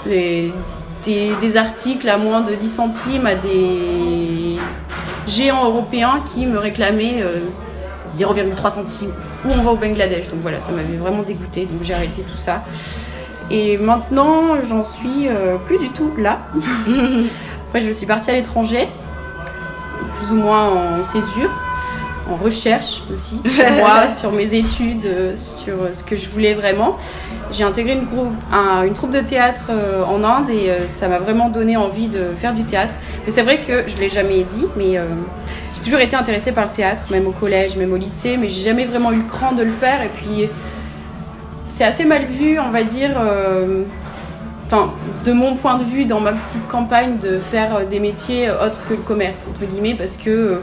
les- 0.05 0.51
des, 1.03 1.31
des 1.41 1.57
articles 1.57 2.07
à 2.07 2.17
moins 2.17 2.41
de 2.41 2.53
10 2.53 2.69
centimes 2.69 3.25
à 3.25 3.33
des 3.33 4.57
géants 5.27 5.65
européens 5.65 6.21
qui 6.31 6.45
me 6.45 6.59
réclamaient 6.59 7.23
euh, 7.23 7.39
0,3 8.15 8.69
centimes 8.69 9.09
où 9.43 9.49
on 9.51 9.63
va 9.63 9.71
au 9.71 9.77
Bangladesh. 9.77 10.27
Donc 10.27 10.39
voilà, 10.41 10.59
ça 10.59 10.71
m'avait 10.73 10.97
vraiment 10.97 11.23
dégoûté, 11.23 11.61
donc 11.61 11.81
j'ai 11.81 11.95
arrêté 11.95 12.21
tout 12.21 12.37
ça. 12.37 12.61
Et 13.49 13.77
maintenant, 13.79 14.61
j'en 14.69 14.83
suis 14.83 15.27
euh, 15.27 15.55
plus 15.65 15.79
du 15.79 15.89
tout 15.89 16.11
là. 16.19 16.39
Après, 17.73 17.79
je 17.81 17.91
suis 17.93 18.05
partie 18.05 18.29
à 18.31 18.33
l'étranger, 18.33 18.85
plus 20.17 20.31
ou 20.33 20.35
moins 20.35 20.67
en 20.97 21.03
césure, 21.03 21.49
en 22.29 22.35
recherche 22.35 23.01
aussi, 23.13 23.39
sur 23.43 23.71
moi, 23.79 24.09
sur 24.09 24.33
mes 24.33 24.53
études, 24.53 25.05
euh, 25.05 25.33
sur 25.35 25.75
euh, 25.75 25.93
ce 25.93 26.03
que 26.03 26.17
je 26.17 26.27
voulais 26.29 26.53
vraiment. 26.53 26.97
J'ai 27.53 27.63
intégré 27.63 27.93
une, 27.93 28.03
groupe, 28.05 28.33
un- 28.51 28.83
une 28.83 28.93
troupe 28.93 29.11
de 29.11 29.21
théâtre 29.21 29.69
euh, 29.69 30.03
en 30.03 30.21
Inde 30.23 30.49
et 30.49 30.69
ça 30.87 31.07
m'a 31.07 31.19
vraiment 31.19 31.47
donné 31.49 31.77
envie 31.77 32.07
de 32.09 32.25
faire 32.41 32.53
du 32.53 32.63
théâtre. 32.65 32.93
Mais 33.25 33.31
c'est 33.31 33.41
vrai 33.41 33.59
que 33.59 33.87
je 33.87 33.95
ne 33.95 34.01
l'ai 34.01 34.09
jamais 34.09 34.43
dit, 34.43 34.65
mais 34.75 34.97
euh, 34.97 35.03
j'ai 35.73 35.81
toujours 35.81 35.99
été 36.01 36.17
intéressée 36.17 36.51
par 36.51 36.65
le 36.65 36.71
théâtre, 36.71 37.03
même 37.09 37.25
au 37.25 37.31
collège, 37.31 37.77
même 37.77 37.93
au 37.93 37.97
lycée, 37.97 38.35
mais 38.37 38.49
j'ai 38.49 38.61
jamais 38.61 38.83
vraiment 38.83 39.13
eu 39.13 39.17
le 39.17 39.23
cran 39.29 39.53
de 39.53 39.63
le 39.63 39.71
faire. 39.71 40.01
Et 40.03 40.09
puis, 40.09 40.49
c'est 41.69 41.85
assez 41.85 42.03
mal 42.03 42.25
vu, 42.25 42.59
on 42.59 42.69
va 42.69 42.83
dire. 42.83 43.11
euh, 43.17 43.83
Enfin, 44.73 44.93
de 45.25 45.33
mon 45.33 45.55
point 45.55 45.77
de 45.77 45.83
vue, 45.83 46.05
dans 46.05 46.21
ma 46.21 46.31
petite 46.31 46.65
campagne, 46.69 47.17
de 47.17 47.39
faire 47.39 47.75
euh, 47.75 47.85
des 47.85 47.99
métiers 47.99 48.49
autres 48.49 48.79
que 48.87 48.93
le 48.93 49.01
commerce, 49.01 49.45
entre 49.49 49.65
guillemets, 49.65 49.95
parce 49.95 50.15
que 50.15 50.61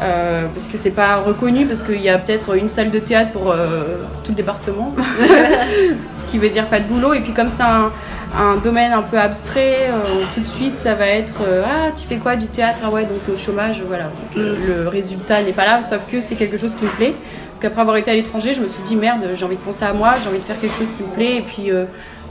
euh, 0.00 0.46
parce 0.52 0.68
que 0.68 0.78
c'est 0.78 0.90
pas 0.90 1.16
reconnu, 1.16 1.66
parce 1.66 1.82
qu'il 1.82 2.00
y 2.00 2.08
a 2.08 2.18
peut-être 2.18 2.54
une 2.56 2.68
salle 2.68 2.90
de 2.90 2.98
théâtre 2.98 3.32
pour, 3.32 3.50
euh, 3.50 3.98
pour 4.12 4.22
tout 4.22 4.30
le 4.30 4.36
département, 4.36 4.94
ce 6.10 6.26
qui 6.26 6.38
veut 6.38 6.48
dire 6.48 6.66
pas 6.68 6.80
de 6.80 6.84
boulot. 6.84 7.12
Et 7.12 7.20
puis 7.20 7.32
comme 7.32 7.48
c'est 7.48 7.62
un, 7.62 7.92
un 8.38 8.56
domaine 8.56 8.92
un 8.92 9.02
peu 9.02 9.18
abstrait, 9.18 9.90
euh, 9.90 10.24
tout 10.34 10.40
de 10.40 10.46
suite 10.46 10.78
ça 10.78 10.94
va 10.94 11.06
être 11.06 11.40
euh, 11.46 11.64
ah 11.66 11.90
tu 11.92 12.06
fais 12.06 12.16
quoi 12.16 12.36
du 12.36 12.46
théâtre? 12.46 12.80
Ah 12.84 12.90
ouais 12.90 13.04
donc 13.04 13.22
t'es 13.22 13.32
au 13.32 13.36
chômage 13.36 13.82
voilà. 13.86 14.04
Donc, 14.04 14.36
euh, 14.36 14.82
le 14.82 14.88
résultat 14.88 15.42
n'est 15.42 15.52
pas 15.52 15.64
là, 15.64 15.82
sauf 15.82 16.00
que 16.10 16.20
c'est 16.20 16.34
quelque 16.34 16.56
chose 16.56 16.74
qui 16.74 16.84
me 16.84 16.90
plaît. 16.90 17.14
Donc 17.54 17.64
après 17.64 17.80
avoir 17.80 17.96
été 17.96 18.10
à 18.10 18.14
l'étranger, 18.14 18.52
je 18.52 18.60
me 18.60 18.68
suis 18.68 18.82
dit 18.82 18.96
merde, 18.96 19.30
j'ai 19.34 19.44
envie 19.44 19.56
de 19.56 19.62
penser 19.62 19.84
à 19.84 19.92
moi, 19.92 20.14
j'ai 20.22 20.28
envie 20.28 20.38
de 20.38 20.44
faire 20.44 20.60
quelque 20.60 20.76
chose 20.76 20.92
qui 20.92 21.02
me 21.02 21.08
plaît 21.08 21.36
et 21.36 21.42
puis 21.42 21.70
euh, 21.70 21.86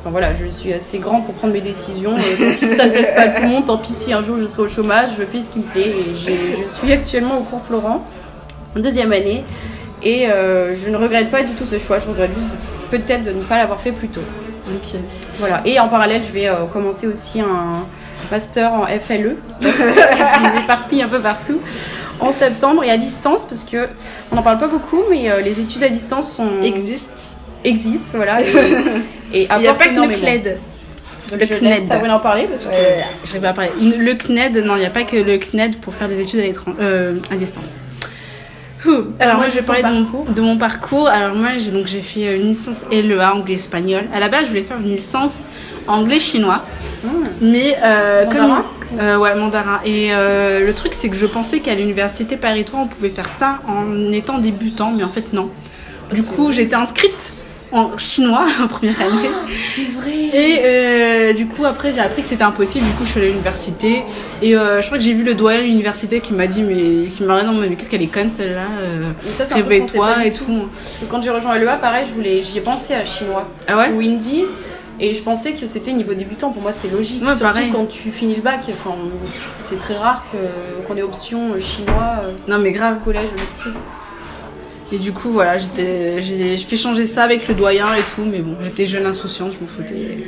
Enfin, 0.05 0.11
voilà, 0.11 0.35
je 0.35 0.45
suis 0.51 0.71
assez 0.71 0.99
grande 0.99 1.25
pour 1.25 1.33
prendre 1.33 1.51
mes 1.51 1.61
décisions. 1.61 2.13
Tant 2.13 2.51
pis 2.59 2.67
que 2.67 2.69
ça 2.69 2.85
ne 2.85 2.91
plaise 2.91 3.11
pas 3.15 3.21
à 3.21 3.29
tout 3.29 3.41
le 3.41 3.47
monde, 3.47 3.65
tant 3.65 3.79
pis 3.79 3.91
si 3.91 4.13
un 4.13 4.21
jour 4.21 4.37
je 4.37 4.45
serai 4.45 4.61
au 4.61 4.69
chômage, 4.69 5.09
je 5.17 5.23
fais 5.23 5.41
ce 5.41 5.49
qui 5.49 5.57
me 5.57 5.63
plaît. 5.63 5.95
Et 5.97 6.13
je 6.13 6.69
suis 6.69 6.93
actuellement 6.93 7.39
au 7.39 7.41
cours 7.41 7.59
Florent, 7.63 8.05
en 8.77 8.79
deuxième 8.79 9.11
année. 9.11 9.43
Et 10.03 10.29
euh, 10.29 10.75
je 10.75 10.91
ne 10.91 10.95
regrette 10.95 11.31
pas 11.31 11.41
du 11.41 11.53
tout 11.53 11.65
ce 11.65 11.79
choix, 11.79 11.97
je 11.97 12.07
regrette 12.07 12.33
juste 12.33 12.51
peut-être 12.91 13.23
de 13.23 13.31
ne 13.31 13.41
pas 13.41 13.57
l'avoir 13.57 13.81
fait 13.81 13.93
plus 13.93 14.09
tôt. 14.09 14.21
Voilà. 15.39 15.63
Et 15.65 15.79
en 15.79 15.89
parallèle, 15.89 16.21
je 16.21 16.31
vais 16.31 16.49
euh, 16.49 16.65
commencer 16.71 17.07
aussi 17.07 17.41
un 17.41 17.87
master 18.31 18.75
en 18.75 18.85
FLE. 18.85 19.37
je 19.59 20.59
m'éparpille 20.59 21.01
un 21.01 21.09
peu 21.09 21.19
partout. 21.19 21.59
En 22.19 22.31
septembre 22.31 22.83
et 22.83 22.91
à 22.91 22.97
distance, 22.97 23.45
parce 23.45 23.63
que 23.63 23.87
on 24.31 24.35
n'en 24.35 24.43
parle 24.43 24.59
pas 24.59 24.67
beaucoup, 24.67 25.01
mais 25.09 25.31
euh, 25.31 25.41
les 25.41 25.59
études 25.59 25.83
à 25.83 25.89
distance 25.89 26.31
sont 26.31 26.61
Existe. 27.65 28.11
voilà. 28.15 28.37
Et, 28.41 29.41
et 29.41 29.47
Il 29.51 29.59
n'y 29.59 29.67
a 29.67 29.73
pas 29.73 29.87
que 29.87 29.95
le. 29.95 30.13
CNED. 30.15 30.57
Donc, 31.29 31.39
Le 31.39 31.45
je 31.47 31.53
CNED. 31.55 31.61
laisse 31.79 31.87
Sabrina 31.87 32.15
en 32.17 32.19
parler 32.19 32.47
parce 32.49 32.65
que 32.65 32.69
Euh, 32.71 33.01
je 33.25 33.33
vais 33.33 33.39
pas 33.39 33.53
parler. 33.53 33.71
Le 33.81 34.13
CNED, 34.13 34.57
non, 34.63 34.75
il 34.75 34.79
n'y 34.81 34.85
a 34.85 34.91
pas 34.91 35.03
que 35.03 35.15
le 35.17 35.37
CNED 35.39 35.77
pour 35.81 35.93
faire 35.93 36.07
des 36.07 36.21
études 36.21 36.39
à, 36.41 36.81
euh, 36.81 37.15
à 37.31 37.35
distance. 37.35 37.79
Ouh. 38.85 39.05
Alors 39.19 39.37
moi, 39.37 39.45
Moi, 39.45 39.49
je 39.49 39.55
vais 39.55 39.61
parler 39.63 39.81
de 39.81 39.87
mon, 39.87 40.03
parcours. 40.03 40.25
de 40.29 40.41
mon 40.41 40.57
parcours. 40.57 41.07
Alors 41.07 41.35
moi, 41.35 41.57
j'ai 41.57 41.71
donc 41.71 41.87
j'ai 41.87 42.01
fait 42.01 42.27
euh, 42.27 42.35
une 42.35 42.49
licence 42.49 42.85
LEA 42.91 43.33
anglais-espagnol. 43.33 44.03
À 44.13 44.19
la 44.19 44.29
base, 44.29 44.43
je 44.43 44.49
voulais 44.49 44.61
faire 44.61 44.77
une 44.77 44.91
licence 44.91 45.47
anglais-chinois, 45.87 46.63
mais 47.41 47.75
euh, 47.83 48.25
Mandarin 48.25 48.63
comme 48.91 48.99
euh, 48.99 49.17
ouais 49.17 49.33
mandarin. 49.35 49.79
Et 49.85 50.11
le 50.11 50.71
truc, 50.73 50.93
c'est 50.93 51.09
que 51.09 51.15
je 51.15 51.25
pensais 51.25 51.59
qu'à 51.61 51.73
l'université 51.73 52.37
Paris 52.37 52.63
3, 52.65 52.81
on 52.81 52.87
pouvait 52.87 53.09
faire 53.09 53.27
ça 53.27 53.59
en 53.67 54.11
étant 54.11 54.37
débutant, 54.37 54.91
mais 54.95 55.03
en 55.03 55.09
fait 55.09 55.33
non. 55.33 55.49
Du 56.13 56.21
coup, 56.21 56.51
j'étais 56.51 56.75
inscrite 56.75 57.33
en 57.75 57.97
chinois 57.97 58.45
en 58.63 58.67
première 58.67 58.99
année. 59.01 59.29
c'est 59.75 59.91
vrai. 59.91 60.15
Et 60.33 60.61
euh, 60.63 61.33
du 61.33 61.45
coup, 61.47 61.65
après, 61.65 61.91
j'ai 61.91 61.99
appris 61.99 62.21
que 62.21 62.27
c'était 62.27 62.43
impossible. 62.43 62.85
Du 62.85 62.91
coup, 62.93 63.03
je 63.05 63.09
suis 63.11 63.19
allée 63.19 63.27
à 63.29 63.31
l'université. 63.31 64.03
Et 64.41 64.55
euh, 64.55 64.81
je 64.81 64.85
crois 64.85 64.97
que 64.97 65.03
j'ai 65.03 65.13
vu 65.13 65.23
le 65.23 65.35
doyen 65.35 65.59
de 65.59 65.65
l'université 65.65 66.21
qui 66.21 66.33
m'a 66.33 66.47
dit, 66.47 66.63
mais 66.63 67.07
qui 67.07 67.23
m'a 67.23 67.41
dit, 67.41 67.45
non, 67.45 67.53
mais 67.53 67.75
qu'est-ce 67.75 67.89
qu'elle 67.89 68.01
est 68.01 68.07
conne 68.07 68.31
celle-là 68.31 68.67
euh, 68.79 69.11
Réveille-toi 69.51 70.25
et 70.25 70.31
tout. 70.31 70.67
Parce 70.73 70.97
que 70.97 71.05
quand 71.05 71.21
j'ai 71.21 71.29
rejoint 71.29 71.57
LEA, 71.57 71.75
pareil, 71.75 72.05
je 72.07 72.13
voulais, 72.13 72.41
j'y 72.41 72.57
ai 72.57 72.61
pensé 72.61 72.93
à 72.93 73.03
chinois 73.03 73.47
Ah 73.67 73.77
ouais? 73.77 73.91
Ou 73.91 73.99
hindi. 73.99 74.45
Et 74.97 75.13
je 75.13 75.21
pensais 75.21 75.51
que 75.51 75.67
c'était 75.67 75.91
niveau 75.91 76.13
débutant. 76.13 76.51
Pour 76.51 76.61
moi, 76.61 76.71
c'est 76.71 76.89
logique. 76.89 77.21
Ouais, 77.21 77.27
Surtout 77.27 77.43
pareil. 77.43 77.71
quand 77.73 77.85
tu 77.87 78.11
finis 78.11 78.35
le 78.35 78.41
bac. 78.41 78.61
Enfin, 78.69 78.95
c'est 79.65 79.77
très 79.77 79.97
rare 79.97 80.23
qu'on 80.87 80.95
ait 80.95 81.01
option 81.01 81.51
euh, 81.53 81.59
chinois 81.59 82.21
Non, 82.47 82.59
mais 82.59 82.71
grave. 82.71 82.99
au 83.01 83.03
collège, 83.03 83.27
au 83.27 83.35
lycée. 83.35 83.77
Et 84.91 84.97
du 84.97 85.11
coup, 85.13 85.29
voilà, 85.31 85.57
j'étais, 85.57 86.21
j'ai, 86.21 86.57
je 86.57 86.65
fais 86.67 86.77
changer 86.77 87.05
ça 87.05 87.23
avec 87.23 87.47
le 87.47 87.55
doyen 87.55 87.87
et 87.95 88.01
tout. 88.15 88.23
Mais 88.25 88.39
bon, 88.39 88.55
j'étais 88.63 88.85
jeune 88.85 89.05
insouciante, 89.05 89.53
je 89.53 89.59
m'en 89.59 89.67
foutais. 89.67 90.25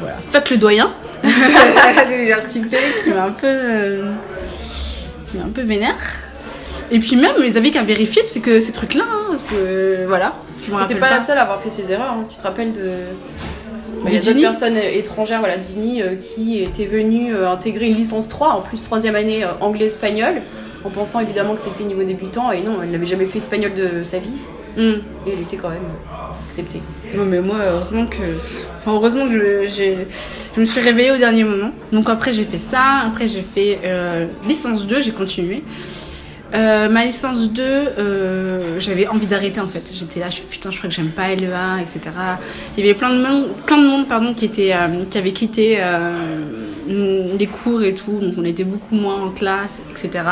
Voilà. 0.00 0.16
Fuck 0.30 0.50
le 0.50 0.56
doyen 0.56 0.92
de 1.22 2.10
l'université 2.12 2.78
qui 3.02 3.10
m'a 3.10 3.24
un 3.24 3.30
peu. 3.32 3.46
euh, 3.46 4.12
qui 5.30 5.38
m'a 5.38 5.44
un 5.44 5.48
peu 5.50 5.62
vénère. 5.62 5.96
Et 6.90 6.98
puis 6.98 7.16
même, 7.16 7.36
les 7.40 7.56
avis 7.56 7.70
qu'à 7.70 7.82
vérifier, 7.82 8.22
c'est 8.26 8.40
que 8.40 8.58
ces 8.60 8.72
trucs-là, 8.72 9.04
hein, 9.08 9.24
parce 9.30 9.42
que 9.44 9.54
euh, 9.54 10.04
voilà, 10.08 10.34
je 10.66 10.70
me 10.70 10.76
rappelle 10.76 10.98
pas, 10.98 11.08
pas. 11.08 11.14
la 11.14 11.20
seule 11.20 11.38
à 11.38 11.42
avoir 11.42 11.62
fait 11.62 11.70
ces 11.70 11.90
erreurs. 11.92 12.10
hein. 12.12 12.26
Tu 12.28 12.36
te 12.36 12.42
rappelles 12.42 12.72
de. 12.72 12.90
Il 14.06 14.12
y 14.12 14.16
a 14.16 14.20
d'autres 14.20 14.40
personnes 14.40 14.76
étrangères, 14.76 15.38
voilà, 15.38 15.56
Dini, 15.56 16.02
euh, 16.02 16.10
qui 16.16 16.60
était 16.62 16.84
venue 16.84 17.34
euh, 17.34 17.48
intégrer 17.50 17.86
une 17.86 17.94
licence 17.94 18.28
3, 18.28 18.48
en 18.48 18.60
plus 18.60 18.82
troisième 18.84 19.14
année 19.16 19.44
euh, 19.44 19.48
anglais-espagnol, 19.60 20.42
en 20.84 20.90
pensant 20.90 21.20
évidemment 21.20 21.54
que 21.54 21.60
c'était 21.60 21.84
niveau 21.84 22.02
débutant, 22.02 22.52
et 22.52 22.62
non, 22.62 22.82
elle 22.82 22.90
n'avait 22.90 23.06
jamais 23.06 23.26
fait 23.26 23.38
espagnol 23.38 23.74
de 23.74 24.02
sa 24.04 24.18
vie, 24.18 24.30
Hmm. 24.76 24.94
et 25.24 25.30
elle 25.32 25.40
était 25.42 25.56
quand 25.56 25.68
même 25.68 25.86
acceptée. 26.48 26.80
Non 27.16 27.24
mais 27.24 27.40
moi 27.40 27.58
heureusement 27.64 28.06
que 28.06 28.16
enfin 28.76 28.90
heureusement 28.90 29.24
que 29.28 29.68
je 29.68 30.60
me 30.60 30.64
suis 30.64 30.80
réveillée 30.80 31.12
au 31.12 31.16
dernier 31.16 31.44
moment. 31.44 31.70
Donc 31.92 32.08
après 32.08 32.32
j'ai 32.32 32.42
fait 32.42 32.58
ça, 32.58 33.04
après 33.06 33.28
j'ai 33.28 33.42
fait 33.42 33.78
euh, 33.84 34.26
licence 34.48 34.84
2, 34.84 35.00
j'ai 35.00 35.12
continué. 35.12 35.62
Euh, 36.54 36.88
ma 36.88 37.04
licence 37.04 37.50
2, 37.50 37.62
euh, 37.62 38.78
j'avais 38.78 39.08
envie 39.08 39.26
d'arrêter 39.26 39.60
en 39.60 39.66
fait. 39.66 39.90
J'étais 39.92 40.20
là, 40.20 40.30
je 40.30 40.36
suis 40.36 40.44
putain, 40.44 40.70
je 40.70 40.78
crois 40.78 40.88
que 40.88 40.94
j'aime 40.94 41.10
pas 41.10 41.34
LEA, 41.34 41.80
etc. 41.80 42.00
Il 42.76 42.84
y 42.84 42.88
avait 42.88 42.96
plein 42.96 43.12
de 43.12 43.20
monde, 43.20 43.48
plein 43.66 43.78
de 43.78 43.86
monde 43.86 44.06
pardon, 44.06 44.34
qui, 44.34 44.44
était, 44.44 44.72
euh, 44.72 45.02
qui 45.10 45.18
avait 45.18 45.32
quitté 45.32 45.80
les 46.86 47.46
cours 47.46 47.82
et 47.82 47.94
tout, 47.94 48.20
donc 48.20 48.34
on 48.38 48.44
était 48.44 48.64
beaucoup 48.64 48.94
moins 48.94 49.20
en 49.20 49.30
classe, 49.30 49.82
etc. 49.90 50.24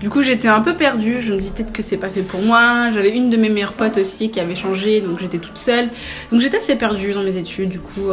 Du 0.00 0.10
coup, 0.10 0.22
j'étais 0.22 0.48
un 0.48 0.60
peu 0.60 0.74
perdue. 0.74 1.20
Je 1.20 1.32
me 1.32 1.38
dis 1.38 1.50
peut-être 1.50 1.72
que 1.72 1.80
c'est 1.80 1.96
pas 1.96 2.08
fait 2.08 2.22
pour 2.22 2.42
moi. 2.42 2.90
J'avais 2.92 3.10
une 3.10 3.30
de 3.30 3.36
mes 3.36 3.48
meilleures 3.48 3.74
potes 3.74 3.98
aussi 3.98 4.30
qui 4.30 4.40
avait 4.40 4.56
changé, 4.56 5.00
donc 5.00 5.20
j'étais 5.20 5.38
toute 5.38 5.58
seule. 5.58 5.88
Donc 6.30 6.40
j'étais 6.40 6.58
assez 6.58 6.74
perdue 6.74 7.12
dans 7.12 7.22
mes 7.22 7.36
études. 7.38 7.70
Du 7.70 7.78
coup, 7.78 8.10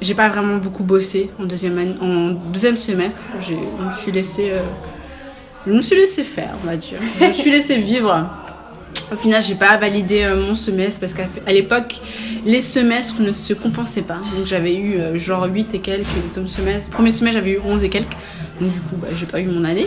j'ai 0.00 0.14
pas 0.14 0.28
vraiment 0.30 0.56
beaucoup 0.56 0.84
bossé 0.84 1.28
en 1.38 1.44
deuxième, 1.44 1.96
en 2.00 2.30
deuxième 2.52 2.76
semestre. 2.76 3.22
Je 3.40 3.52
me 3.52 3.90
suis 3.90 4.12
laissée, 4.12 4.52
je 5.66 5.72
me 5.72 5.80
suis 5.80 5.96
laissée 5.96 6.24
faire, 6.24 6.54
on 6.62 6.66
va 6.66 6.76
dire. 6.76 6.98
Je 7.20 7.26
me 7.26 7.32
suis 7.32 7.50
laissée 7.50 7.76
vivre. 7.76 8.28
Au 9.12 9.16
final, 9.16 9.42
j'ai 9.42 9.54
pas 9.54 9.76
validé 9.76 10.22
euh, 10.22 10.40
mon 10.40 10.54
semestre 10.54 11.00
parce 11.00 11.14
qu'à 11.14 11.26
l'époque, 11.52 12.00
les 12.44 12.60
semestres 12.60 13.20
ne 13.20 13.32
se 13.32 13.52
compensaient 13.54 14.02
pas. 14.02 14.18
Donc 14.36 14.46
j'avais 14.46 14.74
eu 14.74 14.94
euh, 14.94 15.18
genre 15.18 15.44
8 15.44 15.74
et 15.74 15.78
quelques 15.80 16.06
le 16.14 16.28
deuxième 16.28 16.48
semestre. 16.48 16.90
Premier 16.90 17.10
semestre, 17.10 17.38
j'avais 17.38 17.52
eu 17.52 17.60
11 17.64 17.84
et 17.84 17.88
quelques. 17.88 18.16
Donc 18.60 18.72
du 18.72 18.80
coup, 18.80 18.96
bah, 18.96 19.08
j'ai 19.14 19.26
pas 19.26 19.40
eu 19.40 19.46
mon 19.46 19.64
année. 19.64 19.86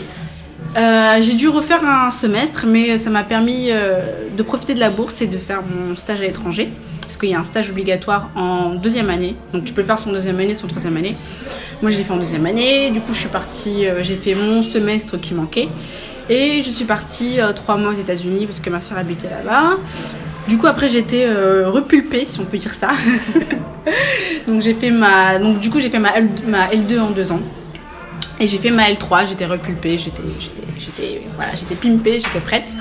Euh, 0.77 1.21
j'ai 1.21 1.33
dû 1.33 1.49
refaire 1.49 1.83
un 1.85 2.11
semestre, 2.11 2.65
mais 2.67 2.97
ça 2.97 3.09
m'a 3.09 3.23
permis 3.23 3.69
de 3.69 4.43
profiter 4.43 4.73
de 4.73 4.79
la 4.79 4.89
bourse 4.89 5.21
et 5.21 5.27
de 5.27 5.37
faire 5.37 5.61
mon 5.63 5.95
stage 5.95 6.19
à 6.19 6.23
l'étranger. 6.23 6.69
Parce 7.01 7.17
qu'il 7.17 7.29
y 7.29 7.35
a 7.35 7.39
un 7.39 7.43
stage 7.43 7.69
obligatoire 7.69 8.29
en 8.35 8.75
deuxième 8.75 9.09
année. 9.09 9.35
Donc 9.53 9.65
tu 9.65 9.73
peux 9.73 9.81
le 9.81 9.87
faire 9.87 9.99
son 9.99 10.11
deuxième 10.11 10.39
année, 10.39 10.53
son 10.53 10.67
troisième 10.67 10.97
année. 10.97 11.15
Moi, 11.83 11.91
je 11.91 11.97
l'ai 11.97 12.05
fait 12.05 12.13
en 12.13 12.17
deuxième 12.17 12.45
année. 12.45 12.91
Du 12.91 13.01
coup, 13.01 13.11
je 13.11 13.19
suis 13.19 13.27
partie, 13.27 13.85
euh, 13.85 14.01
j'ai 14.01 14.15
fait 14.15 14.35
mon 14.35 14.61
semestre 14.61 15.19
qui 15.19 15.33
manquait. 15.33 15.67
Et 16.29 16.61
je 16.61 16.69
suis 16.69 16.85
partie 16.85 17.41
euh, 17.41 17.51
trois 17.51 17.75
mois 17.75 17.91
aux 17.91 17.95
États-Unis 17.95 18.45
parce 18.45 18.61
que 18.61 18.69
ma 18.69 18.79
soeur 18.79 18.97
habitait 18.97 19.29
là-bas. 19.29 19.75
Du 20.47 20.57
coup, 20.57 20.67
après, 20.67 20.87
j'étais 20.87 21.25
euh, 21.27 21.69
repulpée, 21.69 22.25
si 22.25 22.39
on 22.39 22.45
peut 22.45 22.57
dire 22.57 22.73
ça. 22.73 22.91
donc, 24.47 24.61
j'ai 24.61 24.73
fait 24.73 24.91
ma, 24.91 25.39
donc 25.39 25.59
du 25.59 25.69
coup, 25.69 25.81
j'ai 25.81 25.89
fait 25.89 25.99
ma, 25.99 26.15
L... 26.15 26.29
ma 26.47 26.69
L2 26.69 27.01
en 27.01 27.09
deux 27.11 27.33
ans. 27.33 27.41
Et 28.39 28.47
j'ai 28.47 28.59
fait 28.59 28.71
ma 28.71 28.89
L3, 28.89 29.27
j'étais 29.27 29.45
repulpée, 29.45 29.97
j'étais, 29.97 30.23
j'étais, 30.39 30.63
j'étais, 30.79 31.21
voilà, 31.35 31.51
j'étais 31.53 31.75
pimpée, 31.75 32.17
j'étais 32.17 32.39
prête. 32.39 32.73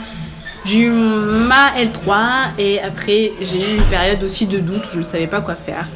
J'ai 0.65 0.79
eu 0.79 0.91
ma 0.91 1.73
L3 1.73 2.53
et 2.57 2.81
après 2.81 3.33
j'ai 3.41 3.57
eu 3.57 3.79
une 3.79 3.85
période 3.91 4.23
aussi 4.23 4.47
de 4.47 4.61
doute 4.61 4.85
où 4.85 4.93
je 4.93 4.99
ne 4.99 5.03
savais 5.03 5.27
pas 5.27 5.41
quoi 5.41 5.57
faire. 5.57 5.89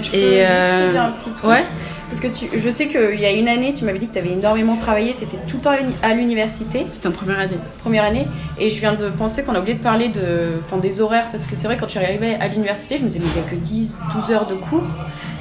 Je 0.00 0.10
peux 0.10 0.16
Et, 0.16 0.46
juste 0.46 0.86
te 0.86 0.90
dire 0.92 1.02
un 1.02 1.10
petit 1.10 1.30
truc. 1.30 1.44
Ouais. 1.44 1.64
Parce 2.08 2.20
que 2.20 2.28
tu, 2.28 2.46
je 2.56 2.70
sais 2.70 2.86
qu'il 2.86 3.18
y 3.20 3.24
a 3.26 3.32
une 3.32 3.48
année, 3.48 3.74
tu 3.74 3.84
m'avais 3.84 3.98
dit 3.98 4.06
que 4.06 4.12
tu 4.12 4.18
avais 4.20 4.30
énormément 4.30 4.76
travaillé, 4.76 5.16
tu 5.18 5.24
étais 5.24 5.38
tout 5.48 5.56
le 5.56 5.62
temps 5.62 5.70
à 5.70 5.78
l'uni- 5.78 5.94
à 6.02 6.14
l'université, 6.14 6.86
C'était 6.92 7.08
en 7.08 7.12
première 7.12 7.40
année. 7.40 7.58
première 7.82 8.04
année, 8.04 8.28
et 8.60 8.70
je 8.70 8.78
viens 8.78 8.94
de 8.94 9.08
penser 9.08 9.42
qu'on 9.42 9.54
a 9.56 9.58
oublié 9.58 9.76
de 9.76 9.82
parler 9.82 10.08
de, 10.10 10.60
enfin, 10.60 10.76
des 10.76 11.00
horaires, 11.00 11.26
parce 11.32 11.46
que 11.48 11.56
c'est 11.56 11.66
vrai, 11.66 11.76
quand 11.76 11.86
tu 11.88 11.98
arrivais 11.98 12.36
à 12.40 12.46
l'université, 12.46 12.96
je 12.98 13.02
me 13.02 13.08
disais, 13.08 13.18
mais 13.20 13.26
il 13.34 13.40
n'y 13.42 13.46
a 13.46 13.50
que 13.50 13.56
10, 13.56 14.02
12 14.14 14.30
heures 14.30 14.46
de 14.46 14.54
cours. 14.54 14.84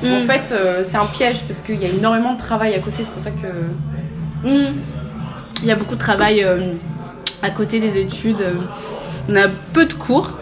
Mm. 0.01 0.07
En 0.23 0.25
fait, 0.25 0.51
euh, 0.51 0.81
c'est 0.83 0.97
un 0.97 1.05
piège, 1.05 1.43
parce 1.43 1.61
qu'il 1.61 1.79
y 1.79 1.85
a 1.85 1.89
énormément 1.89 2.33
de 2.33 2.39
travail 2.39 2.73
à 2.73 2.79
côté, 2.79 3.03
c'est 3.03 3.11
pour 3.11 3.21
ça 3.21 3.29
que. 3.31 4.49
Mm. 4.49 4.73
Il 5.61 5.67
y 5.67 5.71
a 5.71 5.75
beaucoup 5.75 5.95
de 5.95 5.99
travail 5.99 6.43
euh, 6.43 6.71
à 7.43 7.51
côté 7.51 7.79
des 7.79 7.97
études. 8.01 8.41
euh, 8.41 8.53
On 9.29 9.35
a 9.35 9.47
peu 9.71 9.85
de 9.85 9.93
cours, 9.93 10.37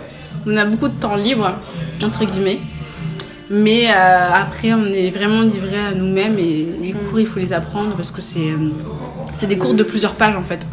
on 0.47 0.55
a 0.57 0.65
beaucoup 0.65 0.87
de 0.87 0.93
temps 0.99 1.15
libre, 1.15 1.53
entre 2.03 2.25
guillemets. 2.25 2.59
Mais 3.55 3.87
euh, 3.89 4.29
après, 4.33 4.73
on 4.73 4.85
est 4.91 5.09
vraiment 5.11 5.41
livré 5.41 5.77
à 5.77 5.93
nous-mêmes 5.93 6.39
et 6.39 6.65
les 6.81 6.91
cours, 6.93 7.19
il 7.19 7.27
faut 7.27 7.39
les 7.39 7.53
apprendre 7.53 7.91
parce 7.95 8.09
que 8.09 8.19
c'est 8.21 8.49
euh, 8.51 8.69
c'est 9.33 9.45
des 9.47 9.57
cours 9.57 9.75
de 9.75 9.83
plusieurs 9.83 10.15
pages 10.15 10.35
en 10.35 10.41
fait. 10.43 10.65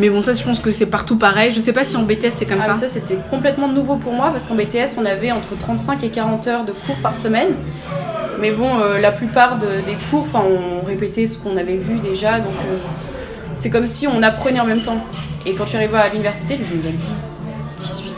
Mais 0.00 0.10
bon, 0.10 0.20
ça, 0.22 0.32
je 0.32 0.42
pense 0.42 0.58
que 0.58 0.72
c'est 0.72 0.86
partout 0.86 1.16
pareil. 1.16 1.52
Je 1.52 1.60
sais 1.60 1.72
pas 1.72 1.84
si 1.84 1.96
en 1.96 2.02
BTS 2.02 2.30
c'est 2.30 2.46
comme 2.46 2.58
Ah, 2.62 2.74
ça. 2.74 2.74
ça, 2.74 2.88
c'était 2.88 3.16
complètement 3.30 3.68
nouveau 3.68 3.94
pour 3.94 4.12
moi, 4.12 4.30
parce 4.32 4.46
qu'en 4.46 4.56
BTS, 4.56 4.96
on 4.98 5.04
avait 5.04 5.30
entre 5.30 5.56
35 5.56 6.02
et 6.02 6.08
40 6.08 6.46
heures 6.48 6.64
de 6.64 6.72
cours 6.72 6.96
par 6.96 7.16
semaine. 7.16 7.50
Mais 8.40 8.50
bon, 8.50 8.80
euh, 8.80 9.00
la 9.00 9.12
plupart 9.12 9.58
de- 9.60 9.66
des 9.86 9.96
cours, 10.10 10.26
enfin, 10.28 10.44
on 10.44 10.84
répétait 10.84 11.28
ce 11.28 11.38
qu'on 11.38 11.56
avait 11.56 11.76
vu 11.76 12.00
déjà, 12.00 12.40
donc 12.40 12.54
euh, 12.72 12.76
c'est 13.54 13.70
comme 13.70 13.86
si 13.86 14.08
on 14.08 14.20
apprenait 14.24 14.58
en 14.58 14.66
même 14.66 14.82
temps. 14.82 14.98
Et 15.46 15.52
quand 15.54 15.62
je 15.64 15.68
suis 15.70 15.78
arrivée 15.78 15.96
à 15.98 16.08
l'université, 16.08 16.56
je 16.56 16.60
me 16.60 16.64
suis 16.64 16.74
dit, 16.78 16.80
il 16.88 16.90
y 16.90 16.94
a 16.94 16.96
10, 16.96 17.06
18 17.06 17.43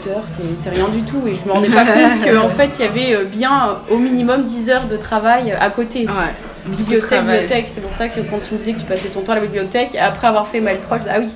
heures, 0.07 0.25
c'est 0.55 0.69
rien 0.69 0.87
du 0.89 1.03
tout. 1.03 1.27
Et 1.27 1.35
je 1.35 1.45
me 1.45 1.51
rendais 1.51 1.69
pas 1.69 1.85
compte 1.85 2.25
qu'en 2.31 2.49
fait, 2.49 2.77
il 2.79 2.85
y 2.85 2.87
avait 2.87 3.15
euh, 3.15 3.23
bien 3.25 3.69
euh, 3.69 3.93
au 3.93 3.97
minimum 3.97 4.43
10 4.43 4.69
heures 4.69 4.87
de 4.87 4.97
travail 4.97 5.55
à 5.59 5.69
côté. 5.69 6.05
Ouais. 6.05 6.33
Bibliothèque, 6.67 7.67
c'est 7.67 7.81
pour 7.81 7.93
ça 7.93 8.09
que 8.09 8.19
quand 8.19 8.39
tu 8.39 8.53
me 8.53 8.59
disais 8.59 8.73
que 8.73 8.79
tu 8.79 8.85
passais 8.85 9.07
ton 9.07 9.21
temps 9.21 9.31
à 9.31 9.35
la 9.35 9.41
bibliothèque, 9.41 9.95
après 9.95 10.27
avoir 10.27 10.47
fait 10.47 10.59
ma 10.59 10.73
L3, 10.73 10.93
je 10.93 10.97
disais, 10.97 11.11
ah 11.13 11.19
oui, 11.19 11.29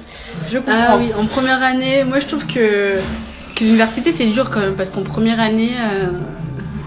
je 0.51 0.57
comprends. 0.57 0.73
Ah 0.89 0.97
oui, 0.99 1.11
en 1.17 1.25
première 1.25 1.63
année, 1.63 2.03
moi 2.03 2.19
je 2.19 2.25
trouve 2.25 2.45
que, 2.45 2.97
que 3.55 3.63
l'université 3.63 4.11
c'est 4.11 4.25
dur 4.25 4.49
quand 4.49 4.59
même 4.59 4.75
parce 4.75 4.89
qu'en 4.89 5.03
première 5.03 5.39
année, 5.39 5.71
euh, 5.79 6.09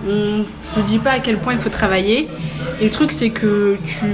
on 0.07 0.81
ne 0.81 0.87
dit 0.87 0.99
pas 0.99 1.13
à 1.13 1.19
quel 1.21 1.39
point 1.39 1.55
il 1.55 1.59
faut 1.59 1.71
travailler. 1.71 2.29
Et 2.81 2.85
le 2.85 2.91
truc 2.91 3.13
c'est 3.13 3.31
que 3.31 3.79
tu. 3.87 4.07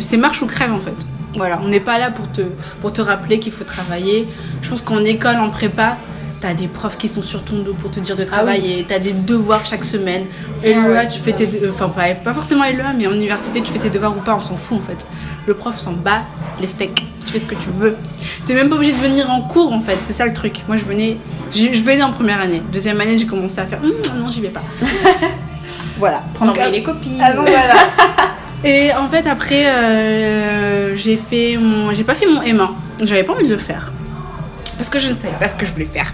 C'est 0.00 0.16
marche 0.16 0.40
ou 0.42 0.46
crève 0.46 0.72
en 0.72 0.80
fait. 0.80 0.94
Voilà, 1.36 1.60
on 1.64 1.68
n'est 1.68 1.80
pas 1.80 1.98
là 1.98 2.10
pour 2.10 2.30
te, 2.30 2.42
pour 2.80 2.92
te 2.92 3.00
rappeler 3.00 3.40
qu'il 3.40 3.52
faut 3.52 3.64
travailler. 3.64 4.28
Je 4.62 4.68
pense 4.68 4.82
qu'en 4.82 5.02
école, 5.02 5.36
en 5.36 5.50
prépa, 5.50 5.96
t'as 6.44 6.52
des 6.52 6.68
profs 6.68 6.98
qui 6.98 7.08
sont 7.08 7.22
sur 7.22 7.42
ton 7.42 7.60
dos 7.62 7.72
pour 7.72 7.90
te 7.90 8.00
dire 8.00 8.16
de 8.16 8.24
travailler, 8.24 8.84
t'as 8.86 8.98
des 8.98 9.12
devoirs 9.14 9.64
chaque 9.64 9.82
semaine. 9.82 10.26
Et 10.62 10.74
Ah 10.76 10.88
ouais, 10.90 11.08
tu 11.08 11.18
fais 11.18 11.32
tes. 11.32 11.46
de- 11.46 11.70
Enfin, 11.70 11.88
pas, 11.88 12.12
pas 12.14 12.34
forcément 12.34 12.64
LEA, 12.64 12.92
mais 12.94 13.06
en 13.06 13.12
université, 13.12 13.62
tu 13.62 13.72
fais 13.72 13.78
tes 13.78 13.88
devoirs 13.88 14.14
ou 14.14 14.20
pas, 14.20 14.34
on 14.36 14.40
s'en 14.40 14.54
fout 14.56 14.76
en 14.78 14.82
fait. 14.82 15.06
Le 15.46 15.54
prof 15.54 15.78
s'en 15.78 15.92
bat 15.92 16.20
les 16.60 16.66
steaks. 16.66 17.02
Tu 17.24 17.32
fais 17.32 17.38
ce 17.38 17.46
que 17.46 17.54
tu 17.54 17.70
veux. 17.70 17.96
T'es 18.44 18.52
même 18.52 18.68
pas 18.68 18.76
obligé 18.76 18.92
de 18.92 18.98
venir 18.98 19.30
en 19.30 19.40
cours 19.40 19.72
en 19.72 19.80
fait, 19.80 19.96
c'est 20.02 20.12
ça 20.12 20.26
le 20.26 20.34
truc. 20.34 20.60
Moi 20.68 20.76
je 20.76 20.84
venais, 20.84 21.16
je, 21.50 21.80
venais 21.82 22.02
en 22.02 22.10
première 22.10 22.40
année. 22.42 22.62
Deuxième 22.70 23.00
année, 23.00 23.16
j'ai 23.16 23.24
commencé 23.26 23.58
à 23.58 23.66
faire 23.66 23.78
Hum, 23.82 23.92
non, 24.20 24.28
j'y 24.28 24.42
vais 24.42 24.48
pas. 24.50 24.62
voilà. 25.98 26.22
Prendre 26.34 26.52
Donc, 26.52 26.62
les 26.70 26.82
copines. 26.82 27.20
ah 27.22 27.32
non, 27.32 27.42
voilà. 27.42 27.74
Et 28.64 28.92
en 28.94 29.08
fait, 29.08 29.26
après, 29.26 29.64
euh, 29.66 30.94
j'ai 30.96 31.16
fait 31.16 31.56
mon. 31.58 31.92
J'ai 31.92 32.04
pas 32.04 32.14
fait 32.14 32.26
mon 32.26 32.42
M1. 32.42 32.68
J'avais 33.02 33.22
pas 33.24 33.32
envie 33.32 33.44
de 33.48 33.52
le 33.52 33.58
faire. 33.58 33.92
Parce 34.76 34.88
que 34.90 34.98
je 34.98 35.10
ne 35.10 35.14
savais 35.14 35.34
pas 35.38 35.48
ce 35.48 35.54
que 35.54 35.66
je 35.66 35.72
voulais 35.72 35.84
faire. 35.84 36.12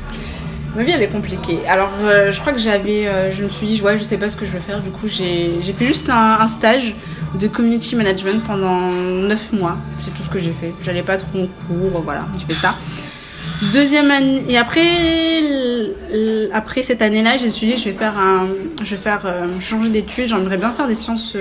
Ma 0.81 0.87
vie, 0.87 0.93
elle 0.93 1.03
est 1.03 1.09
compliquée. 1.09 1.59
Alors, 1.69 1.91
euh, 2.05 2.33
je 2.33 2.41
crois 2.41 2.55
que 2.55 2.59
j'avais. 2.59 3.07
euh, 3.07 3.31
je 3.31 3.45
me 3.45 3.51
suis 3.51 3.67
dit, 3.67 3.83
ouais, 3.83 3.99
je 3.99 4.03
sais 4.03 4.17
pas 4.17 4.31
ce 4.31 4.37
que 4.39 4.47
je 4.47 4.53
veux 4.53 4.61
faire. 4.61 4.81
Du 4.81 4.89
coup, 4.89 5.09
j'ai 5.09 5.61
fait 5.61 5.85
juste 5.85 6.09
un, 6.09 6.47
stage 6.49 6.95
de 7.39 7.49
community 7.49 7.97
management 7.97 8.43
pendant 8.47 8.91
9 8.91 9.53
mois. 9.53 9.77
C'est 9.99 10.15
tout 10.15 10.23
ce 10.23 10.31
que 10.31 10.39
j'ai 10.39 10.53
fait. 10.53 10.73
J'allais 10.81 11.03
pas 11.03 11.19
trop 11.19 11.39
en 11.39 11.49
cours, 11.67 12.01
voilà, 12.01 12.25
j'ai 12.39 12.47
fait 12.47 12.59
ça. 12.59 12.77
Deuxième 13.75 14.11
année. 14.11 14.43
Et 14.49 14.57
après, 14.57 14.89
après 16.55 16.83
cette 16.83 17.03
année-là, 17.03 17.37
j'ai 17.37 17.49
décidé, 17.49 17.77
je 17.77 17.85
vais 17.85 17.93
faire 17.95 18.19
un. 18.19 18.49
Je 18.83 18.89
vais 18.93 18.97
faire. 18.97 19.27
euh, 19.27 19.49
changer 19.61 19.91
d'études. 19.91 20.29
J'aimerais 20.31 20.57
bien 20.57 20.71
faire 20.73 20.89
des 20.89 20.95
sciences. 20.95 21.37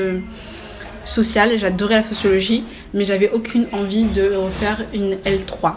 sociales, 1.05 1.51
j'adorais 1.57 1.95
la 1.95 2.01
sociologie, 2.01 2.65
mais 2.93 3.05
j'avais 3.05 3.31
aucune 3.31 3.67
envie 3.71 4.03
de 4.03 4.33
refaire 4.35 4.83
une 4.93 5.15
L3. 5.25 5.75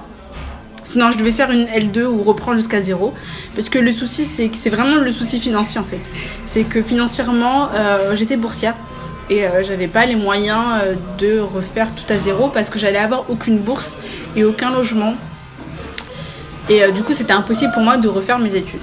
Sinon, 0.84 1.10
je 1.10 1.18
devais 1.18 1.32
faire 1.32 1.50
une 1.50 1.66
L2 1.66 2.04
ou 2.04 2.22
reprendre 2.22 2.58
jusqu'à 2.58 2.80
zéro. 2.82 3.14
Parce 3.54 3.68
que 3.68 3.78
le 3.78 3.92
souci, 3.92 4.24
c'est 4.24 4.70
vraiment 4.70 4.96
le 4.96 5.10
souci 5.10 5.38
financier 5.38 5.80
en 5.80 5.84
fait. 5.84 6.00
C'est 6.46 6.64
que 6.64 6.82
financièrement, 6.82 7.68
euh, 7.74 8.16
j'étais 8.16 8.36
boursière 8.36 8.74
et 9.30 9.46
euh, 9.46 9.62
j'avais 9.62 9.88
pas 9.88 10.04
les 10.04 10.16
moyens 10.16 10.64
euh, 10.82 10.94
de 11.18 11.38
refaire 11.38 11.94
tout 11.94 12.04
à 12.12 12.16
zéro 12.16 12.48
parce 12.48 12.70
que 12.70 12.78
j'allais 12.78 12.98
avoir 12.98 13.30
aucune 13.30 13.58
bourse 13.58 13.96
et 14.36 14.44
aucun 14.44 14.70
logement. 14.70 15.14
Et 16.68 16.82
euh, 16.82 16.90
du 16.90 17.02
coup, 17.02 17.12
c'était 17.12 17.32
impossible 17.32 17.72
pour 17.72 17.82
moi 17.82 17.96
de 17.96 18.08
refaire 18.08 18.38
mes 18.38 18.54
études. 18.54 18.80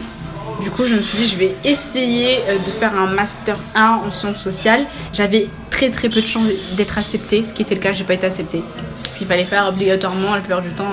Du 0.61 0.71
coup, 0.71 0.85
je 0.85 0.95
me 0.95 1.01
suis 1.01 1.17
dit, 1.17 1.27
je 1.27 1.37
vais 1.37 1.55
essayer 1.63 2.39
de 2.65 2.71
faire 2.71 2.93
un 2.99 3.07
master 3.07 3.57
1 3.75 4.01
en 4.07 4.11
sciences 4.11 4.41
sociales. 4.41 4.85
J'avais 5.13 5.47
très 5.69 5.89
très 5.89 6.09
peu 6.09 6.19
de 6.19 6.25
chances 6.25 6.47
d'être 6.75 6.97
acceptée, 6.97 7.45
ce 7.45 7.53
qui 7.53 7.61
était 7.61 7.75
le 7.75 7.81
cas, 7.81 7.93
j'ai 7.93 8.03
pas 8.03 8.15
été 8.15 8.25
acceptée. 8.25 8.61
Parce 9.03 9.17
qu'il 9.17 9.27
fallait 9.27 9.45
faire 9.45 9.67
obligatoirement 9.69 10.33
la 10.35 10.41
plupart 10.41 10.61
du 10.61 10.71
temps 10.71 10.91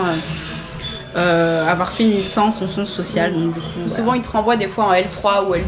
euh, 1.17 1.21
euh, 1.67 1.67
avoir 1.71 1.93
licence 1.99 2.61
en 2.61 2.69
sciences 2.69 2.91
sociales. 2.91 3.33
Donc 3.33 3.53
du 3.55 3.61
coup, 3.61 3.67
voilà. 3.79 3.97
Souvent, 3.97 4.15
ils 4.15 4.23
te 4.23 4.29
renvoient 4.29 4.57
des 4.57 4.69
fois 4.69 4.85
en 4.85 4.93
L3 4.93 5.49
ou 5.49 5.55
L2. 5.55 5.61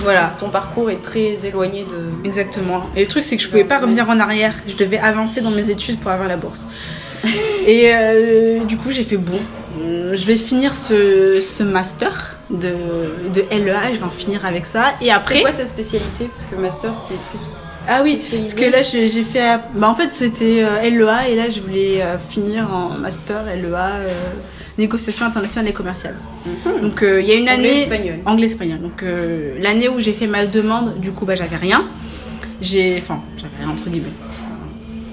Voilà. 0.00 0.32
Ton 0.40 0.48
parcours 0.48 0.90
est 0.90 1.02
très 1.02 1.34
éloigné 1.46 1.82
de. 1.84 2.26
Exactement. 2.26 2.82
Et 2.96 3.02
le 3.02 3.08
truc, 3.08 3.24
c'est 3.24 3.36
que 3.36 3.42
je 3.42 3.48
pouvais 3.48 3.64
pas 3.64 3.78
revenir 3.78 4.08
en 4.08 4.18
arrière. 4.18 4.54
Je 4.66 4.76
devais 4.76 4.98
avancer 4.98 5.40
dans 5.40 5.50
mes 5.50 5.70
études 5.70 5.98
pour 6.00 6.10
avoir 6.10 6.28
la 6.28 6.36
bourse. 6.36 6.66
Et 7.66 7.90
euh, 7.92 8.64
du 8.64 8.76
coup, 8.76 8.90
j'ai 8.92 9.02
fait 9.02 9.16
bon. 9.16 9.38
euh, 9.80 10.14
Je 10.14 10.24
vais 10.26 10.36
finir 10.36 10.74
ce, 10.74 11.40
ce 11.40 11.62
master 11.62 12.36
de, 12.50 12.74
de 13.34 13.40
LEA. 13.50 13.92
Je 13.92 13.98
vais 13.98 14.04
en 14.04 14.08
finir 14.10 14.44
avec 14.46 14.66
ça. 14.66 14.94
Et 15.00 15.06
C'est 15.06 15.10
après. 15.10 15.40
quoi 15.42 15.52
ta 15.52 15.66
spécialité? 15.66 16.30
Parce 16.32 16.46
que 16.46 16.54
master, 16.56 16.94
c'est 16.94 17.18
plus. 17.30 17.46
Ah 17.90 18.02
oui, 18.02 18.20
parce 18.38 18.54
que 18.54 18.64
là, 18.66 18.82
j'ai 18.82 19.08
fait. 19.22 19.58
Bah, 19.74 19.88
en 19.88 19.94
fait, 19.94 20.12
c'était 20.12 20.62
euh, 20.62 20.80
LEA. 20.82 21.28
Et 21.30 21.36
là, 21.36 21.48
je 21.48 21.60
voulais 21.60 22.00
euh, 22.02 22.16
finir 22.18 22.68
en 22.72 22.90
master 22.98 23.44
LEA. 23.44 23.74
euh, 23.76 24.06
négociation 24.78 25.26
internationale 25.26 25.68
et 25.68 25.72
commerciale. 25.72 26.14
Donc, 26.80 27.02
euh, 27.02 27.20
il 27.20 27.28
y 27.28 27.32
a 27.32 27.34
une 27.34 27.48
année. 27.48 27.70
Anglais-espagnol. 27.84 28.14
Anglais-espagnol. 28.24 28.80
Donc, 28.80 29.02
euh, 29.02 29.54
l'année 29.60 29.88
où 29.88 29.98
j'ai 30.00 30.12
fait 30.12 30.26
ma 30.26 30.46
demande, 30.46 30.98
du 31.00 31.10
coup, 31.10 31.24
bah, 31.24 31.34
j'avais 31.34 31.56
rien. 31.56 31.86
J'ai. 32.60 32.96
Enfin, 32.98 33.20
j'avais 33.36 33.56
rien 33.60 33.70
entre 33.70 33.88
guillemets. 33.88 34.06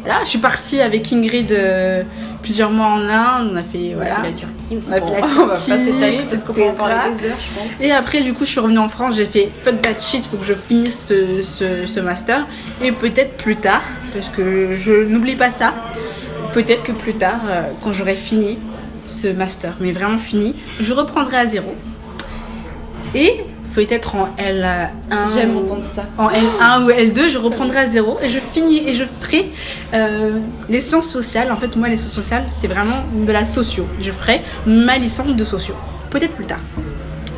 voilà, 0.04 0.24
je 0.24 0.30
suis 0.30 0.40
partie 0.40 0.82
avec 0.82 1.12
Ingrid 1.14 1.52
euh, 1.52 2.04
plusieurs 2.42 2.72
mois 2.72 2.88
en 2.88 3.02
Inde. 3.08 3.50
On 3.52 3.56
a 3.56 3.64
fait 3.64 3.94
voilà. 3.96 4.18
On 4.18 4.20
a 4.20 4.24
fait 4.24 4.32
la 4.32 4.38
Turquie 4.38 4.78
aussi. 4.78 4.90
On 4.90 4.92
a 4.92 4.96
fait 4.96 5.00
la 5.02 5.28
on 5.28 5.46
va 5.46 5.54
pas 5.54 5.60
Turquie, 5.60 5.84
s'étaler 5.84 6.20
parce 6.30 6.44
qu'on 6.44 6.54
peut 6.54 6.64
en 6.64 6.74
parler 6.74 6.96
des 7.16 7.28
heures, 7.28 7.38
je 7.38 7.60
pense. 7.60 7.82
Et 7.82 7.92
après, 7.92 8.22
du 8.22 8.34
coup, 8.34 8.46
je 8.46 8.50
suis 8.52 8.60
revenue 8.60 8.80
en 8.80 8.90
France. 8.90 9.16
J'ai 9.16 9.26
fait 9.26 9.50
fuck 9.62 9.80
that 9.82 10.00
shit. 10.00 10.26
Faut 10.26 10.38
que 10.38 10.46
je 10.46 10.54
finisse 10.56 11.08
ce, 11.08 11.42
ce, 11.44 11.86
ce 11.86 12.00
master. 12.00 12.48
Et 12.84 12.92
peut-être 12.92 13.38
plus 13.38 13.58
tard, 13.58 13.84
parce 14.14 14.30
que 14.30 14.76
je 14.78 15.04
n'oublie 15.04 15.36
pas 15.36 15.52
ça. 15.52 15.74
Peut-être 16.54 16.82
que 16.84 16.94
plus 16.94 17.14
tard, 17.14 17.42
euh, 17.48 17.64
quand 17.84 17.92
j'aurai 17.92 18.16
fini 18.16 18.58
ce 19.08 19.28
master, 19.28 19.76
mais 19.80 19.92
vraiment 19.92 20.18
fini, 20.18 20.56
je 20.82 20.94
reprendrai 20.94 21.38
à 21.38 21.46
zéro. 21.46 21.74
Et 23.14 23.42
peut-être 23.74 24.16
en 24.16 24.30
L1. 24.38 24.90
J'aime 25.34 25.56
ou- 25.56 25.60
entendre 25.66 25.84
ça. 25.84 26.06
en 26.18 26.30
L1 26.30 26.84
ou 26.86 26.90
L2, 26.90 27.28
je 27.28 27.38
reprendrai 27.38 27.80
à 27.80 27.90
zéro 27.90 28.18
et 28.22 28.30
je 28.30 28.40
finis 28.54 28.88
et 28.88 28.94
je 28.94 29.04
ferai 29.22 29.52
euh, 29.94 30.40
les 30.70 30.80
sciences 30.82 31.08
sociales. 31.10 31.52
En 31.52 31.58
fait, 31.58 31.76
moi, 31.76 31.88
les 31.90 31.98
sciences 31.98 32.14
sociales, 32.14 32.46
c'est 32.50 32.68
vraiment 32.68 33.04
de 33.14 33.32
la 33.32 33.44
socio. 33.46 33.86
Je 34.00 34.12
ferai 34.12 34.42
ma 34.66 34.98
licence 34.98 35.36
de 35.36 35.44
socio. 35.44 35.76
Peut-être 36.10 36.34
plus 36.34 36.46
tard. 36.46 36.60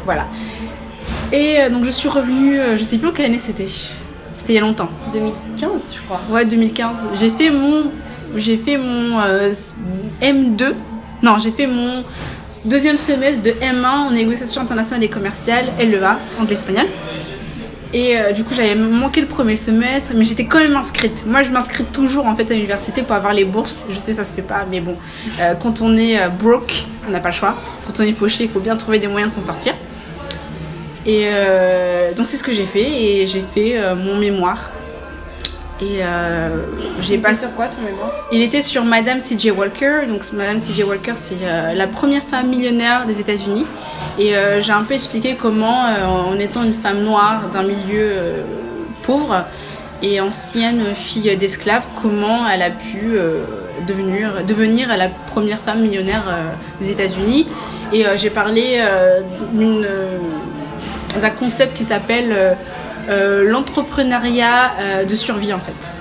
Voilà. 0.06 0.28
Et 1.32 1.60
euh, 1.60 1.70
donc, 1.70 1.86
je 1.86 1.92
suis 1.92 2.08
revenue, 2.10 2.60
euh, 2.60 2.78
je 2.78 2.84
sais 2.84 2.98
plus 2.98 3.08
en 3.10 3.12
quelle 3.12 3.26
année 3.26 3.38
c'était. 3.40 3.68
C'était 4.36 4.54
il 4.54 4.56
y 4.56 4.60
a 4.60 4.62
longtemps. 4.62 4.90
2015, 5.14 5.82
je 5.96 6.02
crois. 6.02 6.22
Ouais, 6.30 6.46
2015. 6.46 6.98
J'ai 7.16 7.32
fait 7.32 7.50
mon, 7.50 7.86
j'ai 8.36 8.56
fait 8.58 8.78
mon 8.78 9.20
euh, 9.20 9.52
M2. 10.22 10.74
Non, 11.24 11.38
j'ai 11.40 11.52
fait 11.52 11.68
mon 11.68 12.04
deuxième 12.66 12.98
semestre 12.98 13.42
de 13.42 13.52
M1 13.52 13.86
en 13.86 14.12
négociation 14.12 14.62
internationale 14.62 15.04
et 15.04 15.10
commerciale, 15.10 15.66
LEA, 15.80 16.20
anglais 16.40 16.54
espagnol. 16.54 16.86
Et 17.94 18.18
euh, 18.18 18.34
du 18.34 18.44
coup, 18.44 18.54
j'avais 18.54 18.76
manqué 18.76 19.22
le 19.22 19.28
premier 19.28 19.56
semestre, 19.56 20.12
mais 20.14 20.26
j'étais 20.26 20.46
quand 20.46 20.60
même 20.60 20.76
inscrite. 20.76 21.26
Moi, 21.26 21.42
je 21.42 21.52
m'inscris 21.52 21.86
toujours 21.86 22.28
en 22.28 22.36
fait 22.36 22.52
à 22.52 22.54
l'université 22.54 23.02
pour 23.02 23.16
avoir 23.16 23.34
les 23.34 23.46
bourses. 23.46 23.86
Je 23.90 23.96
sais, 23.96 24.14
ça 24.14 24.26
se 24.26 24.34
fait 24.34 24.42
pas, 24.42 24.66
mais 24.70 24.82
bon, 24.82 24.96
euh, 25.40 25.56
quand 25.56 25.82
on 25.82 25.98
est 25.98 26.20
euh, 26.20 26.28
broke, 26.28 26.86
on 27.08 27.12
n'a 27.12 27.20
pas 27.20 27.30
le 27.30 27.36
choix. 27.36 27.56
Quand 27.86 28.00
on 28.00 28.04
est 28.04 28.14
fauché, 28.14 28.44
il 28.44 28.50
faut 28.50 28.60
bien 28.60 28.76
trouver 28.76 29.00
des 29.00 29.08
moyens 29.08 29.34
de 29.34 29.42
s'en 29.42 29.48
sortir. 29.48 29.74
Et 31.06 31.30
donc, 32.18 32.26
c'est 32.26 32.36
ce 32.36 32.44
que 32.44 32.52
j'ai 32.52 32.66
fait. 32.66 32.82
Et 32.84 33.28
j'ai 33.28 33.40
fait 33.42 33.96
mon 33.96 34.18
mémoire. 34.18 34.72
Et 35.80 36.00
euh, 36.02 36.64
j'ai 37.02 37.20
passé. 37.20 37.46
sur 37.46 37.56
quoi 37.56 37.68
ton 37.68 37.82
mémoire? 37.82 38.12
Il 38.32 38.42
était 38.42 38.62
sur 38.62 38.84
Madame 38.84 39.20
C.J. 39.20 39.52
Walker. 39.52 40.08
Donc, 40.08 40.24
Madame 40.34 40.60
C.J. 40.60 40.84
Walker, 40.84 41.14
c'est 41.16 41.38
euh, 41.44 41.74
la 41.74 41.88
première 41.88 42.24
femme 42.24 42.50
millionnaire 42.50 43.06
des 43.06 43.20
États-Unis. 43.20 43.66
Et 44.18 44.36
euh, 44.36 44.60
j'ai 44.62 44.72
un 44.72 44.84
peu 44.84 44.96
expliqué 44.96 45.36
comment, 45.36 45.86
euh, 45.86 46.06
en 46.06 46.40
étant 46.40 46.64
une 46.64 46.74
femme 46.74 47.04
noire 47.04 47.50
d'un 47.54 47.64
milieu 47.64 48.12
pauvre 49.04 49.46
et 50.02 50.20
ancienne 50.20 50.96
fille 50.96 51.36
d'esclave, 51.38 51.86
comment 52.02 52.48
elle 52.48 52.62
a 52.62 52.70
pu 52.70 53.18
devenir, 53.88 54.44
devenir 54.46 54.96
la 54.96 55.08
première 55.08 55.60
femme 55.60 55.82
millionnaire 55.82 56.24
des 56.80 56.92
États-Unis. 56.92 57.48
Et 57.94 58.06
j'ai 58.16 58.30
parlé 58.30 58.80
d'un 61.20 61.30
concept 61.32 61.76
qui 61.76 61.84
s'appelle 61.84 62.58
l'entrepreneuriat 63.08 64.72
euh, 64.80 65.06
de 65.06 65.16
survie, 65.16 65.54
en 65.54 65.60
fait 65.60 65.92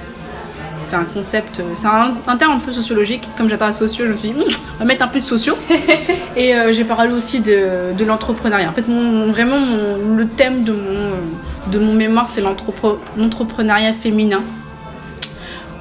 c'est 0.78 0.94
un 0.94 1.04
concept, 1.04 1.58
euh, 1.58 1.64
c'est 1.74 1.88
un, 1.88 2.14
un 2.28 2.36
terme 2.36 2.52
un 2.52 2.60
peu 2.60 2.70
sociologique. 2.70 3.28
Comme 3.36 3.48
j'adore 3.48 3.66
la 3.66 3.72
socio, 3.72 4.06
je 4.06 4.12
me 4.12 4.16
suis 4.16 4.28
dit, 4.28 4.34
Hum, 4.40 4.46
on 4.76 4.78
va 4.78 4.84
mettre 4.84 5.04
un 5.04 5.08
peu 5.08 5.18
de 5.18 5.24
socio. 5.24 5.56
Et 6.36 6.54
euh, 6.54 6.70
j'ai 6.70 6.84
parlé 6.84 7.12
aussi 7.12 7.40
de, 7.40 7.92
de 7.92 8.04
l'entrepreneuriat. 8.04 8.68
En 8.68 8.72
fait, 8.72 8.86
mon, 8.86 9.26
vraiment, 9.26 9.58
mon- 9.58 10.14
le 10.14 10.28
thème 10.28 10.62
de 10.62 10.70
mon, 10.70 10.78
euh, 10.78 11.72
de 11.72 11.80
mon 11.80 11.92
mémoire, 11.92 12.28
c'est 12.28 12.40
l'entrepre- 12.40 12.98
l'entrepreneuriat 13.18 13.94
féminin 13.94 14.42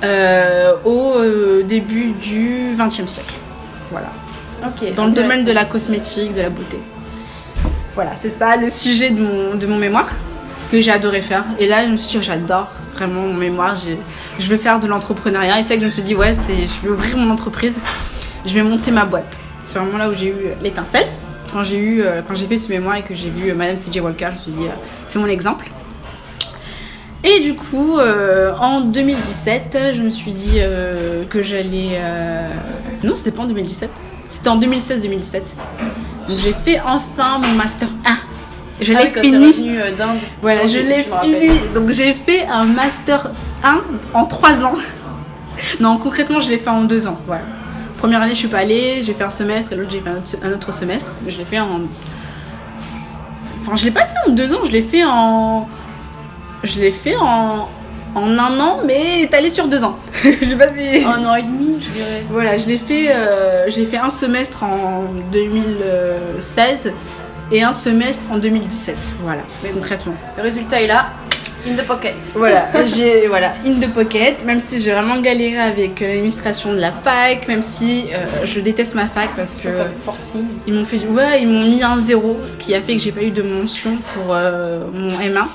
euh, 0.04 0.74
au 0.86 1.14
euh, 1.18 1.62
début 1.62 2.12
du 2.14 2.72
XXe 2.76 3.06
siècle. 3.06 3.36
Voilà. 3.92 4.08
Dans 4.96 5.06
le 5.06 5.12
domaine 5.12 5.46
de 5.46 5.52
la 5.52 5.66
cosmétique, 5.66 6.34
de 6.34 6.42
la 6.42 6.50
beauté. 6.50 6.80
Voilà, 7.94 8.12
c'est 8.18 8.30
ça 8.30 8.56
le 8.56 8.72
sujet 8.72 9.12
de 9.12 9.22
mon, 9.22 9.54
de 9.54 9.68
mon 9.68 9.78
mémoire 9.78 10.10
que 10.72 10.90
adoré 10.90 11.22
faire. 11.22 11.44
Et 11.60 11.68
là, 11.68 11.86
je 11.86 11.92
me 11.92 11.98
suis 11.98 12.20
dit, 12.20 12.26
j'adore 12.26 12.70
vraiment 12.94 13.22
mon 13.22 13.34
mémoire. 13.34 13.76
Je 14.40 14.48
veux 14.48 14.58
faire 14.58 14.80
de 14.80 14.88
l'entrepreneuriat. 14.88 15.60
Et 15.60 15.64
c'est 15.64 15.76
que 15.76 15.82
je 15.82 15.86
me 15.86 15.92
suis 15.92 16.04
dit, 16.04 16.16
ouais, 16.16 16.34
je 16.48 16.82
vais 16.88 16.90
ouvrir 16.94 17.18
mon 17.18 17.30
entreprise. 17.30 17.80
Je 18.46 18.54
vais 18.54 18.62
monter 18.64 18.92
ma 18.92 19.06
boîte. 19.06 19.40
C'est 19.64 19.80
vraiment 19.80 19.98
là 19.98 20.10
où 20.10 20.14
j'ai 20.14 20.28
eu 20.28 20.36
l'étincelle. 20.62 21.08
Quand 21.52 21.64
j'ai 21.64 21.78
eu, 21.78 22.02
euh, 22.02 22.22
quand 22.28 22.36
j'ai 22.36 22.48
fait 22.48 22.58
ce 22.58 22.70
mémoire 22.70 22.98
et 22.98 23.04
que 23.04 23.16
j'ai 23.16 23.30
vu 23.30 23.50
euh, 23.50 23.56
Madame 23.56 23.78
C.J. 23.78 24.00
Walker, 24.02 24.28
je 24.32 24.36
me 24.36 24.40
suis 24.42 24.52
dit, 24.52 24.68
euh, 24.68 24.72
c'est 25.08 25.20
mon 25.20 25.28
exemple. 25.28 25.70
Et 27.24 27.40
du 27.40 27.56
coup, 27.56 27.98
en 28.60 28.82
2017, 28.82 29.78
je 29.96 30.02
me 30.04 30.12
suis 30.12 30.32
dit 30.32 30.60
que 31.30 31.42
j'allais. 31.42 31.94
euh, 31.94 32.48
Non, 33.04 33.16
c'était 33.16 33.32
pas 33.32 33.42
en 33.42 33.48
2017. 33.48 33.90
C'était 34.30 34.50
en 34.50 34.60
2016-2017. 34.60 35.34
Donc 36.30 36.38
j'ai 36.38 36.54
fait 36.54 36.80
enfin 36.86 37.40
mon 37.40 37.54
master 37.56 37.88
1. 38.06 38.18
Je 38.82 38.94
Ah 38.94 39.02
l'ai 39.04 39.12
t'es 39.12 39.22
fini. 39.22 39.48
revenu, 39.48 39.80
euh. 39.82 39.92
Voilà, 40.42 40.64
Ok, 40.64 40.70
je 40.70 40.78
l'ai 40.80 41.04
fini. 41.04 41.60
Donc 41.74 41.90
j'ai 41.90 42.14
fait 42.14 42.46
un 42.46 42.66
master 42.66 43.30
1 43.64 43.82
en 44.14 44.26
3 44.26 44.64
ans. 44.66 44.74
non, 45.80 45.98
concrètement, 45.98 46.40
je 46.40 46.50
l'ai 46.50 46.58
fait 46.58 46.70
en 46.70 46.84
2 46.84 47.08
ans. 47.08 47.18
Voilà. 47.26 47.44
Première 47.98 48.22
année, 48.22 48.34
je 48.34 48.40
suis 48.40 48.48
pas 48.50 48.60
allée, 48.60 49.02
j'ai 49.04 49.14
fait 49.14 49.24
un 49.24 49.30
semestre 49.30 49.72
et 49.72 49.76
l'autre, 49.78 49.92
j'ai 49.92 50.02
fait 50.02 50.10
un 50.10 50.18
autre, 50.18 50.36
un 50.44 50.52
autre 50.52 50.72
semestre. 50.74 51.14
Je 51.28 51.38
l'ai 51.38 51.46
fait 51.46 51.60
en. 51.60 51.82
Enfin, 53.62 53.76
je 53.76 53.86
l'ai 53.86 53.92
pas 53.92 54.06
fait 54.06 54.18
en 54.28 54.32
2 54.32 54.54
ans, 54.54 54.60
je 54.66 54.72
l'ai 54.72 54.82
fait 54.84 55.04
en. 55.06 55.68
Je 56.64 56.80
l'ai 56.80 56.92
fait 56.92 57.16
en. 57.16 57.70
En 58.18 58.38
un 58.40 58.60
an, 58.62 58.80
mais 58.86 59.24
étalé 59.24 59.50
sur 59.50 59.68
2 59.68 59.84
ans. 59.84 59.98
je 60.24 60.30
sais 60.46 60.56
pas 60.56 60.70
si. 60.70 61.04
Un 61.04 61.26
an 61.26 61.36
et 61.36 61.44
demi, 61.44 61.82
je 61.82 61.90
dirais. 61.90 62.24
Voilà, 62.30 62.56
je 62.56 62.66
l'ai 62.66 62.78
fait, 62.78 63.14
euh, 63.14 63.66
j'ai 63.68 63.86
fait 63.86 63.98
un 63.98 64.08
semestre 64.08 64.64
en 64.64 65.04
2016 65.34 66.94
et 67.52 67.64
un 67.64 67.72
semestre 67.72 68.26
en 68.32 68.38
2017. 68.38 68.98
Voilà, 69.22 69.44
Mais 69.64 69.70
concrètement. 69.70 70.14
Le 70.38 70.44
résultat 70.44 70.82
est 70.82 70.88
là, 70.88 71.12
in 71.68 71.76
the 71.76 71.86
pocket. 71.86 72.16
Voilà, 72.36 72.70
j'ai 72.86 73.28
voilà 73.28 73.54
in 73.66 73.80
the 73.80 73.92
pocket. 73.92 74.46
Même 74.46 74.60
si 74.60 74.80
j'ai 74.80 74.92
vraiment 74.92 75.20
galéré 75.20 75.60
avec 75.60 76.02
euh, 76.02 76.08
l'administration 76.08 76.74
de 76.74 76.80
la 76.80 76.92
fac, 76.92 77.48
même 77.48 77.62
si 77.62 78.08
euh, 78.14 78.46
je 78.46 78.60
déteste 78.60 78.96
ma 78.96 79.08
fac 79.08 79.30
parce 79.36 79.56
que 79.56 79.70
forcing. 80.04 80.46
ils 80.68 80.74
m'ont 80.74 80.86
fait, 80.86 81.00
ouais, 81.08 81.42
ils 81.42 81.48
m'ont 81.48 81.62
mis 81.62 81.84
un 81.84 81.98
zéro, 81.98 82.38
ce 82.46 82.58
qui 82.58 82.74
a 82.76 82.82
fait 82.82 82.96
que 82.96 83.02
j'ai 83.02 83.12
pas 83.12 83.24
eu 83.24 83.32
de 83.32 83.42
mention 83.42 83.98
pour 84.14 84.34
euh, 84.34 84.88
mon 84.94 85.10
M1. 85.10 85.46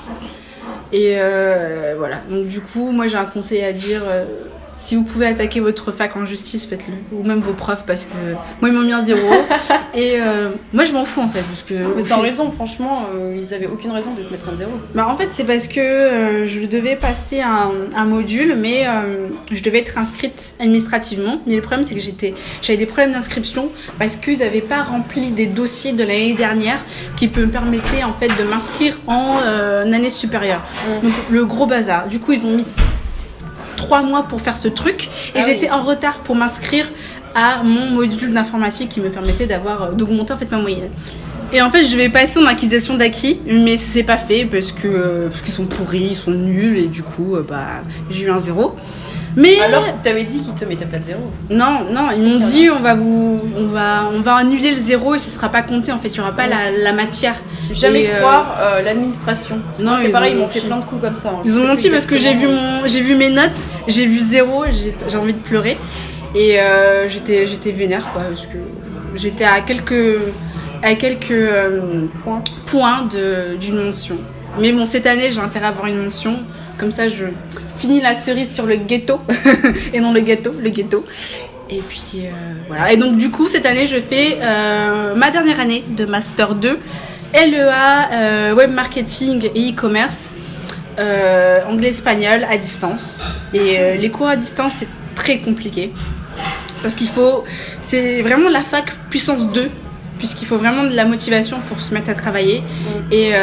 Et 0.93 1.15
euh, 1.17 1.95
voilà. 1.97 2.21
Donc 2.29 2.47
du 2.47 2.59
coup, 2.59 2.91
moi 2.91 3.07
j'ai 3.07 3.17
un 3.17 3.25
conseil 3.25 3.63
à 3.63 3.71
dire. 3.71 4.01
Si 4.81 4.95
vous 4.95 5.03
pouvez 5.03 5.27
attaquer 5.27 5.59
votre 5.59 5.91
fac 5.91 6.17
en 6.17 6.25
justice, 6.25 6.65
faites-le. 6.65 6.95
Ou 7.15 7.23
même 7.23 7.39
vos 7.39 7.53
profs, 7.53 7.85
parce 7.85 8.05
que 8.05 8.33
moi 8.61 8.69
ils 8.69 8.71
m'ont 8.71 8.81
mis 8.81 8.93
un 8.93 9.05
zéro. 9.05 9.19
et 9.93 10.19
euh, 10.19 10.49
moi 10.73 10.85
je 10.85 10.91
m'en 10.91 11.05
fous 11.05 11.21
en 11.21 11.27
fait. 11.27 11.43
Parce 11.43 11.61
que 11.61 11.95
Mais 11.95 12.01
sans 12.01 12.19
raison, 12.19 12.51
franchement, 12.51 13.05
euh, 13.13 13.37
ils 13.37 13.53
avaient 13.53 13.67
aucune 13.67 13.91
raison 13.91 14.11
de 14.15 14.23
te 14.23 14.31
mettre 14.31 14.49
un 14.49 14.55
zéro. 14.55 14.71
bah, 14.95 15.07
en 15.07 15.15
fait, 15.15 15.27
c'est 15.29 15.43
parce 15.43 15.67
que 15.67 15.79
euh, 15.79 16.45
je 16.47 16.65
devais 16.65 16.95
passer 16.95 17.41
un, 17.41 17.71
un 17.95 18.05
module, 18.05 18.55
mais 18.55 18.87
je 19.51 19.61
devais 19.61 19.79
être 19.79 19.99
inscrite 19.99 20.55
administrativement. 20.59 21.41
Mais 21.45 21.57
le 21.57 21.61
problème, 21.61 21.85
c'est 21.85 21.93
que 21.93 22.01
j'étais, 22.01 22.33
j'avais 22.63 22.77
des 22.77 22.87
problèmes 22.87 23.11
d'inscription 23.11 23.69
parce 23.99 24.15
qu'ils 24.15 24.39
n'avaient 24.39 24.61
pas 24.61 24.81
rempli 24.81 25.29
des 25.29 25.45
dossiers 25.45 25.93
de 25.93 26.03
l'année 26.03 26.33
dernière 26.33 26.83
qui 27.17 27.27
me 27.27 27.47
permettaient 27.47 28.03
en 28.03 28.13
fait 28.13 28.29
de 28.29 28.43
m'inscrire 28.43 28.97
en 29.05 29.37
année 29.93 30.09
supérieure. 30.09 30.63
Donc 31.03 31.13
le 31.29 31.45
gros 31.45 31.67
bazar. 31.67 32.07
Du 32.07 32.19
coup, 32.19 32.31
ils 32.31 32.47
ont 32.47 32.55
mis 32.55 32.65
trois 33.75 34.01
mois 34.03 34.23
pour 34.23 34.41
faire 34.41 34.57
ce 34.57 34.67
truc 34.67 35.05
et 35.35 35.39
Ah 35.39 35.41
j'étais 35.45 35.67
oui. 35.67 35.71
en 35.71 35.81
retard 35.83 36.15
pour 36.19 36.35
m'inscrire 36.35 36.87
à 37.35 37.63
mon 37.63 37.89
module 37.91 38.33
d'informatique 38.33 38.89
qui 38.89 38.99
me 39.01 39.09
permettait 39.09 39.45
d'avoir 39.47 39.83
euh, 39.83 39.91
d'augmenter 39.93 40.33
en 40.33 40.37
fait 40.37 40.49
ma 40.51 40.57
moyenne. 40.57 40.89
Et 41.53 41.61
en 41.61 41.69
fait, 41.69 41.83
je 41.83 41.91
devais 41.91 42.07
passer 42.09 42.39
en 42.39 42.45
acquisition 42.45 42.95
d'acquis, 42.95 43.41
mais 43.45 43.75
ça 43.75 43.85
s'est 43.91 44.03
pas 44.03 44.17
fait 44.17 44.45
parce 44.45 44.71
que 44.71 44.87
euh, 44.87 45.27
parce 45.29 45.41
qu'ils 45.41 45.53
sont 45.53 45.65
pourris, 45.65 46.07
ils 46.11 46.15
sont 46.15 46.31
nuls 46.31 46.77
et 46.77 46.87
du 46.87 47.03
coup, 47.03 47.35
euh, 47.35 47.43
bah 47.47 47.81
j'ai 48.09 48.23
eu 48.25 48.29
un 48.31 48.39
zéro. 48.39 48.75
Mais 49.35 49.59
Alors, 49.61 49.83
t'avais 50.03 50.23
dit 50.23 50.39
qu'ils 50.41 50.53
te 50.55 50.65
mettaient 50.65 50.85
pas 50.85 50.97
le 50.97 51.03
zéro. 51.05 51.21
non, 51.49 51.85
non, 51.91 52.09
ils 52.15 52.21
m'ont 52.27 52.37
dit 52.37 52.69
on 52.69 52.79
va 52.79 52.93
vous, 52.95 53.41
on 53.57 53.65
va, 53.67 54.09
on 54.13 54.19
va 54.21 54.35
annuler 54.35 54.71
le 54.71 54.79
zéro 54.81 55.15
et 55.15 55.17
ce 55.17 55.29
sera 55.29 55.49
pas 55.49 55.61
compté 55.61 55.91
en 55.91 55.99
fait, 55.99 56.09
il 56.09 56.17
y 56.17 56.19
aura 56.19 56.33
pas 56.33 56.47
la, 56.47 56.69
la 56.71 56.91
matière. 56.93 57.35
Jamais 57.71 58.03
Et, 58.03 58.13
euh, 58.13 58.17
croire 58.19 58.57
euh, 58.59 58.81
l'administration. 58.81 59.59
non, 59.81 59.95
c'est 59.97 60.09
pareil, 60.09 60.33
ils 60.33 60.37
m'ont 60.39 60.47
fait 60.47 60.59
plein 60.61 60.77
de 60.79 60.83
coups 60.83 61.01
comme 61.01 61.15
ça. 61.15 61.29
hein. 61.29 61.41
Ils 61.45 61.57
ont 61.59 61.65
menti 61.67 61.89
parce 61.89 62.05
que 62.05 62.17
j'ai 62.17 62.33
vu 62.33 62.47
mon, 62.47 62.85
j'ai 62.85 63.01
vu 63.01 63.15
mes 63.15 63.29
notes, 63.29 63.67
j'ai 63.87 64.05
vu 64.05 64.19
zéro, 64.19 64.65
j'ai 65.09 65.17
envie 65.17 65.33
de 65.33 65.39
pleurer 65.39 65.77
et 66.35 66.59
euh, 66.59 67.07
j'étais, 67.09 67.47
j'étais 67.47 67.71
vénère 67.71 68.09
quoi 68.11 68.23
parce 68.23 68.45
que 68.47 68.57
j'étais 69.15 69.45
à 69.45 69.61
quelques, 69.61 70.17
à 70.83 70.95
quelques 70.95 71.31
euh, 71.31 72.05
Point. 72.23 72.41
points 72.65 73.05
de 73.05 73.55
d'une 73.55 73.85
mention. 73.85 74.17
Mais 74.59 74.73
bon, 74.73 74.85
cette 74.85 75.05
année, 75.05 75.31
j'ai 75.31 75.39
intérêt 75.39 75.67
à 75.67 75.69
avoir 75.69 75.85
une 75.87 76.03
mention. 76.03 76.39
Comme 76.81 76.91
ça, 76.91 77.07
je 77.07 77.25
finis 77.77 78.01
la 78.01 78.15
cerise 78.15 78.51
sur 78.51 78.65
le 78.65 78.75
ghetto 78.75 79.19
et 79.93 79.99
non 79.99 80.13
le 80.13 80.21
gâteau, 80.21 80.51
le 80.59 80.71
ghetto. 80.71 81.05
Et 81.69 81.77
puis 81.77 82.01
euh, 82.15 82.29
voilà. 82.67 82.91
Et 82.91 82.97
donc 82.97 83.17
du 83.17 83.29
coup, 83.29 83.47
cette 83.47 83.67
année, 83.67 83.85
je 83.85 83.97
fais 83.97 84.39
euh, 84.41 85.13
ma 85.13 85.29
dernière 85.29 85.59
année 85.59 85.83
de 85.87 86.05
master 86.05 86.55
2, 86.55 86.79
LEA, 87.35 88.09
euh, 88.13 88.55
web 88.55 88.71
marketing 88.71 89.51
et 89.53 89.69
e-commerce, 89.69 90.31
anglais-espagnol 91.69 92.47
à 92.49 92.57
distance. 92.57 93.35
Et 93.53 93.97
les 93.99 94.09
cours 94.09 94.29
à 94.29 94.35
distance, 94.35 94.73
c'est 94.77 94.89
très 95.13 95.37
compliqué. 95.37 95.91
Parce 96.81 96.95
qu'il 96.95 97.09
faut. 97.09 97.43
C'est 97.81 98.23
vraiment 98.23 98.49
la 98.49 98.61
fac 98.61 98.91
puissance 99.11 99.47
2 99.51 99.69
puisqu'il 100.17 100.47
faut 100.47 100.57
vraiment 100.57 100.83
de 100.83 100.95
la 100.95 101.05
motivation 101.05 101.59
pour 101.67 101.79
se 101.79 101.93
mettre 101.93 102.09
à 102.09 102.15
travailler. 102.15 102.63
Et 103.11 103.33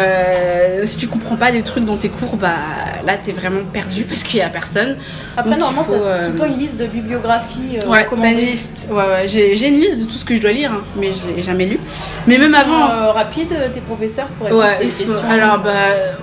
si 0.84 0.97
tu 0.97 1.07
comprends 1.07 1.36
pas 1.36 1.53
des 1.53 1.62
trucs 1.62 1.84
dans 1.84 1.97
tes 1.97 2.09
cours, 2.09 2.36
bah 2.36 2.57
là 3.05 3.17
t'es 3.17 3.33
vraiment 3.33 3.65
perdu 3.73 4.05
parce 4.05 4.23
qu'il 4.23 4.39
y 4.41 4.43
a 4.43 4.49
personne. 4.49 4.97
Après, 5.37 5.51
Donc, 5.51 5.61
normalement, 5.61 5.85
t'as 5.89 5.95
euh, 5.97 6.27
tout 6.27 6.33
le 6.33 6.39
temps 6.39 6.47
une 6.47 6.59
liste 6.59 6.77
de 6.77 6.87
bibliographies 6.87 7.79
euh, 7.85 7.89
Ouais, 7.89 8.07
t'as 8.11 8.31
une 8.31 8.37
liste. 8.37 8.89
Ouais, 8.91 8.97
ouais. 8.97 9.29
J'ai, 9.29 9.69
une 9.69 9.81
liste 9.81 10.01
de 10.01 10.05
tout 10.07 10.13
ce 10.19 10.25
que 10.25 10.35
je 10.35 10.41
dois 10.41 10.53
lire, 10.53 10.73
hein, 10.73 10.83
mais 10.97 11.11
je 11.13 11.35
l'ai 11.37 11.43
jamais 11.43 11.67
lu. 11.67 11.79
Mais 12.27 12.39
même 12.39 12.49
Ils 12.51 12.55
sont, 12.55 12.61
avant. 12.75 12.91
euh, 12.91 13.13
rapide, 13.13 13.49
tes 13.73 13.81
professeurs 13.81 14.27
pour 14.29 14.47
répondre 14.47 14.63
à 14.65 14.67
Ouais, 14.69 14.79
des 14.79 14.85
ils 14.85 14.91
sont, 14.91 15.13
questions? 15.13 15.31
alors 15.31 15.59
bah, 15.59 15.71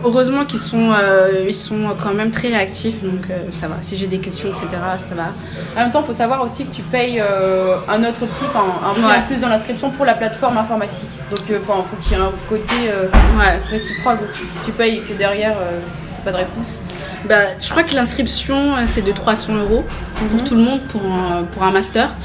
heureusement 0.03 0.45
qu'ils 0.45 0.59
sont, 0.59 0.91
euh, 0.91 1.45
ils 1.47 1.53
sont 1.53 1.95
quand 2.01 2.13
même 2.13 2.31
très 2.31 2.49
réactifs, 2.49 3.01
donc 3.03 3.29
euh, 3.29 3.37
ça 3.51 3.67
va. 3.67 3.75
Si 3.81 3.95
j'ai 3.97 4.07
des 4.07 4.19
questions, 4.19 4.49
etc., 4.49 4.67
ça 4.71 5.15
va. 5.15 5.27
En 5.75 5.83
même 5.83 5.91
temps, 5.91 6.01
il 6.03 6.07
faut 6.07 6.13
savoir 6.13 6.43
aussi 6.43 6.65
que 6.65 6.75
tu 6.75 6.81
payes 6.81 7.19
euh, 7.21 7.77
un 7.87 8.03
autre 8.03 8.25
prix, 8.25 8.45
un 8.55 8.91
prix 8.93 9.01
Ouais. 9.03 9.11
en 9.17 9.27
plus 9.27 9.41
dans 9.41 9.49
l'inscription 9.49 9.89
pour 9.91 10.05
la 10.05 10.13
plateforme 10.13 10.57
informatique. 10.57 11.09
Donc, 11.29 11.39
il 11.49 11.55
faut 11.55 11.73
qu'il 12.01 12.17
y 12.17 12.19
ait 12.19 12.23
un 12.23 12.31
côté 12.49 12.75
euh, 12.89 13.07
réciproque 13.69 14.23
aussi. 14.23 14.45
Si 14.45 14.59
tu 14.65 14.71
payes 14.71 14.97
et 14.97 15.01
que 15.01 15.13
derrière, 15.17 15.51
euh, 15.57 15.79
pas 16.25 16.31
de 16.31 16.37
réponse. 16.37 16.67
Bah, 17.29 17.35
je 17.59 17.69
crois 17.69 17.83
que 17.83 17.95
l'inscription, 17.95 18.75
euh, 18.75 18.83
c'est 18.85 19.01
de 19.01 19.11
300 19.11 19.53
euros 19.55 19.83
pour 20.15 20.37
Mhm. 20.39 20.43
tout 20.43 20.55
le 20.55 20.61
monde 20.61 20.81
pour 20.89 21.01
un, 21.05 21.43
pour 21.43 21.63
un 21.63 21.71
master. 21.71 22.15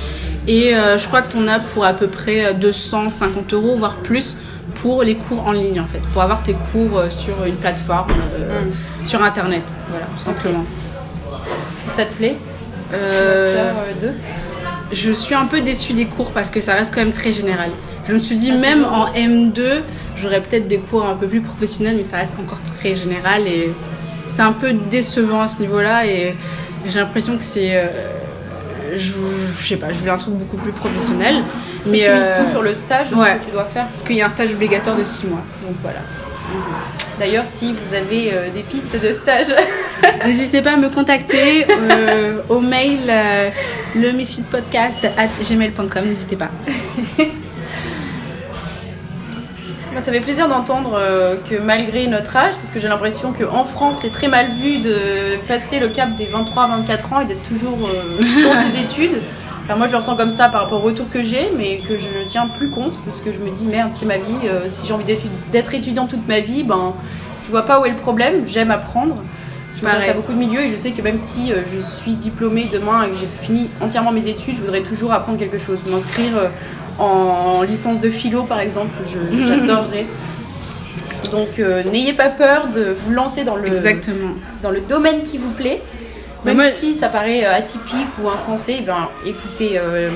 Et 0.49 0.75
euh, 0.75 0.99
je 0.99 1.07
crois 1.07 1.23
que 1.23 1.31
tu 1.33 1.39
en 1.39 1.47
as 1.49 1.61
pour 1.61 1.85
à 1.85 1.93
peu 1.93 2.07
près 2.09 2.55
250 2.55 3.53
euros, 3.53 3.77
voire 3.77 3.97
plus, 3.97 4.37
pour 4.77 5.03
les 5.03 5.17
cours 5.17 5.47
en 5.47 5.53
ligne 5.53 5.81
en 5.81 5.85
fait. 5.87 6.01
Pour 6.13 6.23
avoir 6.23 6.43
tes 6.43 6.55
cours 6.55 6.99
euh, 6.99 7.11
sur 7.11 7.45
une 7.45 7.55
plateforme, 7.57 8.11
euh, 8.39 8.63
Mhm. 8.65 9.07
sur 9.07 9.23
internet. 9.23 9.63
Voilà, 9.91 10.07
tout 10.07 10.23
simplement. 10.23 10.65
Ça 11.91 12.05
te 12.05 12.15
plaît? 12.15 12.37
Euh, 12.93 13.65
Master 13.75 13.85
euh, 14.07 14.09
2 14.09 14.15
je 14.93 15.13
suis 15.13 15.37
un 15.37 15.47
peu 15.47 15.61
déçue 15.61 15.93
des 15.93 16.07
cours 16.07 16.33
parce 16.33 16.51
que 16.51 16.61
ça 16.61 16.75
reste 16.75 16.93
quand 16.93 17.01
même 17.01 17.13
très 17.13 17.31
général. 17.31 17.71
Je 18.11 18.15
me 18.15 18.21
suis 18.21 18.37
dit, 18.37 18.53
même 18.53 18.85
en 18.85 19.07
M2, 19.13 19.83
j'aurais 20.17 20.41
peut-être 20.41 20.69
des 20.69 20.79
cours 20.79 21.07
un 21.07 21.15
peu 21.15 21.27
plus 21.27 21.41
professionnels, 21.41 21.95
mais 21.97 22.03
ça 22.03 22.19
reste 22.19 22.35
encore 22.39 22.59
très 22.77 22.95
général 22.95 23.47
et 23.47 23.73
c'est 24.27 24.43
un 24.43 24.53
peu 24.53 24.73
décevant 24.73 25.43
à 25.43 25.47
ce 25.47 25.61
niveau-là. 25.61 26.07
Et 26.07 26.35
j'ai 26.87 26.99
l'impression 26.99 27.37
que 27.37 27.43
c'est. 27.43 27.77
euh, 27.77 27.87
je, 28.97 29.13
je 29.61 29.67
sais 29.67 29.77
pas, 29.77 29.89
je 29.91 29.95
voulais 29.95 30.11
un 30.11 30.19
truc 30.19 30.35
beaucoup 30.35 30.57
plus 30.57 30.73
professionnel. 30.73 31.43
Mais. 31.87 32.05
tu 32.05 32.13
mises 32.13 32.29
euh, 32.29 32.45
tout 32.45 32.51
sur 32.51 32.63
le 32.63 32.75
stage 32.75 33.13
ouais. 33.13 33.39
que 33.39 33.45
tu 33.47 33.51
dois 33.53 33.65
faire. 33.65 33.87
Parce 33.87 34.03
qu'il 34.03 34.17
y 34.17 34.23
a 34.23 34.27
un 34.27 34.31
stage 34.31 34.53
obligatoire 34.55 34.97
de 34.97 35.05
6 35.05 35.29
mois. 35.29 35.45
Donc 35.65 35.77
voilà. 35.83 36.01
D'ailleurs, 37.19 37.47
si 37.47 37.73
vous 37.73 37.95
avez 37.95 38.33
euh, 38.33 38.51
des 38.51 38.63
pistes 38.63 39.01
de 39.01 39.13
stage, 39.13 39.55
N'hésitez 40.27 40.63
pas 40.63 40.73
à 40.73 40.77
me 40.77 40.89
contacter 40.89 41.67
euh, 41.69 42.41
au 42.49 42.61
mail 42.61 43.01
euh, 43.09 43.51
le 43.95 44.13
gmail.com. 44.13 46.05
N'hésitez 46.07 46.37
pas. 46.37 46.51
Moi, 49.93 50.01
ça 50.01 50.13
fait 50.13 50.21
plaisir 50.21 50.47
d'entendre 50.47 50.93
euh, 50.95 51.35
que 51.51 51.57
malgré 51.57 52.07
notre 52.07 52.37
âge, 52.37 52.55
parce 52.55 52.71
que 52.71 52.79
j'ai 52.79 52.87
l'impression 52.87 53.33
qu'en 53.33 53.65
France, 53.65 53.99
c'est 54.03 54.13
très 54.13 54.29
mal 54.29 54.53
vu 54.53 54.79
de 54.79 55.37
passer 55.49 55.81
le 55.81 55.89
cap 55.89 56.15
des 56.15 56.27
23-24 56.27 57.13
ans 57.13 57.21
et 57.23 57.25
d'être 57.25 57.43
toujours 57.49 57.89
euh, 57.89 58.23
dans 58.45 58.71
ses 58.71 58.81
études. 58.81 59.21
Moi, 59.77 59.87
je 59.87 59.93
le 59.93 59.99
ressens 59.99 60.17
comme 60.17 60.31
ça 60.31 60.49
par 60.49 60.63
rapport 60.63 60.81
au 60.81 60.85
retour 60.85 61.07
que 61.11 61.23
j'ai, 61.23 61.51
mais 61.57 61.81
que 61.89 61.97
je 61.99 62.09
ne 62.09 62.25
tiens 62.25 62.49
plus 62.49 62.71
compte, 62.71 62.95
parce 63.05 63.21
que 63.21 63.33
je 63.33 63.41
me 63.41 63.51
dis, 63.51 63.67
merde, 63.67 63.91
c'est 63.93 64.07
ma 64.07 64.17
vie, 64.17 64.47
euh, 64.47 64.69
si 64.69 64.87
j'ai 64.87 64.93
envie 64.93 65.05
d'être 65.53 65.75
étudiant 65.75 66.07
toute 66.07 66.27
ma 66.27 66.39
vie, 66.39 66.63
ben, 66.63 66.93
je 67.47 67.51
vois 67.51 67.67
pas 67.67 67.81
où 67.81 67.85
est 67.85 67.91
le 67.91 67.97
problème, 67.97 68.47
j'aime 68.47 68.71
apprendre. 68.71 69.17
Je 69.77 69.85
m'intéresse 69.85 70.11
à 70.11 70.13
beaucoup 70.13 70.33
de 70.33 70.39
milieux 70.39 70.63
et 70.63 70.69
je 70.69 70.77
sais 70.77 70.91
que 70.91 71.01
même 71.01 71.17
si 71.17 71.53
je 71.53 71.81
suis 71.81 72.13
diplômée 72.13 72.69
demain 72.71 73.05
et 73.05 73.11
que 73.11 73.17
j'ai 73.17 73.29
fini 73.41 73.71
entièrement 73.81 74.13
mes 74.13 74.27
études, 74.29 74.57
je 74.57 74.61
voudrais 74.61 74.83
toujours 74.83 75.13
apprendre 75.13 75.39
quelque 75.39 75.57
chose. 75.57 75.79
M'inscrire 75.89 76.51
en 77.01 77.63
licence 77.63 78.01
de 78.01 78.11
philo, 78.11 78.43
par 78.45 78.61
exemple, 78.61 78.91
j'adorerais. 79.09 80.07
Donc 81.33 81.59
euh, 81.59 81.83
n'ayez 81.85 82.13
pas 82.13 82.29
peur 82.29 82.69
de 82.75 82.91
vous 83.05 83.13
lancer 83.13 83.45
dans 83.45 83.57
le, 83.57 83.69
Exactement. 83.69 84.33
dans 84.63 84.71
le 84.71 84.81
domaine 84.81 85.23
qui 85.23 85.39
vous 85.39 85.51
plaît. 85.53 85.81
Mais 86.45 86.55
Même 86.55 86.67
moi- 86.67 86.73
si 86.73 86.95
ça 86.95 87.09
paraît 87.09 87.45
euh, 87.45 87.55
atypique 87.55 88.09
ou 88.23 88.29
insensé, 88.29 88.77
eh 88.81 88.83
ben, 88.83 89.09
écoutez, 89.27 89.73
euh, 89.79 90.09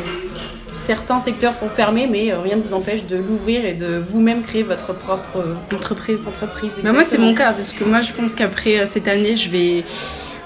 certains 0.76 1.18
secteurs 1.18 1.54
sont 1.54 1.68
fermés, 1.68 2.08
mais 2.10 2.32
rien 2.32 2.56
ne 2.56 2.62
vous 2.62 2.74
empêche 2.74 3.06
de 3.06 3.16
l'ouvrir 3.16 3.64
et 3.64 3.74
de 3.74 4.02
vous-même 4.08 4.42
créer 4.42 4.62
votre 4.62 4.94
propre 4.94 5.36
euh, 5.36 5.54
Entreprise. 5.74 6.26
entreprise. 6.26 6.72
Mais 6.82 6.92
moi, 6.92 7.04
c'est 7.04 7.18
mon 7.18 7.34
cas, 7.34 7.52
parce 7.52 7.72
que 7.74 7.84
moi, 7.84 8.00
je 8.00 8.12
pense 8.12 8.34
qu'après 8.34 8.84
cette 8.86 9.06
année, 9.06 9.36
je 9.36 9.50
vais, 9.50 9.84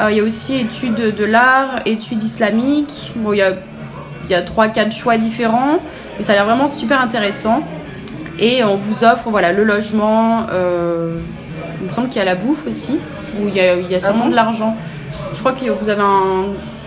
euh, 0.00 0.10
il 0.10 0.16
y 0.16 0.20
a 0.20 0.22
aussi 0.22 0.56
étude 0.56 1.14
de 1.14 1.24
l'art 1.24 1.80
étude 1.84 2.22
islamique. 2.22 3.12
Bon 3.16 3.32
il 3.32 3.38
y 3.38 3.42
a 3.42 3.52
il 4.24 4.30
y 4.30 4.34
a 4.34 4.42
3-4 4.42 4.92
choix 4.92 5.18
différents 5.18 5.78
mais 6.16 6.22
ça 6.22 6.32
a 6.32 6.36
l'air 6.36 6.46
vraiment 6.46 6.68
super 6.68 7.00
intéressant 7.00 7.62
et 8.42 8.62
on 8.64 8.76
vous 8.76 9.04
offre 9.04 9.30
voilà, 9.30 9.52
le 9.52 9.64
logement, 9.64 10.46
euh, 10.52 11.16
il 11.80 11.88
me 11.88 11.92
semble 11.92 12.08
qu'il 12.08 12.18
y 12.18 12.22
a 12.22 12.24
la 12.24 12.34
bouffe 12.34 12.66
aussi, 12.68 12.98
où 13.40 13.48
il 13.48 13.54
y 13.54 13.60
a, 13.60 13.76
il 13.76 13.90
y 13.90 13.94
a 13.94 14.00
sûrement 14.00 14.24
bon 14.24 14.30
de 14.30 14.34
l'argent. 14.36 14.76
Je 15.32 15.38
crois 15.40 15.52
que 15.52 15.64
vous 15.64 15.88
avez 15.88 16.02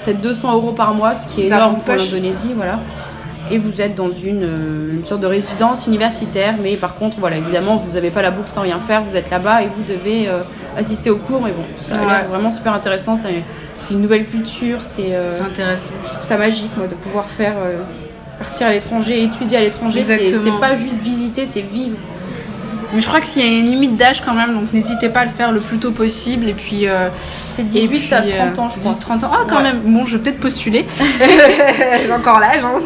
peut-être 0.04 0.22
200 0.22 0.54
euros 0.54 0.72
par 0.74 0.94
mois, 0.94 1.16
ce 1.16 1.28
qui 1.28 1.42
est 1.44 1.46
énorme 1.48 1.78
pour 1.80 1.96
l'Indonésie. 1.96 2.52
Voilà. 2.56 2.80
Et 3.52 3.58
vous 3.58 3.80
êtes 3.80 3.96
dans 3.96 4.12
une, 4.12 4.44
euh, 4.44 4.94
une 4.94 5.06
sorte 5.06 5.22
de 5.22 5.28
résidence 5.28 5.86
universitaire, 5.88 6.56
mais 6.62 6.76
par 6.76 6.96
contre, 6.96 7.18
voilà, 7.20 7.38
évidemment, 7.38 7.78
vous 7.78 7.94
n'avez 7.94 8.10
pas 8.10 8.22
la 8.24 8.32
bourse 8.32 8.52
sans 8.52 8.62
rien 8.62 8.80
faire, 8.80 9.04
vous 9.04 9.16
êtes 9.16 9.30
là-bas 9.30 9.62
et 9.62 9.68
vous 9.68 9.84
devez 9.88 10.28
euh, 10.28 10.40
assister 10.76 11.10
aux 11.12 11.18
cours, 11.18 11.42
mais 11.44 11.52
bon, 11.52 11.64
ça 11.88 11.94
a 11.96 12.00
l'air 12.00 12.08
Ouais. 12.08 12.24
vraiment 12.28 12.50
super 12.52 12.74
intéressant, 12.74 13.16
c'est 13.16 13.44
c'est 13.82 13.94
une 13.94 14.02
nouvelle 14.02 14.26
culture, 14.26 14.82
c'est... 14.82 15.10
euh, 15.12 15.30
intéressant. 15.44 15.94
je 16.06 16.10
trouve 16.14 16.26
ça 16.26 16.38
magique 16.38 16.72
moi 16.76 16.88
de 16.88 16.96
pouvoir 16.96 17.26
faire 17.26 17.54
euh, 17.64 17.78
partir 18.38 18.68
à 18.68 18.72
l'étranger, 18.72 19.24
étudier 19.24 19.58
à 19.58 19.62
l'étranger, 19.62 20.04
c'est 20.04 20.60
pas 20.60 20.76
juste 20.76 21.02
visiter, 21.02 21.46
c'est 21.46 21.62
vivre. 21.62 21.98
Mais 22.96 23.02
je 23.02 23.08
crois 23.08 23.20
qu'il 23.20 23.42
y 23.42 23.46
a 23.46 23.60
une 23.60 23.66
limite 23.68 23.96
d'âge 23.98 24.22
quand 24.24 24.34
même, 24.34 24.54
donc 24.56 24.72
n'hésitez 24.74 25.10
pas 25.10 25.20
à 25.22 25.26
le 25.26 25.32
faire 25.32 25.52
le 25.52 25.60
plus 25.60 25.78
tôt 25.78 25.92
possible. 25.92 26.48
Et 26.48 26.54
puis. 26.54 26.88
euh, 26.88 27.10
C'est 27.56 27.62
et 27.64 27.66
18 27.88 27.88
puis, 27.88 28.14
à 28.14 28.22
euh, 28.22 28.54
30 28.54 28.60
ans, 28.60 28.70
je 28.70 28.80
crois. 28.80 28.92
18, 28.94 29.00
30 29.00 29.24
ans. 29.26 29.32
Ah, 29.34 29.46
quand 29.48 29.58
Ouais. 29.58 29.64
même. 29.64 29.82
Bon, 29.86 30.06
je 30.06 30.18
vais 30.18 30.24
peut-être 30.24 30.40
postuler. 30.40 30.86
J'ai 32.06 32.12
encore 32.14 32.40
l'âge. 32.40 32.62
Hein. 32.64 32.80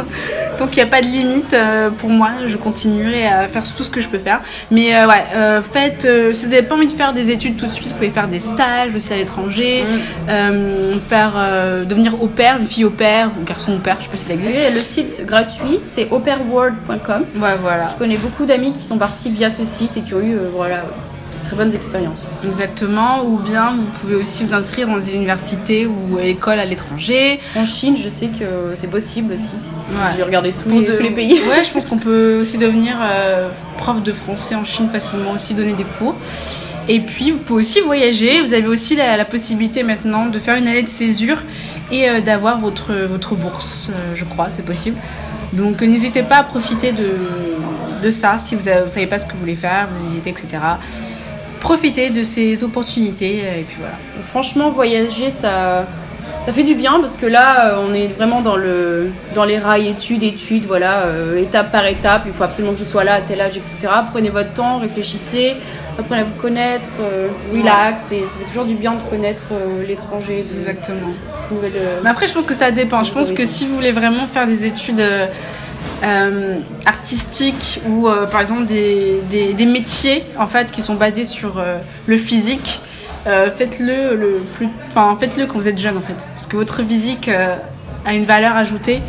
Tant 0.57 0.67
qu'il 0.67 0.83
n'y 0.83 0.89
a 0.89 0.91
pas 0.91 1.01
de 1.01 1.07
limite 1.07 1.53
euh, 1.53 1.89
pour 1.89 2.09
moi, 2.09 2.29
je 2.45 2.57
continuerai 2.57 3.25
à 3.27 3.47
faire 3.47 3.63
tout 3.63 3.83
ce 3.83 3.89
que 3.89 4.01
je 4.01 4.09
peux 4.09 4.17
faire. 4.19 4.41
Mais 4.71 4.95
euh, 4.97 5.07
ouais, 5.07 5.23
euh, 5.35 5.61
faites. 5.61 6.05
euh, 6.05 6.33
si 6.33 6.45
vous 6.45 6.51
n'avez 6.51 6.63
pas 6.63 6.75
envie 6.75 6.87
de 6.87 6.91
faire 6.91 7.13
des 7.13 7.31
études 7.31 7.55
tout 7.55 7.65
de 7.65 7.71
suite, 7.71 7.87
vous 7.89 7.93
pouvez 7.93 8.09
faire 8.09 8.27
des 8.27 8.39
stages 8.39 8.93
aussi 8.95 9.13
à 9.13 9.17
l'étranger. 9.17 9.83
Mm. 9.85 9.97
euh, 10.29 10.93
faire 11.07 11.33
euh, 11.37 11.85
devenir 11.85 12.21
au 12.21 12.27
pair, 12.27 12.57
une 12.59 12.67
fille 12.67 12.85
au 12.85 12.89
pair 12.89 13.31
ou 13.39 13.43
garçon 13.43 13.73
au 13.75 13.77
pair, 13.79 13.97
je 13.99 14.05
sais 14.05 14.09
pas 14.09 14.17
si 14.17 14.25
ça 14.25 14.33
existe. 14.33 14.55
le 14.75 14.81
site 14.81 15.25
gratuit, 15.25 15.79
c'est 15.83 16.07
operaworld.com. 16.11 17.23
Ouais, 17.41 17.55
voilà. 17.61 17.85
Je 17.87 17.97
connais 17.97 18.17
beaucoup 18.17 18.45
d'amis 18.45 18.73
qui 18.73 18.83
sont 18.83 18.97
partis 18.97 19.29
via 19.29 19.49
ce 19.49 19.65
site 19.65 19.95
et 19.99 20.01
qui 20.01 20.13
ont 20.13 20.19
eu 20.21 20.33
euh, 20.35 20.49
voilà, 20.53 20.77
de 20.77 21.45
très 21.47 21.55
bonnes 21.55 21.73
expériences. 21.73 22.25
Exactement. 22.45 23.23
Ou 23.25 23.37
bien 23.39 23.75
vous 23.75 23.85
pouvez 23.99 24.15
aussi 24.15 24.43
vous 24.45 24.53
inscrire 24.53 24.87
dans 24.87 24.97
des 24.97 25.13
universités 25.13 25.85
ou 25.87 26.19
écoles 26.19 26.59
à 26.59 26.65
l'étranger. 26.65 27.39
En 27.55 27.65
Chine, 27.65 27.95
je 27.97 28.09
sais 28.09 28.27
que 28.27 28.73
c'est 28.75 28.89
possible 28.89 29.33
aussi. 29.33 29.51
Ouais. 29.91 30.11
J'ai 30.15 30.23
regardé 30.23 30.51
tous 30.53 30.69
les, 30.69 30.81
de- 30.85 30.95
tous 30.97 31.03
les 31.03 31.11
pays. 31.11 31.39
Ouais, 31.49 31.63
je 31.63 31.71
pense 31.71 31.85
qu'on 31.85 31.97
peut 31.97 32.39
aussi 32.41 32.57
devenir 32.57 32.95
euh, 33.01 33.49
prof 33.77 34.01
de 34.03 34.11
français 34.13 34.55
en 34.55 34.63
Chine 34.63 34.89
facilement, 34.89 35.31
aussi 35.31 35.53
donner 35.53 35.73
des 35.73 35.83
cours. 35.97 36.15
Et 36.87 36.99
puis, 37.01 37.29
vous 37.31 37.37
pouvez 37.39 37.59
aussi 37.61 37.81
voyager. 37.81 38.41
Vous 38.41 38.53
avez 38.53 38.67
aussi 38.67 38.95
la, 38.95 39.15
la 39.17 39.25
possibilité 39.25 39.83
maintenant 39.83 40.25
de 40.27 40.39
faire 40.39 40.55
une 40.55 40.67
année 40.67 40.81
de 40.83 40.89
césure 40.89 41.37
et 41.91 42.09
euh, 42.09 42.19
d'avoir 42.21 42.59
votre, 42.59 42.93
votre 42.93 43.35
bourse, 43.35 43.89
euh, 43.91 44.13
je 44.15 44.25
crois, 44.25 44.47
c'est 44.51 44.63
possible. 44.65 44.97
Donc, 45.53 45.81
n'hésitez 45.81 46.23
pas 46.23 46.37
à 46.37 46.43
profiter 46.43 46.91
de, 46.91 48.09
ça 48.09 48.39
si 48.39 48.55
vous 48.55 48.69
ne 48.69 48.87
savez 48.87 49.07
pas 49.07 49.17
ce 49.17 49.25
que 49.25 49.33
vous 49.33 49.39
voulez 49.39 49.55
faire, 49.55 49.87
vous 49.91 50.11
hésitez, 50.11 50.29
etc. 50.29 50.47
Profitez 51.59 52.09
de 52.09 52.23
ces 52.23 52.63
opportunités 52.63 53.41
euh, 53.43 53.59
et 53.59 53.63
puis. 53.63 53.77
Franchement, 54.29 54.69
voyager, 54.69 55.29
ça, 55.29 55.85
ça 56.45 56.53
fait 56.53 56.63
du 56.63 56.73
bien 56.73 56.99
parce 56.99 57.17
que 57.17 57.25
là, 57.25 57.73
euh, 57.73 57.85
on 57.85 57.93
est 57.93 58.07
vraiment 58.07 58.41
dans, 58.41 58.55
le, 58.55 59.11
dans 59.35 59.43
les 59.43 59.59
rails 59.59 59.89
études, 59.89 60.23
études, 60.23 60.65
voilà, 60.65 61.01
euh, 61.01 61.41
étape 61.41 61.71
par 61.71 61.85
étape. 61.85 62.23
Il 62.27 62.33
faut 62.33 62.43
absolument 62.43 62.73
que 62.73 62.79
je 62.79 62.85
sois 62.85 63.03
là 63.03 63.15
à 63.15 63.21
tel 63.21 63.41
âge, 63.41 63.57
etc. 63.57 63.77
Prenez 64.11 64.29
votre 64.29 64.53
temps, 64.53 64.79
réfléchissez, 64.79 65.57
apprenez 65.99 66.21
à 66.21 66.23
vous 66.25 66.41
connaître, 66.41 66.89
euh, 67.01 67.27
relax. 67.53 68.11
Et 68.11 68.21
ça 68.21 68.37
fait 68.39 68.45
toujours 68.45 68.65
du 68.65 68.75
bien 68.75 68.93
de 68.93 69.01
connaître 69.09 69.43
euh, 69.51 69.85
l'étranger, 69.85 70.45
de 70.51 70.59
Exactement. 70.59 71.13
euh, 71.51 71.99
Mais 72.03 72.09
après, 72.09 72.27
je 72.27 72.33
pense 72.33 72.45
que 72.45 72.53
ça 72.53 72.71
dépend. 72.71 73.03
Je 73.03 73.13
pense 73.13 73.31
que 73.31 73.45
si 73.45 73.67
vous 73.67 73.75
voulez 73.75 73.91
vraiment 73.91 74.27
faire 74.27 74.47
des 74.47 74.65
études 74.65 74.99
euh, 76.03 76.59
artistiques 76.85 77.81
ou 77.87 78.07
euh, 78.07 78.25
par 78.25 78.41
exemple 78.41 78.65
des, 78.65 79.21
des, 79.29 79.53
des 79.53 79.65
métiers 79.65 80.23
en 80.37 80.47
fait 80.47 80.71
qui 80.71 80.81
sont 80.81 80.95
basés 80.95 81.23
sur 81.23 81.57
euh, 81.57 81.77
le 82.07 82.17
physique, 82.17 82.81
faites-le 83.25 84.15
le 84.15 84.41
plus, 84.55 84.67
enfin 84.87 85.15
faites-le 85.19 85.45
quand 85.45 85.59
vous 85.59 85.67
êtes 85.67 85.77
jeune 85.77 85.97
en 85.97 86.01
fait, 86.01 86.15
parce 86.33 86.47
que 86.47 86.55
votre 86.55 86.81
physique 86.83 87.29
a 87.29 88.13
une 88.13 88.25
valeur 88.25 88.55
ajoutée. 88.55 89.01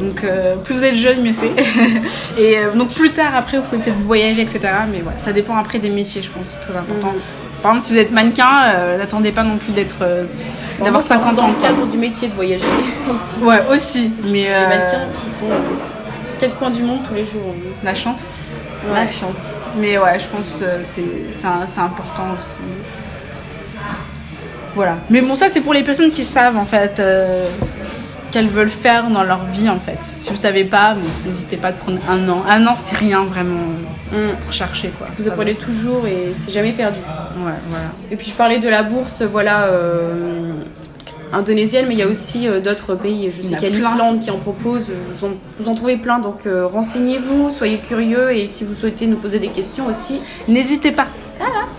Donc 0.00 0.24
euh, 0.24 0.56
plus 0.56 0.74
vous 0.76 0.84
êtes 0.84 0.94
jeune, 0.94 1.22
mieux 1.22 1.32
c'est. 1.32 1.50
Et 2.38 2.58
euh, 2.58 2.72
donc 2.74 2.90
plus 2.92 3.12
tard 3.12 3.34
après, 3.34 3.56
vous 3.58 3.64
pouvez 3.64 3.80
peut-être 3.82 3.98
voyager, 4.00 4.42
etc. 4.42 4.60
Mais 4.92 5.00
voilà, 5.02 5.18
ça 5.18 5.32
dépend 5.32 5.56
après 5.56 5.78
des 5.78 5.88
métiers, 5.88 6.22
je 6.22 6.30
pense, 6.30 6.48
c'est 6.50 6.60
très 6.60 6.76
important. 6.76 7.12
Mhm. 7.12 7.20
Par 7.62 7.72
exemple, 7.72 7.86
si 7.86 7.92
vous 7.94 7.98
êtes 7.98 8.10
mannequin, 8.12 8.64
euh, 8.74 8.98
n'attendez 8.98 9.32
pas 9.32 9.42
non 9.42 9.56
plus 9.56 9.72
d'être 9.72 9.98
d'avoir 10.78 10.92
Moi, 10.92 11.00
ça 11.02 11.16
rentre 11.16 11.26
50 11.30 11.36
dans 11.36 11.42
ans. 11.44 11.48
le 11.48 11.54
quoi. 11.54 11.68
cadre 11.68 11.86
du 11.86 11.96
métier 11.98 12.28
de 12.28 12.34
voyager 12.34 12.64
aussi. 13.12 13.38
Ouais, 13.42 13.60
aussi. 13.72 14.12
Mais 14.24 14.44
Les 14.44 14.48
mannequins 14.66 15.06
qui 15.24 15.30
sont 15.30 15.46
quatre 16.38 16.56
coins 16.58 16.70
du 16.70 16.82
monde 16.82 17.00
tous 17.08 17.14
les 17.14 17.24
jours. 17.24 17.54
la 17.82 17.94
chance. 17.94 18.40
Ouais. 18.86 18.92
La 18.94 19.08
chance. 19.08 19.36
Mais 19.78 19.96
ouais, 19.98 20.18
je 20.18 20.26
pense 20.26 20.60
que 20.60 20.82
c'est 20.82 21.80
important 21.80 22.24
aussi. 22.38 22.60
Voilà. 24.76 24.98
Mais 25.10 25.22
bon, 25.22 25.34
ça, 25.34 25.48
c'est 25.48 25.62
pour 25.62 25.72
les 25.72 25.82
personnes 25.82 26.10
qui 26.10 26.22
savent, 26.22 26.56
en 26.58 26.66
fait, 26.66 27.00
euh, 27.00 27.48
ce 27.90 28.16
qu'elles 28.30 28.46
veulent 28.46 28.68
faire 28.70 29.08
dans 29.08 29.24
leur 29.24 29.44
vie, 29.46 29.68
en 29.70 29.80
fait. 29.80 29.96
Si 30.02 30.28
vous 30.30 30.36
savez 30.36 30.64
pas, 30.64 30.92
bon, 30.94 31.00
n'hésitez 31.24 31.56
pas 31.56 31.72
de 31.72 31.78
prendre 31.78 31.98
un 32.08 32.28
an. 32.28 32.44
Un 32.48 32.64
an, 32.66 32.74
c'est 32.76 32.98
rien, 32.98 33.24
vraiment, 33.24 33.58
Mm. 34.12 34.36
pour 34.44 34.52
chercher, 34.52 34.90
quoi. 34.98 35.08
Vous 35.18 35.24
Ça 35.24 35.30
apprenez 35.32 35.54
toujours 35.56 36.06
et 36.06 36.32
c'est 36.34 36.52
jamais 36.52 36.72
perdu. 36.72 36.98
Ouais, 37.38 37.52
voilà. 37.68 37.86
Et 38.10 38.16
puis 38.16 38.28
je 38.30 38.34
parlais 38.34 38.58
de 38.60 38.68
la 38.68 38.82
bourse, 38.84 39.22
voilà, 39.22 39.64
euh, 39.64 40.52
indonésienne, 41.32 41.86
mais 41.88 41.94
il 41.94 41.98
y 41.98 42.02
a 42.02 42.06
aussi 42.06 42.46
euh, 42.46 42.60
d'autres 42.60 42.94
pays. 42.94 43.30
Je 43.30 43.42
sais 43.42 43.54
qu'il 43.56 43.62
y 43.62 43.66
a 43.66 43.68
l'Islande 43.70 44.20
qui 44.20 44.30
en 44.30 44.38
propose. 44.38 44.90
Vous 45.18 45.26
en, 45.26 45.30
vous 45.58 45.68
en 45.68 45.74
trouvez 45.74 45.96
plein, 45.96 46.18
donc 46.20 46.40
renseignez-vous, 46.46 47.50
soyez 47.50 47.78
curieux 47.78 48.30
et 48.32 48.46
si 48.46 48.64
vous 48.64 48.74
souhaitez 48.74 49.06
nous 49.06 49.16
poser 49.16 49.38
des 49.38 49.48
questions 49.48 49.86
aussi, 49.86 50.20
N'hésitez 50.46 50.92
pas. 50.92 51.06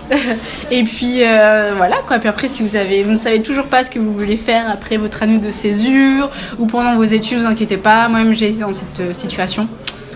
Et 0.72 0.84
puis 0.84 1.24
euh, 1.24 1.74
voilà 1.76 1.98
quoi. 2.08 2.20
Puis 2.20 2.30
après, 2.30 2.48
si 2.48 2.64
vous 2.64 2.76
avez, 2.76 3.04
vous 3.04 3.12
ne 3.12 3.18
savez 3.18 3.42
toujours 3.42 3.68
pas 3.68 3.84
ce 3.84 3.90
que 3.90 4.00
vous 4.00 4.14
voulez 4.14 4.38
faire 4.38 4.70
après 4.72 4.98
votre 4.98 5.24
année 5.24 5.40
de 5.40 5.52
césure 5.52 6.30
ou 6.58 6.66
pendant 6.68 6.96
vos 6.96 7.04
études, 7.04 7.40
vous 7.40 7.46
inquiétez 7.46 7.78
pas. 7.78 8.08
Moi-même, 8.08 8.34
j'ai 8.34 8.50
été 8.50 8.60
dans 8.60 8.72
cette 8.74 9.00
euh, 9.00 9.14
situation 9.14 9.68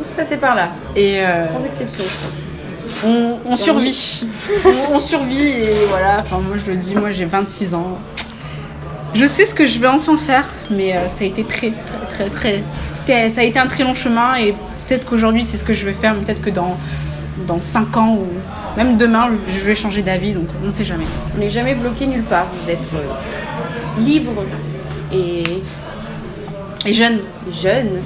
tout 0.01 0.07
se 0.07 0.13
passait 0.13 0.37
par 0.37 0.55
là, 0.55 0.69
et 0.95 1.19
euh, 1.19 1.47
sans 1.57 1.65
exception, 1.65 2.03
je 2.03 2.25
pense. 2.25 3.03
on, 3.05 3.39
on 3.45 3.55
survit. 3.55 4.25
on, 4.65 4.95
on 4.95 4.99
survit 4.99 5.47
et 5.47 5.85
voilà. 5.89 6.19
Enfin, 6.19 6.39
moi, 6.39 6.57
je 6.63 6.71
le 6.71 6.77
dis, 6.77 6.95
moi, 6.95 7.11
j'ai 7.11 7.25
26 7.25 7.73
ans. 7.73 7.99
Je 9.13 9.25
sais 9.25 9.45
ce 9.45 9.53
que 9.53 9.65
je 9.65 9.77
vais 9.79 9.87
enfin 9.87 10.17
faire, 10.17 10.45
mais 10.69 10.95
euh, 10.95 11.09
ça 11.09 11.23
a 11.23 11.27
été 11.27 11.43
très, 11.43 11.73
très, 12.09 12.29
très, 12.29 12.63
très. 13.05 13.29
Ça 13.29 13.41
a 13.41 13.43
été 13.43 13.59
un 13.59 13.67
très 13.67 13.83
long 13.83 13.93
chemin 13.93 14.35
et 14.35 14.55
peut-être 14.87 15.05
qu'aujourd'hui, 15.05 15.43
c'est 15.45 15.57
ce 15.57 15.63
que 15.63 15.73
je 15.73 15.85
vais 15.85 15.93
faire, 15.93 16.13
mais 16.13 16.21
peut-être 16.21 16.41
que 16.41 16.49
dans 16.49 16.77
dans 17.47 17.61
5 17.61 17.97
ans 17.97 18.15
ou 18.15 18.27
même 18.77 18.97
demain, 18.97 19.29
je 19.47 19.59
vais 19.59 19.75
changer 19.75 20.01
d'avis, 20.01 20.33
donc 20.33 20.47
on 20.61 20.65
ne 20.65 20.71
sait 20.71 20.85
jamais. 20.85 21.05
On 21.35 21.39
n'est 21.39 21.49
jamais 21.49 21.75
bloqué 21.75 22.07
nulle 22.07 22.23
part, 22.23 22.47
vous 22.61 22.69
êtes 22.69 22.79
euh, 22.95 23.99
libre 23.99 24.43
et 25.11 25.43
Et 26.85 26.93
jeune, 26.93 27.19
jeune. 27.53 28.01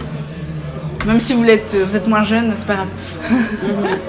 même 1.05 1.19
si 1.19 1.33
vous 1.33 1.45
êtes, 1.45 1.75
vous 1.75 1.95
êtes 1.95 2.07
moins 2.07 2.23
jeune, 2.23 2.53
c'est 2.55 2.65
pas 2.65 2.75
grave. 2.75 2.87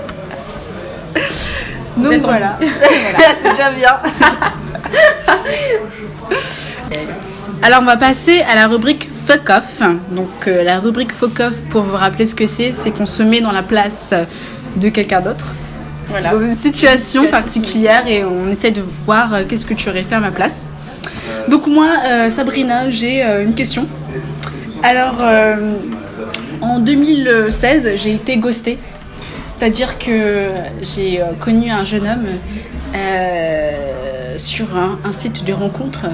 donc 1.96 2.20
voilà 2.22 2.58
c'est 3.42 3.50
déjà 3.50 3.70
bien. 3.70 3.96
Alors 7.62 7.80
on 7.82 7.84
va 7.86 7.96
passer 7.96 8.42
à 8.42 8.54
la 8.54 8.66
rubrique 8.66 9.08
fuck 9.26 9.50
off. 9.50 9.82
Donc 10.10 10.46
euh, 10.46 10.62
la 10.62 10.78
rubrique 10.78 11.12
fuck 11.12 11.40
off, 11.40 11.54
pour 11.70 11.82
vous 11.82 11.96
rappeler 11.96 12.26
ce 12.26 12.34
que 12.34 12.46
c'est, 12.46 12.72
c'est 12.72 12.92
qu'on 12.92 13.06
se 13.06 13.22
met 13.22 13.40
dans 13.40 13.52
la 13.52 13.62
place 13.62 14.14
de 14.76 14.88
quelqu'un 14.88 15.20
d'autre, 15.20 15.54
Voilà. 16.08 16.30
dans 16.32 16.40
une 16.40 16.56
situation 16.56 17.26
particulière 17.28 18.06
et 18.06 18.24
on 18.24 18.50
essaie 18.50 18.70
de 18.70 18.82
voir 19.04 19.34
euh, 19.34 19.42
qu'est-ce 19.48 19.66
que 19.66 19.74
tu 19.74 19.88
aurais 19.88 20.02
fait 20.04 20.14
à 20.14 20.20
ma 20.20 20.30
place. 20.30 20.66
Donc 21.48 21.66
moi, 21.66 21.88
euh, 22.06 22.30
Sabrina, 22.30 22.90
j'ai 22.90 23.24
euh, 23.24 23.42
une 23.44 23.54
question. 23.54 23.86
Alors, 24.82 25.16
euh, 25.20 25.56
en 26.60 26.78
2016, 26.78 27.92
j'ai 27.96 28.14
été 28.14 28.36
ghostée. 28.36 28.78
C'est-à-dire 29.58 29.98
que 29.98 30.48
j'ai 30.82 31.20
euh, 31.20 31.26
connu 31.40 31.70
un 31.70 31.84
jeune 31.84 32.02
homme 32.06 32.26
euh, 32.94 34.34
sur 34.36 34.76
un, 34.76 34.98
un 35.04 35.12
site 35.12 35.44
de 35.44 35.52
rencontre, 35.52 36.06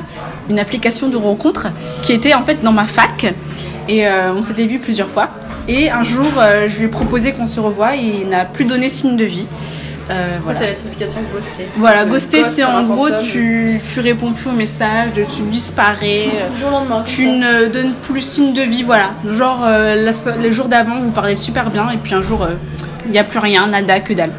une 0.48 0.58
application 0.58 1.08
de 1.08 1.16
rencontre 1.16 1.68
qui 2.02 2.12
était 2.12 2.34
en 2.34 2.44
fait 2.44 2.62
dans 2.62 2.72
ma 2.72 2.84
fac. 2.84 3.26
Et 3.88 4.06
euh, 4.06 4.32
on 4.32 4.42
s'était 4.42 4.66
vu 4.66 4.78
plusieurs 4.78 5.08
fois. 5.08 5.30
Et 5.68 5.90
un 5.90 6.02
jour, 6.02 6.26
euh, 6.38 6.68
je 6.68 6.78
lui 6.78 6.84
ai 6.86 6.88
proposé 6.88 7.32
qu'on 7.32 7.46
se 7.46 7.60
revoie 7.60 7.96
et 7.96 8.20
il 8.22 8.28
n'a 8.28 8.44
plus 8.44 8.64
donné 8.64 8.88
signe 8.88 9.16
de 9.16 9.24
vie. 9.24 9.46
Euh, 10.10 10.36
Ça, 10.36 10.40
voilà. 10.42 10.58
c'est 10.58 10.66
la 10.66 10.74
signification 10.74 11.20
de 11.22 11.32
ghoster. 11.32 11.66
Voilà, 11.76 12.02
Euh, 12.02 12.06
ghoster, 12.06 12.38
ghost, 12.40 12.50
c'est 12.56 12.64
en 12.64 12.82
gros, 12.82 13.08
tu, 13.22 13.80
tu 13.92 14.00
réponds 14.00 14.32
plus 14.32 14.50
aux 14.50 14.54
messages, 14.54 15.10
tu 15.14 15.42
disparais, 15.42 16.26
euh, 16.34 16.48
Du 16.50 16.58
jour 16.60 16.68
au 16.68 16.72
lendemain. 16.72 17.04
tu 17.06 17.28
ne 17.28 17.68
donnes 17.68 17.92
plus 17.94 18.20
signe 18.20 18.52
de 18.52 18.62
vie, 18.62 18.82
voilà. 18.82 19.10
Genre, 19.30 19.62
euh, 19.64 19.94
la 19.94 20.12
so- 20.12 20.30
le 20.42 20.50
jour 20.50 20.66
d'avant, 20.66 20.98
vous 20.98 21.12
parlez 21.12 21.36
super 21.36 21.70
bien, 21.70 21.88
et 21.90 21.98
puis 21.98 22.14
un 22.14 22.22
jour, 22.22 22.42
euh, 22.42 22.48
il 23.06 23.12
n'y 23.12 23.18
a 23.18 23.24
plus 23.24 23.38
rien, 23.38 23.68
nada, 23.68 24.00
que 24.00 24.12
dalle. 24.12 24.32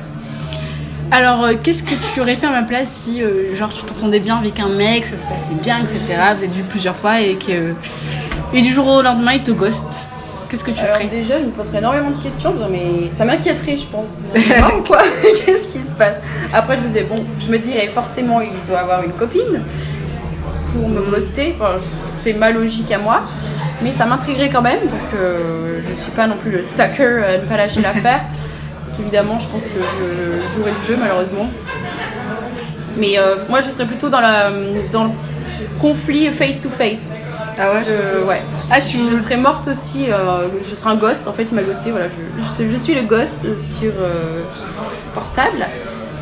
Alors, 1.12 1.48
qu'est-ce 1.64 1.84
que 1.84 1.96
tu 2.14 2.20
aurais 2.20 2.36
fait 2.36 2.48
à 2.48 2.52
ma 2.52 2.64
place 2.64 2.90
si, 2.90 3.22
genre, 3.54 3.72
tu 3.74 3.84
t'entendais 3.86 4.20
bien 4.20 4.36
avec 4.38 4.60
un 4.60 4.68
mec, 4.70 5.06
ça 5.06 5.16
se 5.16 5.28
passait 5.28 5.54
bien, 5.62 5.78
etc. 5.78 6.00
Vous 6.36 6.44
êtes 6.44 6.54
vu 6.54 6.64
plusieurs 6.64 6.96
fois, 6.98 7.22
et 7.22 7.36
que. 7.36 7.74
Et 8.54 8.62
du 8.62 8.72
jour 8.72 8.88
au 8.88 9.02
lendemain, 9.02 9.34
il 9.34 9.44
te 9.44 9.52
ghost. 9.52 10.08
Qu'est-ce 10.54 10.64
que 10.64 10.70
tu 10.70 10.82
Alors 10.84 10.98
ferais 10.98 11.08
déjà, 11.08 11.40
il 11.40 11.48
me 11.48 11.52
poserait 11.52 11.80
énormément 11.80 12.12
de 12.12 12.22
questions, 12.22 12.52
en 12.52 12.54
disant, 12.54 12.68
mais 12.70 13.10
ça 13.12 13.26
m'inquiéterait, 13.26 13.76
je 13.76 13.88
pense. 13.88 14.20
Ou 14.36 14.84
quoi 14.84 15.00
Qu'est-ce 15.24 15.68
qui 15.70 15.80
se 15.80 15.94
passe 15.94 16.18
Après, 16.54 16.78
je 16.78 16.82
me 16.84 16.88
disais, 16.88 17.02
bon, 17.06 17.16
je 17.40 17.48
me 17.52 17.58
dirais 17.58 17.88
forcément, 17.92 18.40
il 18.40 18.52
doit 18.68 18.82
avoir 18.82 19.02
une 19.04 19.14
copine 19.14 19.64
pour 20.72 20.90
me. 20.90 21.00
Enfin, 21.00 21.78
je- 21.78 21.82
c'est 22.12 22.34
ma 22.34 22.52
logique 22.52 22.92
à 22.92 23.00
moi. 23.00 23.22
Mais 23.82 23.94
ça 23.94 24.06
m'intriguerait 24.06 24.50
quand 24.50 24.62
même, 24.62 24.82
donc 24.82 25.00
euh, 25.16 25.80
je 25.82 26.00
suis 26.04 26.12
pas 26.12 26.28
non 26.28 26.36
plus 26.38 26.52
le 26.52 26.62
stalker 26.62 27.24
à 27.26 27.38
ne 27.40 27.48
pas 27.48 27.58
lâcher 27.58 27.82
l'affaire. 27.88 28.22
Évidemment, 29.00 29.40
je 29.40 29.48
pense 29.48 29.64
que 29.64 29.70
je 29.80 30.56
jouerai 30.56 30.70
le 30.70 30.88
jeu, 30.88 30.98
malheureusement. 31.02 31.48
Mais 32.96 33.18
euh, 33.18 33.38
moi, 33.50 33.62
je 33.62 33.72
serais 33.72 33.88
plutôt 33.88 34.10
dans, 34.10 34.22
la, 34.22 34.52
dans 34.92 35.06
le 35.06 35.10
conflit 35.82 36.30
face-to-face. 36.30 37.14
Ah 37.58 37.72
ouais 37.72 37.80
Je- 37.86 38.24
ouais. 38.24 38.42
Ah, 38.76 38.82
tu 38.82 38.98
je 39.12 39.16
serais 39.16 39.38
morte 39.38 39.68
aussi. 39.68 40.06
euh, 40.10 40.48
je 40.68 40.76
serais 40.76 40.90
un 40.90 40.96
ghost. 40.96 41.28
En 41.28 41.34
fait, 41.34 41.44
il 41.44 41.54
m'a 41.56 41.62
ghosté. 41.64 41.92
Voilà, 41.92 42.08
je, 42.08 42.64
je, 42.66 42.70
je 42.72 42.78
suis 42.78 42.96
le 42.96 43.04
ghost 43.04 43.40
sur 43.60 43.92
euh, 44.00 44.44
portable. 45.14 45.66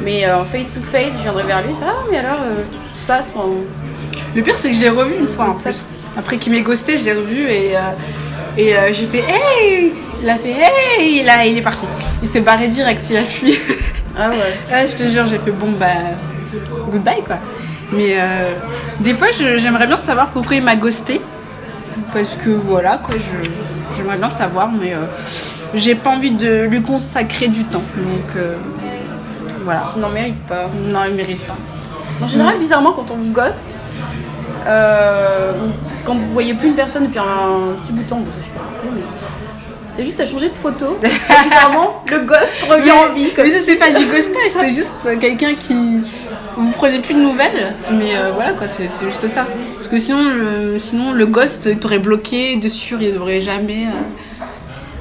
Mais 0.03 0.29
en 0.31 0.43
face 0.45 0.71
to 0.73 0.79
face, 0.81 1.13
je 1.17 1.21
viendrai 1.23 1.43
vers 1.43 1.61
lui. 1.65 1.73
Ah, 1.81 1.93
mais 2.11 2.17
alors, 2.17 2.39
euh, 2.43 2.63
qu'est-ce 2.71 2.93
qui 2.93 2.99
se 2.99 3.05
passe 3.05 3.27
Enfin, 3.35 3.47
Le 4.35 4.41
pire, 4.41 4.57
c'est 4.57 4.69
que 4.71 4.75
je 4.75 4.81
l'ai 4.81 4.89
revu 4.89 5.15
une 5.19 5.27
fois 5.27 5.49
en 5.51 5.55
Ça- 5.55 5.69
plus. 5.69 5.95
Après 6.17 6.37
qu'il 6.37 6.51
m'ait 6.53 6.61
ghosté, 6.63 6.97
je 6.97 7.05
l'ai 7.05 7.13
revu 7.13 7.47
et, 7.49 7.75
et 8.57 8.75
euh, 8.75 8.91
j'ai 8.91 9.05
fait 9.05 9.23
Hey 9.27 9.93
Il 10.21 10.29
a 10.29 10.37
fait 10.37 10.55
Hey 10.97 11.19
Et 11.19 11.23
là, 11.23 11.45
il 11.45 11.57
est 11.57 11.61
parti. 11.61 11.85
Il 12.21 12.27
s'est 12.27 12.41
barré 12.41 12.67
direct, 12.67 13.03
il 13.09 13.17
a 13.17 13.25
fui. 13.25 13.57
Ah 14.19 14.29
ouais. 14.29 14.35
ah, 14.73 14.85
je 14.87 14.93
te 14.97 15.07
jure, 15.07 15.25
j'ai 15.27 15.39
fait 15.39 15.51
Bon, 15.51 15.71
bah, 15.79 15.85
goodbye 16.91 17.23
quoi. 17.25 17.37
Mais 17.93 18.15
euh, 18.19 18.51
des 18.99 19.13
fois, 19.13 19.27
j'aimerais 19.31 19.87
bien 19.87 19.97
savoir 19.97 20.27
pourquoi 20.31 20.55
il 20.57 20.63
m'a 20.63 20.75
ghosté. 20.75 21.21
Parce 22.13 22.35
que 22.43 22.49
voilà, 22.49 22.97
quoi, 23.03 23.15
je- 23.17 23.95
j'aimerais 23.95 24.17
bien 24.17 24.29
savoir, 24.29 24.69
mais 24.71 24.93
euh, 24.93 25.05
j'ai 25.73 25.95
pas 25.95 26.09
envie 26.11 26.31
de 26.31 26.63
lui 26.63 26.81
consacrer 26.81 27.47
du 27.47 27.63
temps. 27.65 27.83
Donc 27.95 28.35
euh, 28.35 28.55
voilà. 29.63 29.93
On 29.95 29.99
n'en 29.99 30.09
mérite 30.09 30.39
pas. 30.47 30.65
Non, 30.87 31.01
il 31.07 31.15
mérite 31.15 31.45
pas. 31.47 31.55
En 32.21 32.27
général, 32.27 32.59
bizarrement, 32.59 32.91
quand 32.93 33.05
on 33.11 33.15
vous 33.15 33.31
ghost, 33.31 33.79
euh, 34.67 35.53
quand 36.05 36.15
vous 36.15 36.33
voyez 36.33 36.53
plus 36.53 36.67
une 36.67 36.75
personne 36.75 37.05
depuis 37.07 37.19
un 37.19 37.75
petit 37.81 37.93
bout 37.93 38.03
de 38.03 38.09
temps, 38.09 38.19
vous 38.19 38.31
t'as 39.97 40.03
juste 40.03 40.19
à 40.19 40.25
changer 40.25 40.49
de 40.49 40.53
photo. 40.55 40.97
Bizarrement, 41.43 42.03
le 42.09 42.19
ghost 42.25 42.63
revient 42.69 42.91
en 42.91 43.13
vie. 43.13 43.33
Comme 43.33 43.45
Mais 43.45 43.51
ça, 43.51 43.59
c'est 43.65 43.75
pas 43.75 43.89
du 43.91 44.05
ghostage, 44.11 44.51
c'est 44.51 44.69
juste 44.69 44.91
quelqu'un 45.19 45.55
qui. 45.55 46.01
Vous 46.57 46.71
prenez 46.71 46.99
plus 46.99 47.13
de 47.15 47.19
nouvelles, 47.21 47.73
mais 47.93 48.15
euh, 48.15 48.31
voilà 48.33 48.53
quoi, 48.53 48.67
c'est 48.67 48.83
juste 49.03 49.27
ça. 49.27 49.45
Parce 49.75 49.87
que 49.87 49.97
sinon, 49.97 50.29
le, 50.29 50.79
sinon, 50.79 51.11
le 51.13 51.25
ghost 51.25 51.79
t'aurait 51.79 51.99
bloqué, 51.99 52.57
de 52.57 52.67
sûr, 52.69 53.01
il 53.01 53.13
n'aurait 53.15 53.41
jamais. 53.41 53.85
euh, 53.87 54.43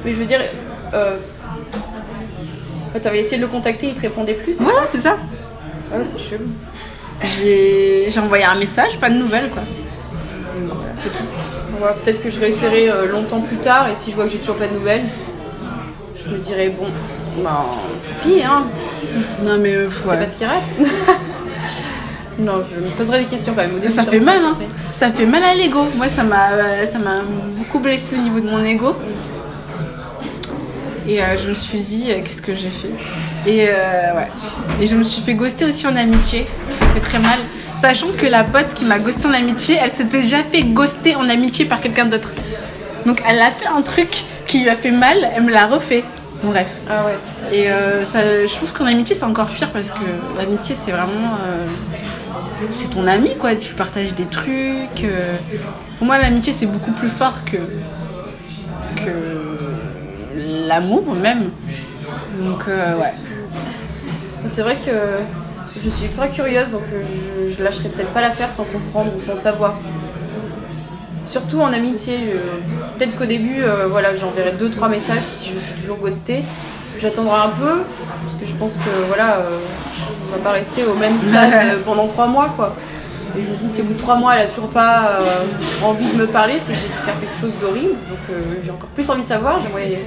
Mais 0.05 0.12
je 0.12 0.16
veux 0.18 0.24
dire, 0.24 0.40
euh, 0.94 1.16
t'avais 3.03 3.20
essayé 3.20 3.36
de 3.38 3.42
le 3.42 3.48
contacter, 3.48 3.88
il 3.88 3.94
te 3.94 4.01
répondait 4.03 4.34
plus. 4.34 4.61
Voilà, 4.61 4.86
c'est 4.86 4.98
ça. 5.01 5.16
Ah 5.92 5.98
ouais, 5.98 6.05
c'est 6.05 6.18
chelou. 6.20 6.46
J'ai 7.24 8.20
envoyé 8.20 8.44
un 8.44 8.55
message, 8.55 8.98
pas 8.98 9.11
de 9.11 9.16
nouvelles 9.16 9.51
quoi. 9.51 9.62
Voilà, 10.66 10.92
c'est 10.96 11.11
tout. 11.12 11.24
Ouais, 11.82 11.90
Peut-être 12.05 12.22
que 12.22 12.30
je 12.30 12.38
réessayerai 12.40 12.90
euh, 12.90 13.07
longtemps 13.07 13.40
plus 13.40 13.57
tard, 13.57 13.88
et 13.88 13.94
si 13.94 14.11
je 14.11 14.16
vois 14.16 14.24
que 14.26 14.30
j'ai 14.30 14.38
toujours 14.38 14.57
pas 14.57 14.66
de 14.68 14.74
nouvelles, 14.74 15.05
je 16.24 16.30
me 16.30 16.38
dirais, 16.38 16.68
bon, 16.68 16.86
bah, 17.42 17.64
pis, 18.22 18.42
hein, 18.42 18.64
Non, 19.44 19.59
mais 19.59 19.74
euh, 19.74 19.88
c'est 19.90 20.09
ouais. 20.09 20.16
pas 20.18 20.26
ce 20.26 20.36
qui 20.38 20.44
rate. 20.44 20.62
Non, 22.41 22.64
je 22.64 22.80
me 22.80 22.88
poserai 22.97 23.20
des 23.20 23.26
questions 23.26 23.53
quand 23.55 23.62
même 23.62 23.76
au 23.76 23.78
début. 23.78 23.93
Ça 23.93 24.05
fait 24.05 24.20
mal, 24.20 24.41
hein. 24.43 24.57
Ça 24.93 25.11
fait 25.11 25.26
mal 25.26 25.43
à 25.43 25.55
l'ego. 25.55 25.84
Moi, 25.95 26.09
ça 26.09 26.22
m'a 26.22 26.53
euh, 26.53 26.84
ça 26.86 26.99
m'a 26.99 27.20
beaucoup 27.57 27.78
blessé 27.78 28.16
au 28.16 28.18
niveau 28.18 28.41
de 28.41 28.49
mon 28.49 28.64
ego. 28.64 28.97
Et 31.07 31.20
euh, 31.20 31.36
je 31.36 31.51
me 31.51 31.55
suis 31.55 31.80
dit, 31.80 32.07
euh, 32.09 32.20
qu'est-ce 32.24 32.43
que 32.43 32.55
j'ai 32.55 32.70
fait? 32.70 32.91
Et 33.47 33.64
ouais. 33.64 34.28
Et 34.80 34.86
je 34.86 34.97
me 34.97 35.03
suis 35.03 35.22
fait 35.22 35.34
ghoster 35.34 35.66
aussi 35.66 35.86
en 35.86 35.97
amitié. 35.97 36.47
Ça 36.78 36.86
fait 36.86 37.01
très 37.01 37.18
mal. 37.18 37.38
Sachant 37.80 38.09
que 38.16 38.26
la 38.26 38.45
pote 38.45 38.74
qui 38.74 38.84
m'a 38.84 38.99
ghosté 38.99 39.26
en 39.26 39.32
amitié, 39.32 39.78
elle 39.82 39.91
s'était 39.91 40.20
déjà 40.20 40.43
fait 40.43 40.62
ghoster 40.62 41.16
en 41.16 41.28
amitié 41.28 41.64
par 41.64 41.80
quelqu'un 41.80 42.07
d'autre. 42.07 42.34
Donc 43.07 43.22
elle 43.26 43.41
a 43.41 43.51
fait 43.51 43.66
un 43.66 43.82
truc 43.82 44.24
qui 44.47 44.61
lui 44.61 44.68
a 44.68 44.76
fait 44.76 44.91
mal, 44.91 45.16
elle 45.34 45.43
me 45.43 45.51
l'a 45.51 45.66
refait. 45.66 46.05
Bon, 46.43 46.51
bref. 46.51 46.68
Ah 46.88 47.05
ouais. 47.07 47.57
Et 47.57 47.68
ça, 48.05 48.20
je 48.47 48.55
trouve 48.55 48.72
qu'en 48.72 48.84
amitié, 48.84 49.14
c'est 49.14 49.24
encore 49.24 49.47
pire 49.47 49.70
parce 49.70 49.91
que 49.91 50.01
l'amitié, 50.36 50.74
c'est 50.74 50.91
vraiment. 50.91 51.38
C'est 52.71 52.91
ton 52.91 53.07
ami, 53.07 53.37
quoi. 53.37 53.57
Tu 53.57 53.75
partages 53.75 54.15
des 54.15 54.27
trucs. 54.27 55.05
euh. 55.05 55.37
Pour 55.99 56.07
moi, 56.07 56.19
l'amitié, 56.19 56.53
c'est 56.53 56.67
beaucoup 56.67 56.93
plus 56.93 57.09
fort 57.09 57.45
que. 57.45 57.57
que. 58.97 59.11
l'amour, 60.69 61.15
même. 61.15 61.51
Donc, 62.41 62.69
euh, 62.69 62.97
ouais. 62.99 63.15
C'est 64.47 64.63
vrai 64.63 64.77
que 64.77 64.91
je 65.83 65.91
suis 65.91 66.07
ultra 66.07 66.29
curieuse, 66.29 66.71
donc 66.73 66.83
euh, 66.93 67.03
je, 67.49 67.57
je 67.57 67.63
lâcherai 67.63 67.89
peut-être 67.91 68.11
pas 68.13 68.21
l'affaire 68.21 68.51
sans 68.51 68.65
comprendre 68.65 69.13
ou 69.17 69.21
sans 69.21 69.37
savoir. 69.37 69.75
Surtout 71.27 71.61
en 71.61 71.73
amitié, 71.73 72.19
peut-être 72.99 73.17
qu'au 73.17 73.27
début, 73.27 73.63
voilà, 73.89 74.17
j'enverrai 74.17 74.51
deux 74.53 74.69
trois 74.69 74.89
messages 74.89 75.23
si 75.23 75.51
je 75.51 75.59
suis 75.59 75.81
toujours 75.81 75.99
ghostée. 75.99 76.43
J'attendrai 77.01 77.37
un 77.37 77.51
peu 77.51 77.83
parce 78.23 78.37
que 78.37 78.47
je 78.47 78.55
pense 78.55 78.75
que 78.75 79.07
voilà, 79.09 79.39
euh, 79.39 79.59
on 80.29 80.37
va 80.37 80.43
pas 80.43 80.53
rester 80.53 80.85
au 80.85 80.95
même 80.95 81.18
stade 81.18 81.53
euh, 81.53 81.83
pendant 81.85 82.07
trois 82.07 82.27
mois, 82.27 82.49
quoi. 82.57 82.77
Et 83.37 83.43
je 83.43 83.51
me 83.51 83.57
dis, 83.57 83.68
si 83.68 83.81
au 83.81 83.85
bout 83.85 83.93
de 83.95 83.99
trois 83.99 84.16
mois, 84.16 84.37
elle 84.37 84.47
a 84.47 84.51
toujours 84.51 84.71
pas 84.71 85.21
euh, 85.21 85.45
envie 85.85 86.07
de 86.07 86.16
me 86.16 86.27
parler, 86.27 86.59
c'est 86.59 86.73
que 86.73 86.81
j'ai 86.81 86.89
dû 86.89 86.95
faire 87.05 87.18
quelque 87.21 87.37
chose 87.37 87.53
d'horrible. 87.61 87.95
Donc 88.09 88.18
euh, 88.31 88.55
j'ai 88.64 88.71
encore 88.71 88.89
plus 88.89 89.09
envie 89.09 89.23
de 89.23 89.29
savoir. 89.29 89.61
J'aimerais 89.62 90.01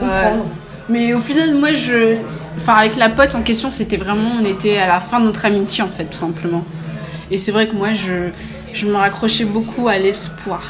comprendre. 0.00 0.44
Mais 0.88 1.14
au 1.14 1.20
final, 1.20 1.54
moi, 1.54 1.72
je. 1.72 2.16
Enfin, 2.56 2.74
avec 2.74 2.96
la 2.96 3.08
pote 3.08 3.34
en 3.34 3.42
question, 3.42 3.70
c'était 3.70 3.96
vraiment. 3.96 4.30
On 4.40 4.44
était 4.44 4.78
à 4.78 4.86
la 4.86 5.00
fin 5.00 5.20
de 5.20 5.26
notre 5.26 5.44
amitié, 5.44 5.82
en 5.84 5.88
fait, 5.88 6.06
tout 6.06 6.18
simplement. 6.18 6.64
Et 7.30 7.38
c'est 7.38 7.52
vrai 7.52 7.66
que 7.66 7.74
moi, 7.74 7.92
je, 7.92 8.30
je 8.72 8.86
me 8.86 8.94
raccrochais 8.94 9.44
beaucoup 9.44 9.88
à 9.88 9.98
l'espoir. 9.98 10.62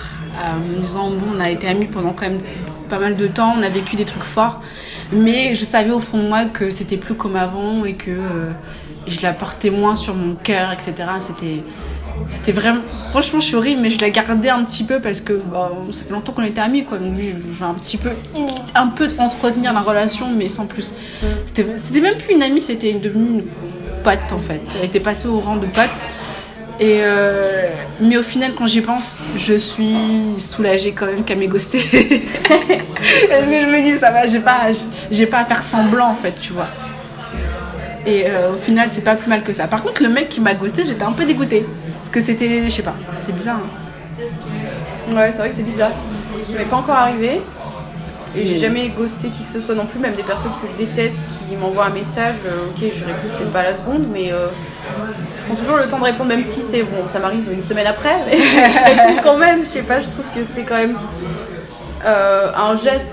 En 0.43 0.59
me 0.59 0.75
disant, 0.75 1.11
bon, 1.11 1.37
on 1.37 1.41
a 1.41 1.51
été 1.51 1.67
amis 1.67 1.87
pendant 1.87 2.13
quand 2.13 2.29
même 2.29 2.41
pas 2.91 2.99
mal 2.99 3.17
de 3.17 3.27
temps, 3.27 3.55
on 3.59 3.63
a 3.63 3.69
vécu 3.71 3.97
des 3.97 4.05
trucs 4.05 4.23
forts. 4.23 4.61
Mais 5.13 5.55
je 5.55 5.65
savais 5.65 5.91
au 5.91 5.99
fond 5.99 6.23
de 6.23 6.29
moi 6.29 6.47
que 6.47 6.71
c'était 6.71 6.97
plus 6.97 7.15
comme 7.15 7.37
avant 7.37 7.85
et 7.85 7.95
que 7.95 8.11
euh, 8.11 8.53
je 9.07 9.21
la 9.23 9.33
portais 9.33 9.71
moins 9.71 9.95
sur 9.97 10.15
mon 10.15 10.35
cœur, 10.35 10.73
etc. 10.73 10.95
C'était. 11.21 11.63
C'était 12.31 12.53
vraiment. 12.53 12.81
Franchement, 13.11 13.41
je 13.41 13.47
suis 13.47 13.57
horrible, 13.57 13.83
mais 13.83 13.91
je 13.91 14.01
la 14.01 14.09
gardais 14.09 14.49
un 14.49 14.65
petit 14.65 14.85
peu 14.85 15.01
parce 15.01 15.21
que 15.21 15.35
bah, 15.35 15.71
ça 15.91 16.05
fait 16.05 16.13
longtemps 16.13 16.33
qu'on 16.33 16.45
était 16.45 16.63
amis, 16.63 16.85
quoi. 16.85 16.99
Donc, 16.99 17.15
je 17.17 17.31
vais 17.31 17.65
un 17.65 17.75
petit 17.75 17.99
peu. 17.99 18.13
Un 18.75 18.89
peu 18.89 19.09
entretenir 19.19 19.73
la 19.75 19.81
relation, 19.81 20.31
mais 20.35 20.49
sans 20.49 20.67
plus. 20.67 20.95
C'était 21.45 22.01
même 22.01 22.17
plus 22.17 22.35
une 22.35 22.43
amie, 22.43 22.63
c'était 22.63 22.95
devenue 22.95 23.41
une 23.41 23.45
pote, 24.03 24.33
en 24.33 24.39
fait. 24.39 24.63
Elle 24.79 24.87
était 24.87 25.01
passée 25.01 25.29
au 25.29 25.41
rang 25.41 25.57
de 25.57 25.67
pote. 25.67 26.05
Et 26.79 26.99
euh, 27.01 27.71
mais 28.01 28.19
au 28.19 28.23
final, 28.23 28.55
quand 28.55 28.67
j'y 28.67 28.83
pense, 28.83 29.25
je 29.37 29.55
suis 29.55 30.39
soulagée 30.39 30.93
quand 30.93 31.07
même 31.07 31.25
qu'elle 31.25 31.39
m'ait 31.39 31.47
ghosté. 31.49 31.79
Parce 32.49 33.47
que 33.47 33.61
je 33.61 33.67
me 33.67 33.83
dis, 33.83 33.95
ça 33.97 34.11
va, 34.11 34.27
j'ai 34.27 34.41
pas, 34.41 34.67
j'ai 35.11 35.27
pas 35.27 35.39
à 35.39 35.45
faire 35.45 35.63
semblant, 35.63 36.09
en 36.09 36.15
fait, 36.15 36.33
tu 36.39 36.53
vois. 36.53 36.69
Et 38.05 38.25
euh, 38.29 38.53
au 38.53 38.57
final, 38.59 38.89
c'est 38.89 39.01
pas 39.01 39.15
plus 39.17 39.29
mal 39.29 39.43
que 39.43 39.53
ça. 39.53 39.67
Par 39.69 39.83
contre, 39.83 40.03
le 40.03 40.11
mec 40.11 40.29
qui 40.29 40.41
m'a 40.41 40.55
ghosté, 40.55 40.85
j'étais 40.85 41.03
un 41.03 41.13
peu 41.13 41.25
dégoûtée. 41.25 41.65
Parce 41.99 42.11
que 42.11 42.21
c'était, 42.21 42.65
je 42.65 42.69
sais 42.69 42.83
pas, 42.83 42.95
c'est 43.21 43.33
bizarre. 43.35 43.59
hein. 43.59 45.15
Ouais, 45.15 45.31
c'est 45.33 45.39
vrai 45.39 45.49
que 45.51 45.55
c'est 45.55 45.63
bizarre. 45.63 45.93
Ça 46.47 46.59
m'est 46.59 46.65
pas 46.65 46.77
encore 46.77 46.95
arrivé. 46.97 47.41
Et 48.35 48.45
j'ai 48.45 48.59
jamais 48.59 48.89
ghosté 48.89 49.29
qui 49.29 49.45
que 49.45 49.49
ce 49.49 49.61
soit 49.61 49.75
non 49.75 49.87
plus, 49.87 49.99
même 49.99 50.15
des 50.15 50.23
personnes 50.23 50.51
que 50.63 50.69
je 50.69 50.75
déteste 50.85 51.19
qui 51.49 51.57
m'envoient 51.57 51.87
un 51.87 51.91
message. 51.91 52.35
euh, 52.47 52.67
ok, 52.71 52.91
je 52.95 53.05
réponds 53.05 53.29
peut-être 53.39 53.53
pas 53.53 53.61
à 53.61 53.65
la 53.65 53.75
seconde, 53.75 54.07
mais 54.13 54.31
euh, 54.33 54.49
je 55.39 55.45
prends 55.47 55.55
toujours 55.55 55.77
le 55.77 55.89
temps 55.89 55.99
de 55.99 56.05
répondre, 56.05 56.29
même 56.29 56.43
si 56.43 56.63
c'est 56.63 56.83
bon, 56.83 57.07
ça 57.07 57.19
m'arrive 57.19 57.51
une 57.51 57.63
semaine 57.63 57.87
après, 57.87 58.15
mais 58.27 58.37
je 58.39 59.07
réponds 59.07 59.23
quand 59.23 59.39
même. 59.39 59.61
Je 59.61 59.67
sais 59.67 59.83
pas, 59.83 60.01
je 60.01 60.09
trouve 60.09 60.25
que 60.35 60.45
c'est 60.45 60.65
quand 60.65 60.77
même 60.77 60.97
euh, 62.05 62.51
un 62.55 62.75
geste 62.75 63.09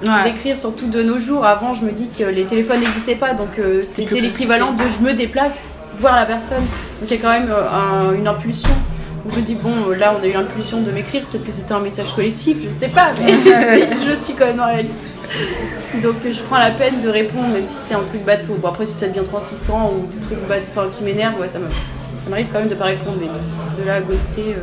Ouais. 0.00 0.22
d'écrire, 0.30 0.56
surtout 0.56 0.86
de 0.86 1.02
nos 1.02 1.18
jours. 1.18 1.44
Avant, 1.44 1.72
je 1.72 1.84
me 1.84 1.90
dis 1.90 2.08
que 2.16 2.22
les 2.22 2.44
téléphones 2.46 2.78
n'existaient 2.78 3.16
pas, 3.16 3.34
donc 3.34 3.48
c'était 3.82 4.20
l'équivalent 4.20 4.70
de 4.70 4.84
je 4.86 5.02
me 5.04 5.12
déplace 5.12 5.70
voir 5.98 6.14
la 6.14 6.24
personne. 6.24 6.62
Donc 7.00 7.10
il 7.10 7.16
y 7.16 7.18
a 7.18 7.20
quand 7.20 7.32
même 7.32 7.50
un- 7.52 8.12
une 8.14 8.28
impulsion. 8.28 8.70
Je 9.30 9.36
me 9.36 9.42
dis, 9.42 9.54
bon, 9.54 9.90
là 9.90 10.14
on 10.18 10.22
a 10.22 10.26
eu 10.26 10.32
l'impulsion 10.32 10.80
de 10.80 10.90
m'écrire, 10.90 11.22
peut-être 11.26 11.44
que 11.44 11.52
c'était 11.52 11.72
un 11.72 11.80
message 11.80 12.12
collectif, 12.14 12.56
je 12.62 12.68
ne 12.68 12.78
sais 12.78 12.88
pas, 12.88 13.12
mais 13.20 13.32
je 14.10 14.16
suis 14.16 14.34
quand 14.34 14.46
même 14.46 14.56
dans 14.56 14.66
la 14.66 14.82
liste. 14.82 14.94
Donc 16.02 16.14
euh, 16.24 16.32
je 16.32 16.40
prends 16.42 16.58
la 16.58 16.70
peine 16.70 17.00
de 17.00 17.08
répondre, 17.08 17.48
même 17.48 17.66
si 17.66 17.74
c'est 17.78 17.94
un 17.94 18.00
truc 18.00 18.24
bateau. 18.24 18.54
Bon, 18.60 18.68
après, 18.68 18.86
si 18.86 18.92
ça 18.94 19.08
devient 19.08 19.24
trop 19.26 19.38
insistant 19.38 19.92
ou 19.92 20.06
des 20.12 20.20
trucs 20.26 20.46
bat- 20.48 20.56
enfin, 20.70 20.86
qui 20.96 21.04
m'énervent, 21.04 21.38
ouais, 21.40 21.48
ça 21.48 21.58
m'arrive 22.30 22.46
quand 22.52 22.58
même 22.60 22.68
de 22.68 22.74
pas 22.74 22.86
répondre, 22.86 23.16
mais 23.20 23.26
de, 23.26 23.82
de 23.82 23.86
là 23.86 23.96
à 23.96 24.00
ghoster. 24.00 24.54
euh, 24.56 24.60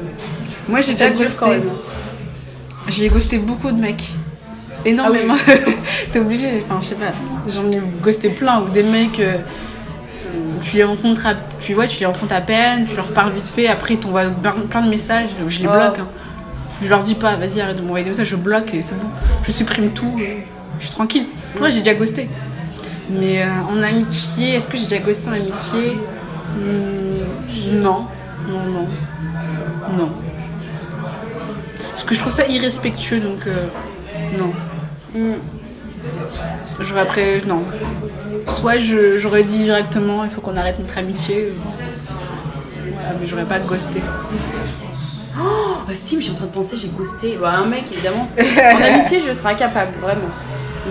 Moi, 0.68 0.82
j'ai 0.82 0.94
déjà 0.94 1.10
ghosté. 1.12 1.46
J'ai 2.88 3.10
ghosté 3.10 3.38
beaucoup 3.38 3.72
de 3.72 3.80
mecs. 3.82 4.14
Énormément. 4.86 5.34
T'es 6.12 6.20
obligé, 6.20 6.64
enfin, 6.70 6.80
je 6.82 6.90
sais 6.90 6.96
pas. 6.96 7.12
J'en 7.48 7.72
ai 7.72 7.82
ghosté 8.04 8.30
plein 8.30 8.62
ou 8.62 8.70
des 8.70 8.84
mecs. 8.84 9.20
euh, 9.20 9.38
tu 10.62 10.78
les 10.78 10.84
rencontres 10.84 11.28
à, 11.28 11.34
tu 11.60 11.74
vois, 11.74 11.88
tu 11.88 12.00
les 12.00 12.06
rencontres 12.06 12.34
à 12.34 12.42
peine, 12.42 12.86
tu 12.86 12.96
leur 12.96 13.08
parles 13.10 13.32
vite 13.34 13.48
fait, 13.48 13.68
après 13.68 13.96
ils 13.96 14.00
t'envoient 14.00 14.30
plein 14.70 14.82
de 14.82 14.90
messages, 14.90 15.30
je 15.48 15.60
les 15.60 15.68
Oh. 15.68 15.72
bloque. 15.72 16.00
hein. 16.00 16.08
Je 16.84 16.90
leur 16.90 17.04
dis 17.04 17.16
pas, 17.16 17.36
vas-y 17.38 17.62
arrête 17.62 17.78
de 17.78 17.82
m'envoyer 17.84 18.04
des 18.04 18.10
messages, 18.12 18.28
je 18.28 18.36
bloque 18.36 18.74
et 18.74 18.82
c'est 18.82 18.96
bon. 18.96 19.08
Je 19.46 19.52
supprime 19.52 19.92
tout, 19.92 20.20
je 20.80 20.86
suis 20.86 20.94
tranquille. 20.94 21.28
Moi 21.60 21.70
j'ai 21.70 21.80
déjà 21.80 21.94
ghosté. 21.96 22.30
Mais 23.10 23.44
euh, 23.44 23.48
en 23.72 23.82
amitié, 23.84 24.56
est-ce 24.56 24.68
que 24.68 24.78
j'ai 24.78 24.86
déjà 24.88 24.98
ghosté 25.00 25.30
en 25.30 25.34
amitié? 25.34 25.98
Hmm, 26.58 27.82
Non, 27.82 28.06
non, 28.50 28.66
non, 28.66 28.88
non. 29.98 30.12
Parce 31.92 32.04
que 32.04 32.14
je 32.16 32.20
trouve 32.20 32.34
ça 32.34 32.46
irrespectueux, 32.48 33.20
donc 33.20 33.48
euh, 33.48 33.68
non. 34.38 34.52
J'aurais 36.80 37.02
après, 37.02 37.42
non. 37.48 37.64
Soit 38.48 38.80
j'aurais 38.80 39.44
dit 39.44 39.60
directement, 39.60 40.24
il 40.24 40.30
faut 40.30 40.42
qu'on 40.42 40.56
arrête 40.56 40.80
notre 40.80 40.98
amitié. 40.98 41.54
Voilà, 42.94 43.16
mais 43.20 43.28
j'aurais 43.28 43.46
pas 43.46 43.60
ghosté. 43.60 44.02
bah 45.36 45.94
si, 45.94 46.16
mais 46.16 46.22
je 46.22 46.28
suis 46.28 46.34
en 46.34 46.38
train 46.38 46.46
de 46.48 46.52
penser, 46.52 46.78
j'ai 46.78 46.90
ghosté. 46.90 47.38
Bah, 47.40 47.54
un 47.58 47.66
mec, 47.66 47.86
évidemment. 47.92 48.30
En 48.38 48.82
amitié, 48.82 49.22
je 49.28 49.34
serais 49.34 49.54
incapable, 49.54 49.92
vraiment. 50.02 50.30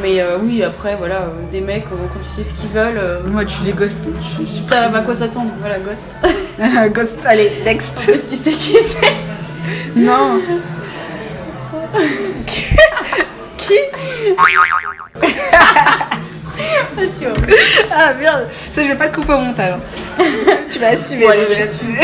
Mais 0.03 0.21
euh, 0.21 0.39
oui, 0.43 0.63
après, 0.63 0.97
voilà, 0.97 1.23
euh, 1.23 1.51
des 1.53 1.61
mecs, 1.61 1.85
euh, 1.87 1.97
quand 2.13 2.21
tu 2.21 2.35
sais 2.35 2.43
ce 2.43 2.55
qu'ils 2.55 2.71
veulent, 2.71 3.01
Moi, 3.27 3.45
tu 3.45 3.63
les 3.63 3.73
ghostes. 3.73 4.01
Tu 4.37 4.47
ça 4.47 4.89
va 4.89 5.03
quoi 5.03 5.15
s'attendre 5.15 5.51
Voilà, 5.61 5.79
ghost. 5.79 6.15
Ghost, 6.95 7.19
allez, 7.25 7.63
next. 7.65 8.11
tu 8.29 8.37
sais 8.37 8.53
qui 8.53 8.77
c'est 8.83 9.15
Non. 9.97 10.41
Qui? 13.57 13.79
Pas 15.21 17.09
sûr. 17.09 17.33
Ah 17.93 18.13
merde, 18.15 18.49
ça 18.71 18.83
je 18.83 18.89
vais 18.89 18.97
pas 18.97 19.07
le 19.07 19.13
couper 19.13 19.33
au 19.33 19.39
montage. 19.39 19.75
hein. 19.75 20.23
tu 20.71 20.79
vas 20.79 20.89
assumer. 20.89 21.25
Bon, 21.25 21.31
allez, 21.31 21.41
moi, 21.43 21.49
je 21.51 21.55
vais 21.55 21.63
assumer. 21.63 22.01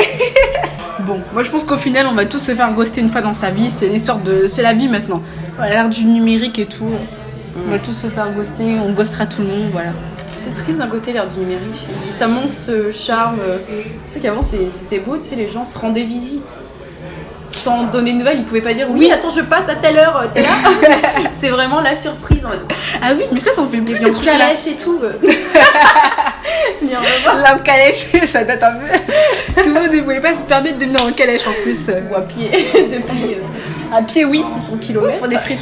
bon, 1.00 1.20
moi 1.32 1.42
je 1.42 1.50
pense 1.50 1.64
qu'au 1.64 1.76
final 1.76 2.06
on 2.06 2.14
va 2.14 2.24
tous 2.26 2.38
se 2.38 2.54
faire 2.54 2.72
ghoster 2.72 3.00
une 3.00 3.08
fois 3.08 3.20
dans 3.20 3.32
sa 3.32 3.50
vie. 3.50 3.70
C'est 3.70 3.86
l'histoire 3.88 4.18
de, 4.18 4.46
c'est 4.46 4.62
la 4.62 4.72
vie 4.72 4.88
maintenant. 4.88 5.22
L'ère 5.60 5.88
du 5.88 6.04
numérique 6.04 6.58
et 6.58 6.66
tout, 6.66 6.90
on 7.66 7.70
va 7.70 7.78
tous 7.78 7.92
se 7.92 8.06
faire 8.08 8.30
ghoster. 8.32 8.78
On 8.84 8.92
ghostera 8.92 9.26
tout 9.26 9.42
le 9.42 9.48
monde, 9.48 9.68
voilà. 9.72 9.90
C'est 10.42 10.54
triste 10.54 10.78
d'un 10.78 10.88
côté 10.88 11.12
l'air 11.12 11.28
du 11.28 11.38
numérique. 11.38 11.86
Ça 12.10 12.26
manque 12.26 12.54
ce 12.54 12.90
charme. 12.92 13.38
Tu 13.68 14.14
sais 14.14 14.20
qu'avant 14.20 14.40
c'était 14.42 14.98
beau, 14.98 15.16
tu 15.18 15.24
sais, 15.24 15.36
les 15.36 15.48
gens 15.48 15.64
se 15.64 15.78
rendaient 15.78 16.04
visite. 16.04 16.50
Sans 17.60 17.84
donner 17.84 18.12
de 18.14 18.18
nouvelles, 18.18 18.38
ils 18.38 18.44
pouvaient 18.44 18.60
pas 18.62 18.72
dire 18.74 18.86
oui, 18.90 19.10
attends, 19.12 19.30
je 19.30 19.42
passe 19.42 19.68
à 19.68 19.74
telle 19.74 19.98
heure, 19.98 20.16
euh, 20.16 20.26
t'es 20.32 20.40
là. 20.42 20.48
c'est 21.38 21.50
vraiment 21.50 21.80
la 21.80 21.94
surprise 21.94 22.44
en 22.44 22.48
mode. 22.50 22.60
Ah 23.02 23.08
oui, 23.16 23.24
mais 23.32 23.38
ça, 23.38 23.52
ça 23.52 23.60
en 23.62 23.66
fait 23.68 23.78
plus 23.78 23.96
on 24.04 24.10
trucs-là. 24.10 24.32
calèche 24.32 24.66
et 24.66 24.74
tout. 24.76 24.98
Là, 26.82 27.54
en 27.54 27.58
calèche, 27.58 28.06
ça 28.26 28.44
date 28.44 28.62
un 28.62 28.72
peu. 28.72 29.62
Tout 29.62 29.68
le 29.68 29.74
monde 29.74 29.92
ne 29.92 30.00
pouvait 30.00 30.20
pas 30.20 30.32
se 30.34 30.42
permettre 30.42 30.78
de 30.78 30.84
venir 30.86 31.04
en 31.04 31.12
calèche 31.12 31.46
en 31.46 31.52
plus. 31.62 31.88
euh. 31.88 32.00
Ou 32.10 32.14
à 32.16 32.22
pied 32.22 32.50
depuis 32.74 33.34
euh, 33.34 33.96
À 33.96 34.02
pied, 34.02 34.24
oui. 34.24 34.44
600 34.60 34.78
km. 34.80 35.18
Pour 35.18 35.28
des 35.28 35.38
frites. 35.38 35.58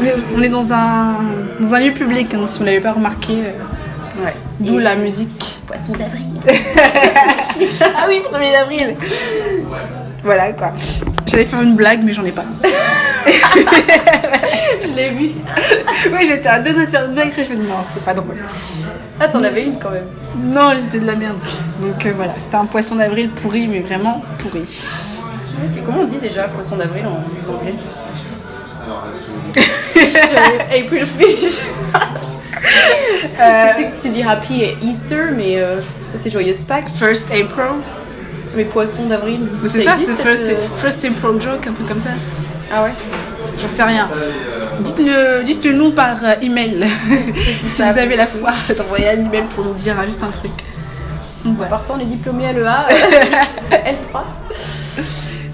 Mais 0.00 0.14
on 0.36 0.42
est 0.42 0.48
dans 0.48 0.72
un, 0.72 1.16
dans 1.58 1.74
un 1.74 1.80
lieu 1.80 1.92
public, 1.92 2.32
hein, 2.34 2.46
si 2.46 2.58
vous 2.58 2.64
l'avez 2.64 2.80
pas 2.80 2.92
remarqué. 2.92 3.32
Ouais. 4.22 4.34
D'où 4.60 4.78
la 4.78 4.94
musique. 4.96 5.60
Poisson 5.66 5.92
d'avril. 5.92 6.26
Ah 7.94 8.06
oui, 8.08 8.20
1er 8.32 8.56
avril. 8.62 8.96
Voilà 10.22 10.52
quoi. 10.52 10.72
J'allais 11.26 11.44
faire 11.44 11.62
une 11.62 11.76
blague, 11.76 12.02
mais 12.02 12.12
j'en 12.12 12.24
ai 12.24 12.32
pas. 12.32 12.44
Je 14.82 14.94
l'ai 14.94 15.10
vu. 15.10 15.30
oui, 16.12 16.26
j'étais 16.26 16.48
à 16.48 16.58
deux 16.58 16.72
doigts 16.72 16.84
de 16.84 16.90
faire 16.90 17.04
une 17.06 17.14
blague, 17.14 17.28
et 17.28 17.42
je 17.42 17.48
fais 17.48 17.56
non, 17.56 17.76
c'est 17.94 18.04
pas 18.04 18.14
drôle. 18.14 18.36
Ah, 19.20 19.28
t'en 19.28 19.42
avais 19.44 19.64
une 19.64 19.78
quand 19.78 19.90
même. 19.90 20.06
Non, 20.42 20.70
c'était 20.78 21.00
de 21.00 21.06
la 21.06 21.14
merde. 21.14 21.38
Donc 21.80 22.04
euh, 22.06 22.12
voilà, 22.16 22.34
c'était 22.38 22.56
un 22.56 22.66
poisson 22.66 22.96
d'avril 22.96 23.30
pourri, 23.30 23.68
mais 23.68 23.80
vraiment 23.80 24.22
pourri. 24.38 24.62
Et 25.76 25.80
comment 25.84 26.00
on 26.00 26.04
dit 26.04 26.16
déjà 26.18 26.44
poisson 26.44 26.76
d'avril 26.76 27.04
en 27.06 27.22
anglais 27.52 27.74
April 30.84 31.06
fish. 31.06 31.60
Euh, 33.40 33.66
Tu 34.00 34.08
dis 34.08 34.22
happy 34.22 34.64
Easter, 34.82 35.26
mais 35.36 35.58
euh, 35.60 35.80
ça 36.12 36.18
c'est 36.18 36.30
joyeuse 36.30 36.62
Pâques. 36.62 36.88
First 36.88 37.30
April. 37.30 37.82
Mais 38.56 38.64
poisson 38.64 39.06
d'avril. 39.06 39.48
C'est 39.66 39.82
ça, 39.82 39.94
c'est 39.98 40.22
first, 40.22 40.44
euh, 40.48 40.56
first 40.76 41.04
April 41.04 41.40
joke, 41.40 41.66
un 41.68 41.72
truc 41.72 41.86
comme 41.86 42.00
ça. 42.00 42.10
Ah 42.72 42.82
ouais? 42.84 42.92
J'en 43.58 43.68
sais 43.68 43.82
rien. 43.82 44.08
Dites-le 44.80 45.42
dites 45.44 45.64
-le 45.64 45.72
nous 45.72 45.90
par 45.90 46.16
euh, 46.24 46.34
email. 46.42 46.86
si 47.74 47.82
vous 47.82 47.98
avez 47.98 48.16
la 48.16 48.26
foi 48.26 48.52
d'envoyer 48.76 49.08
un 49.10 49.20
email 49.26 49.44
pour 49.54 49.64
nous 49.64 49.74
dire 49.74 49.96
juste 50.06 50.22
un 50.22 50.30
truc. 50.30 50.52
Donc 51.44 51.54
À 51.54 51.56
voilà. 51.56 51.70
part 51.70 51.82
ça, 51.82 51.94
on 51.96 52.00
est 52.00 52.04
diplômé 52.06 52.46
à 52.46 52.52
l'EA. 52.52 52.86
euh, 53.72 53.76
L3. 53.76 54.22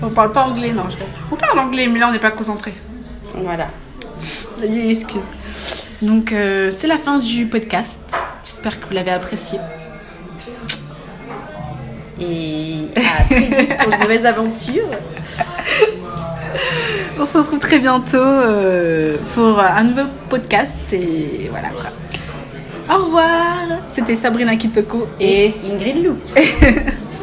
On 0.03 0.09
parle 0.11 0.32
pas 0.32 0.42
anglais, 0.42 0.72
non. 0.72 0.84
je- 0.90 0.97
On 1.32 1.36
parle 1.36 1.59
anglais, 1.59 1.88
mais 1.88 1.99
là 1.99 2.09
on 2.09 2.12
n'est 2.12 2.18
pas 2.18 2.30
concentré. 2.30 2.72
Voilà. 3.34 3.66
La 4.61 4.66
vieille 4.66 4.90
excuse. 4.92 5.22
Donc 6.03 6.32
euh, 6.32 6.70
c'est 6.70 6.86
la 6.86 6.99
fin 6.99 7.18
du 7.18 7.47
podcast. 7.47 8.16
J'espère 8.44 8.78
que 8.80 8.86
vous 8.86 8.94
l'avez 8.94 9.11
apprécié. 9.12 9.59
Et 12.21 12.89
à 12.97 13.25
très 13.25 13.41
vite 13.41 13.77
pour 13.79 13.93
de 13.93 14.03
nouvelles 14.03 14.27
aventures. 14.27 14.89
On 17.19 17.25
se 17.25 17.39
retrouve 17.39 17.59
très 17.59 17.79
bientôt 17.79 18.17
euh, 18.17 19.17
pour 19.35 19.59
un 19.61 19.85
nouveau 19.85 20.09
podcast 20.29 20.79
et 20.93 21.49
voilà 21.51 21.69
quoi. 21.69 21.91
Au 22.95 23.05
revoir. 23.05 23.57
C'était 23.91 24.14
Sabrina 24.14 24.57
Kitoko 24.57 25.09
et 25.21 25.55
Ingrid 25.71 26.05
Lou. 26.05 26.19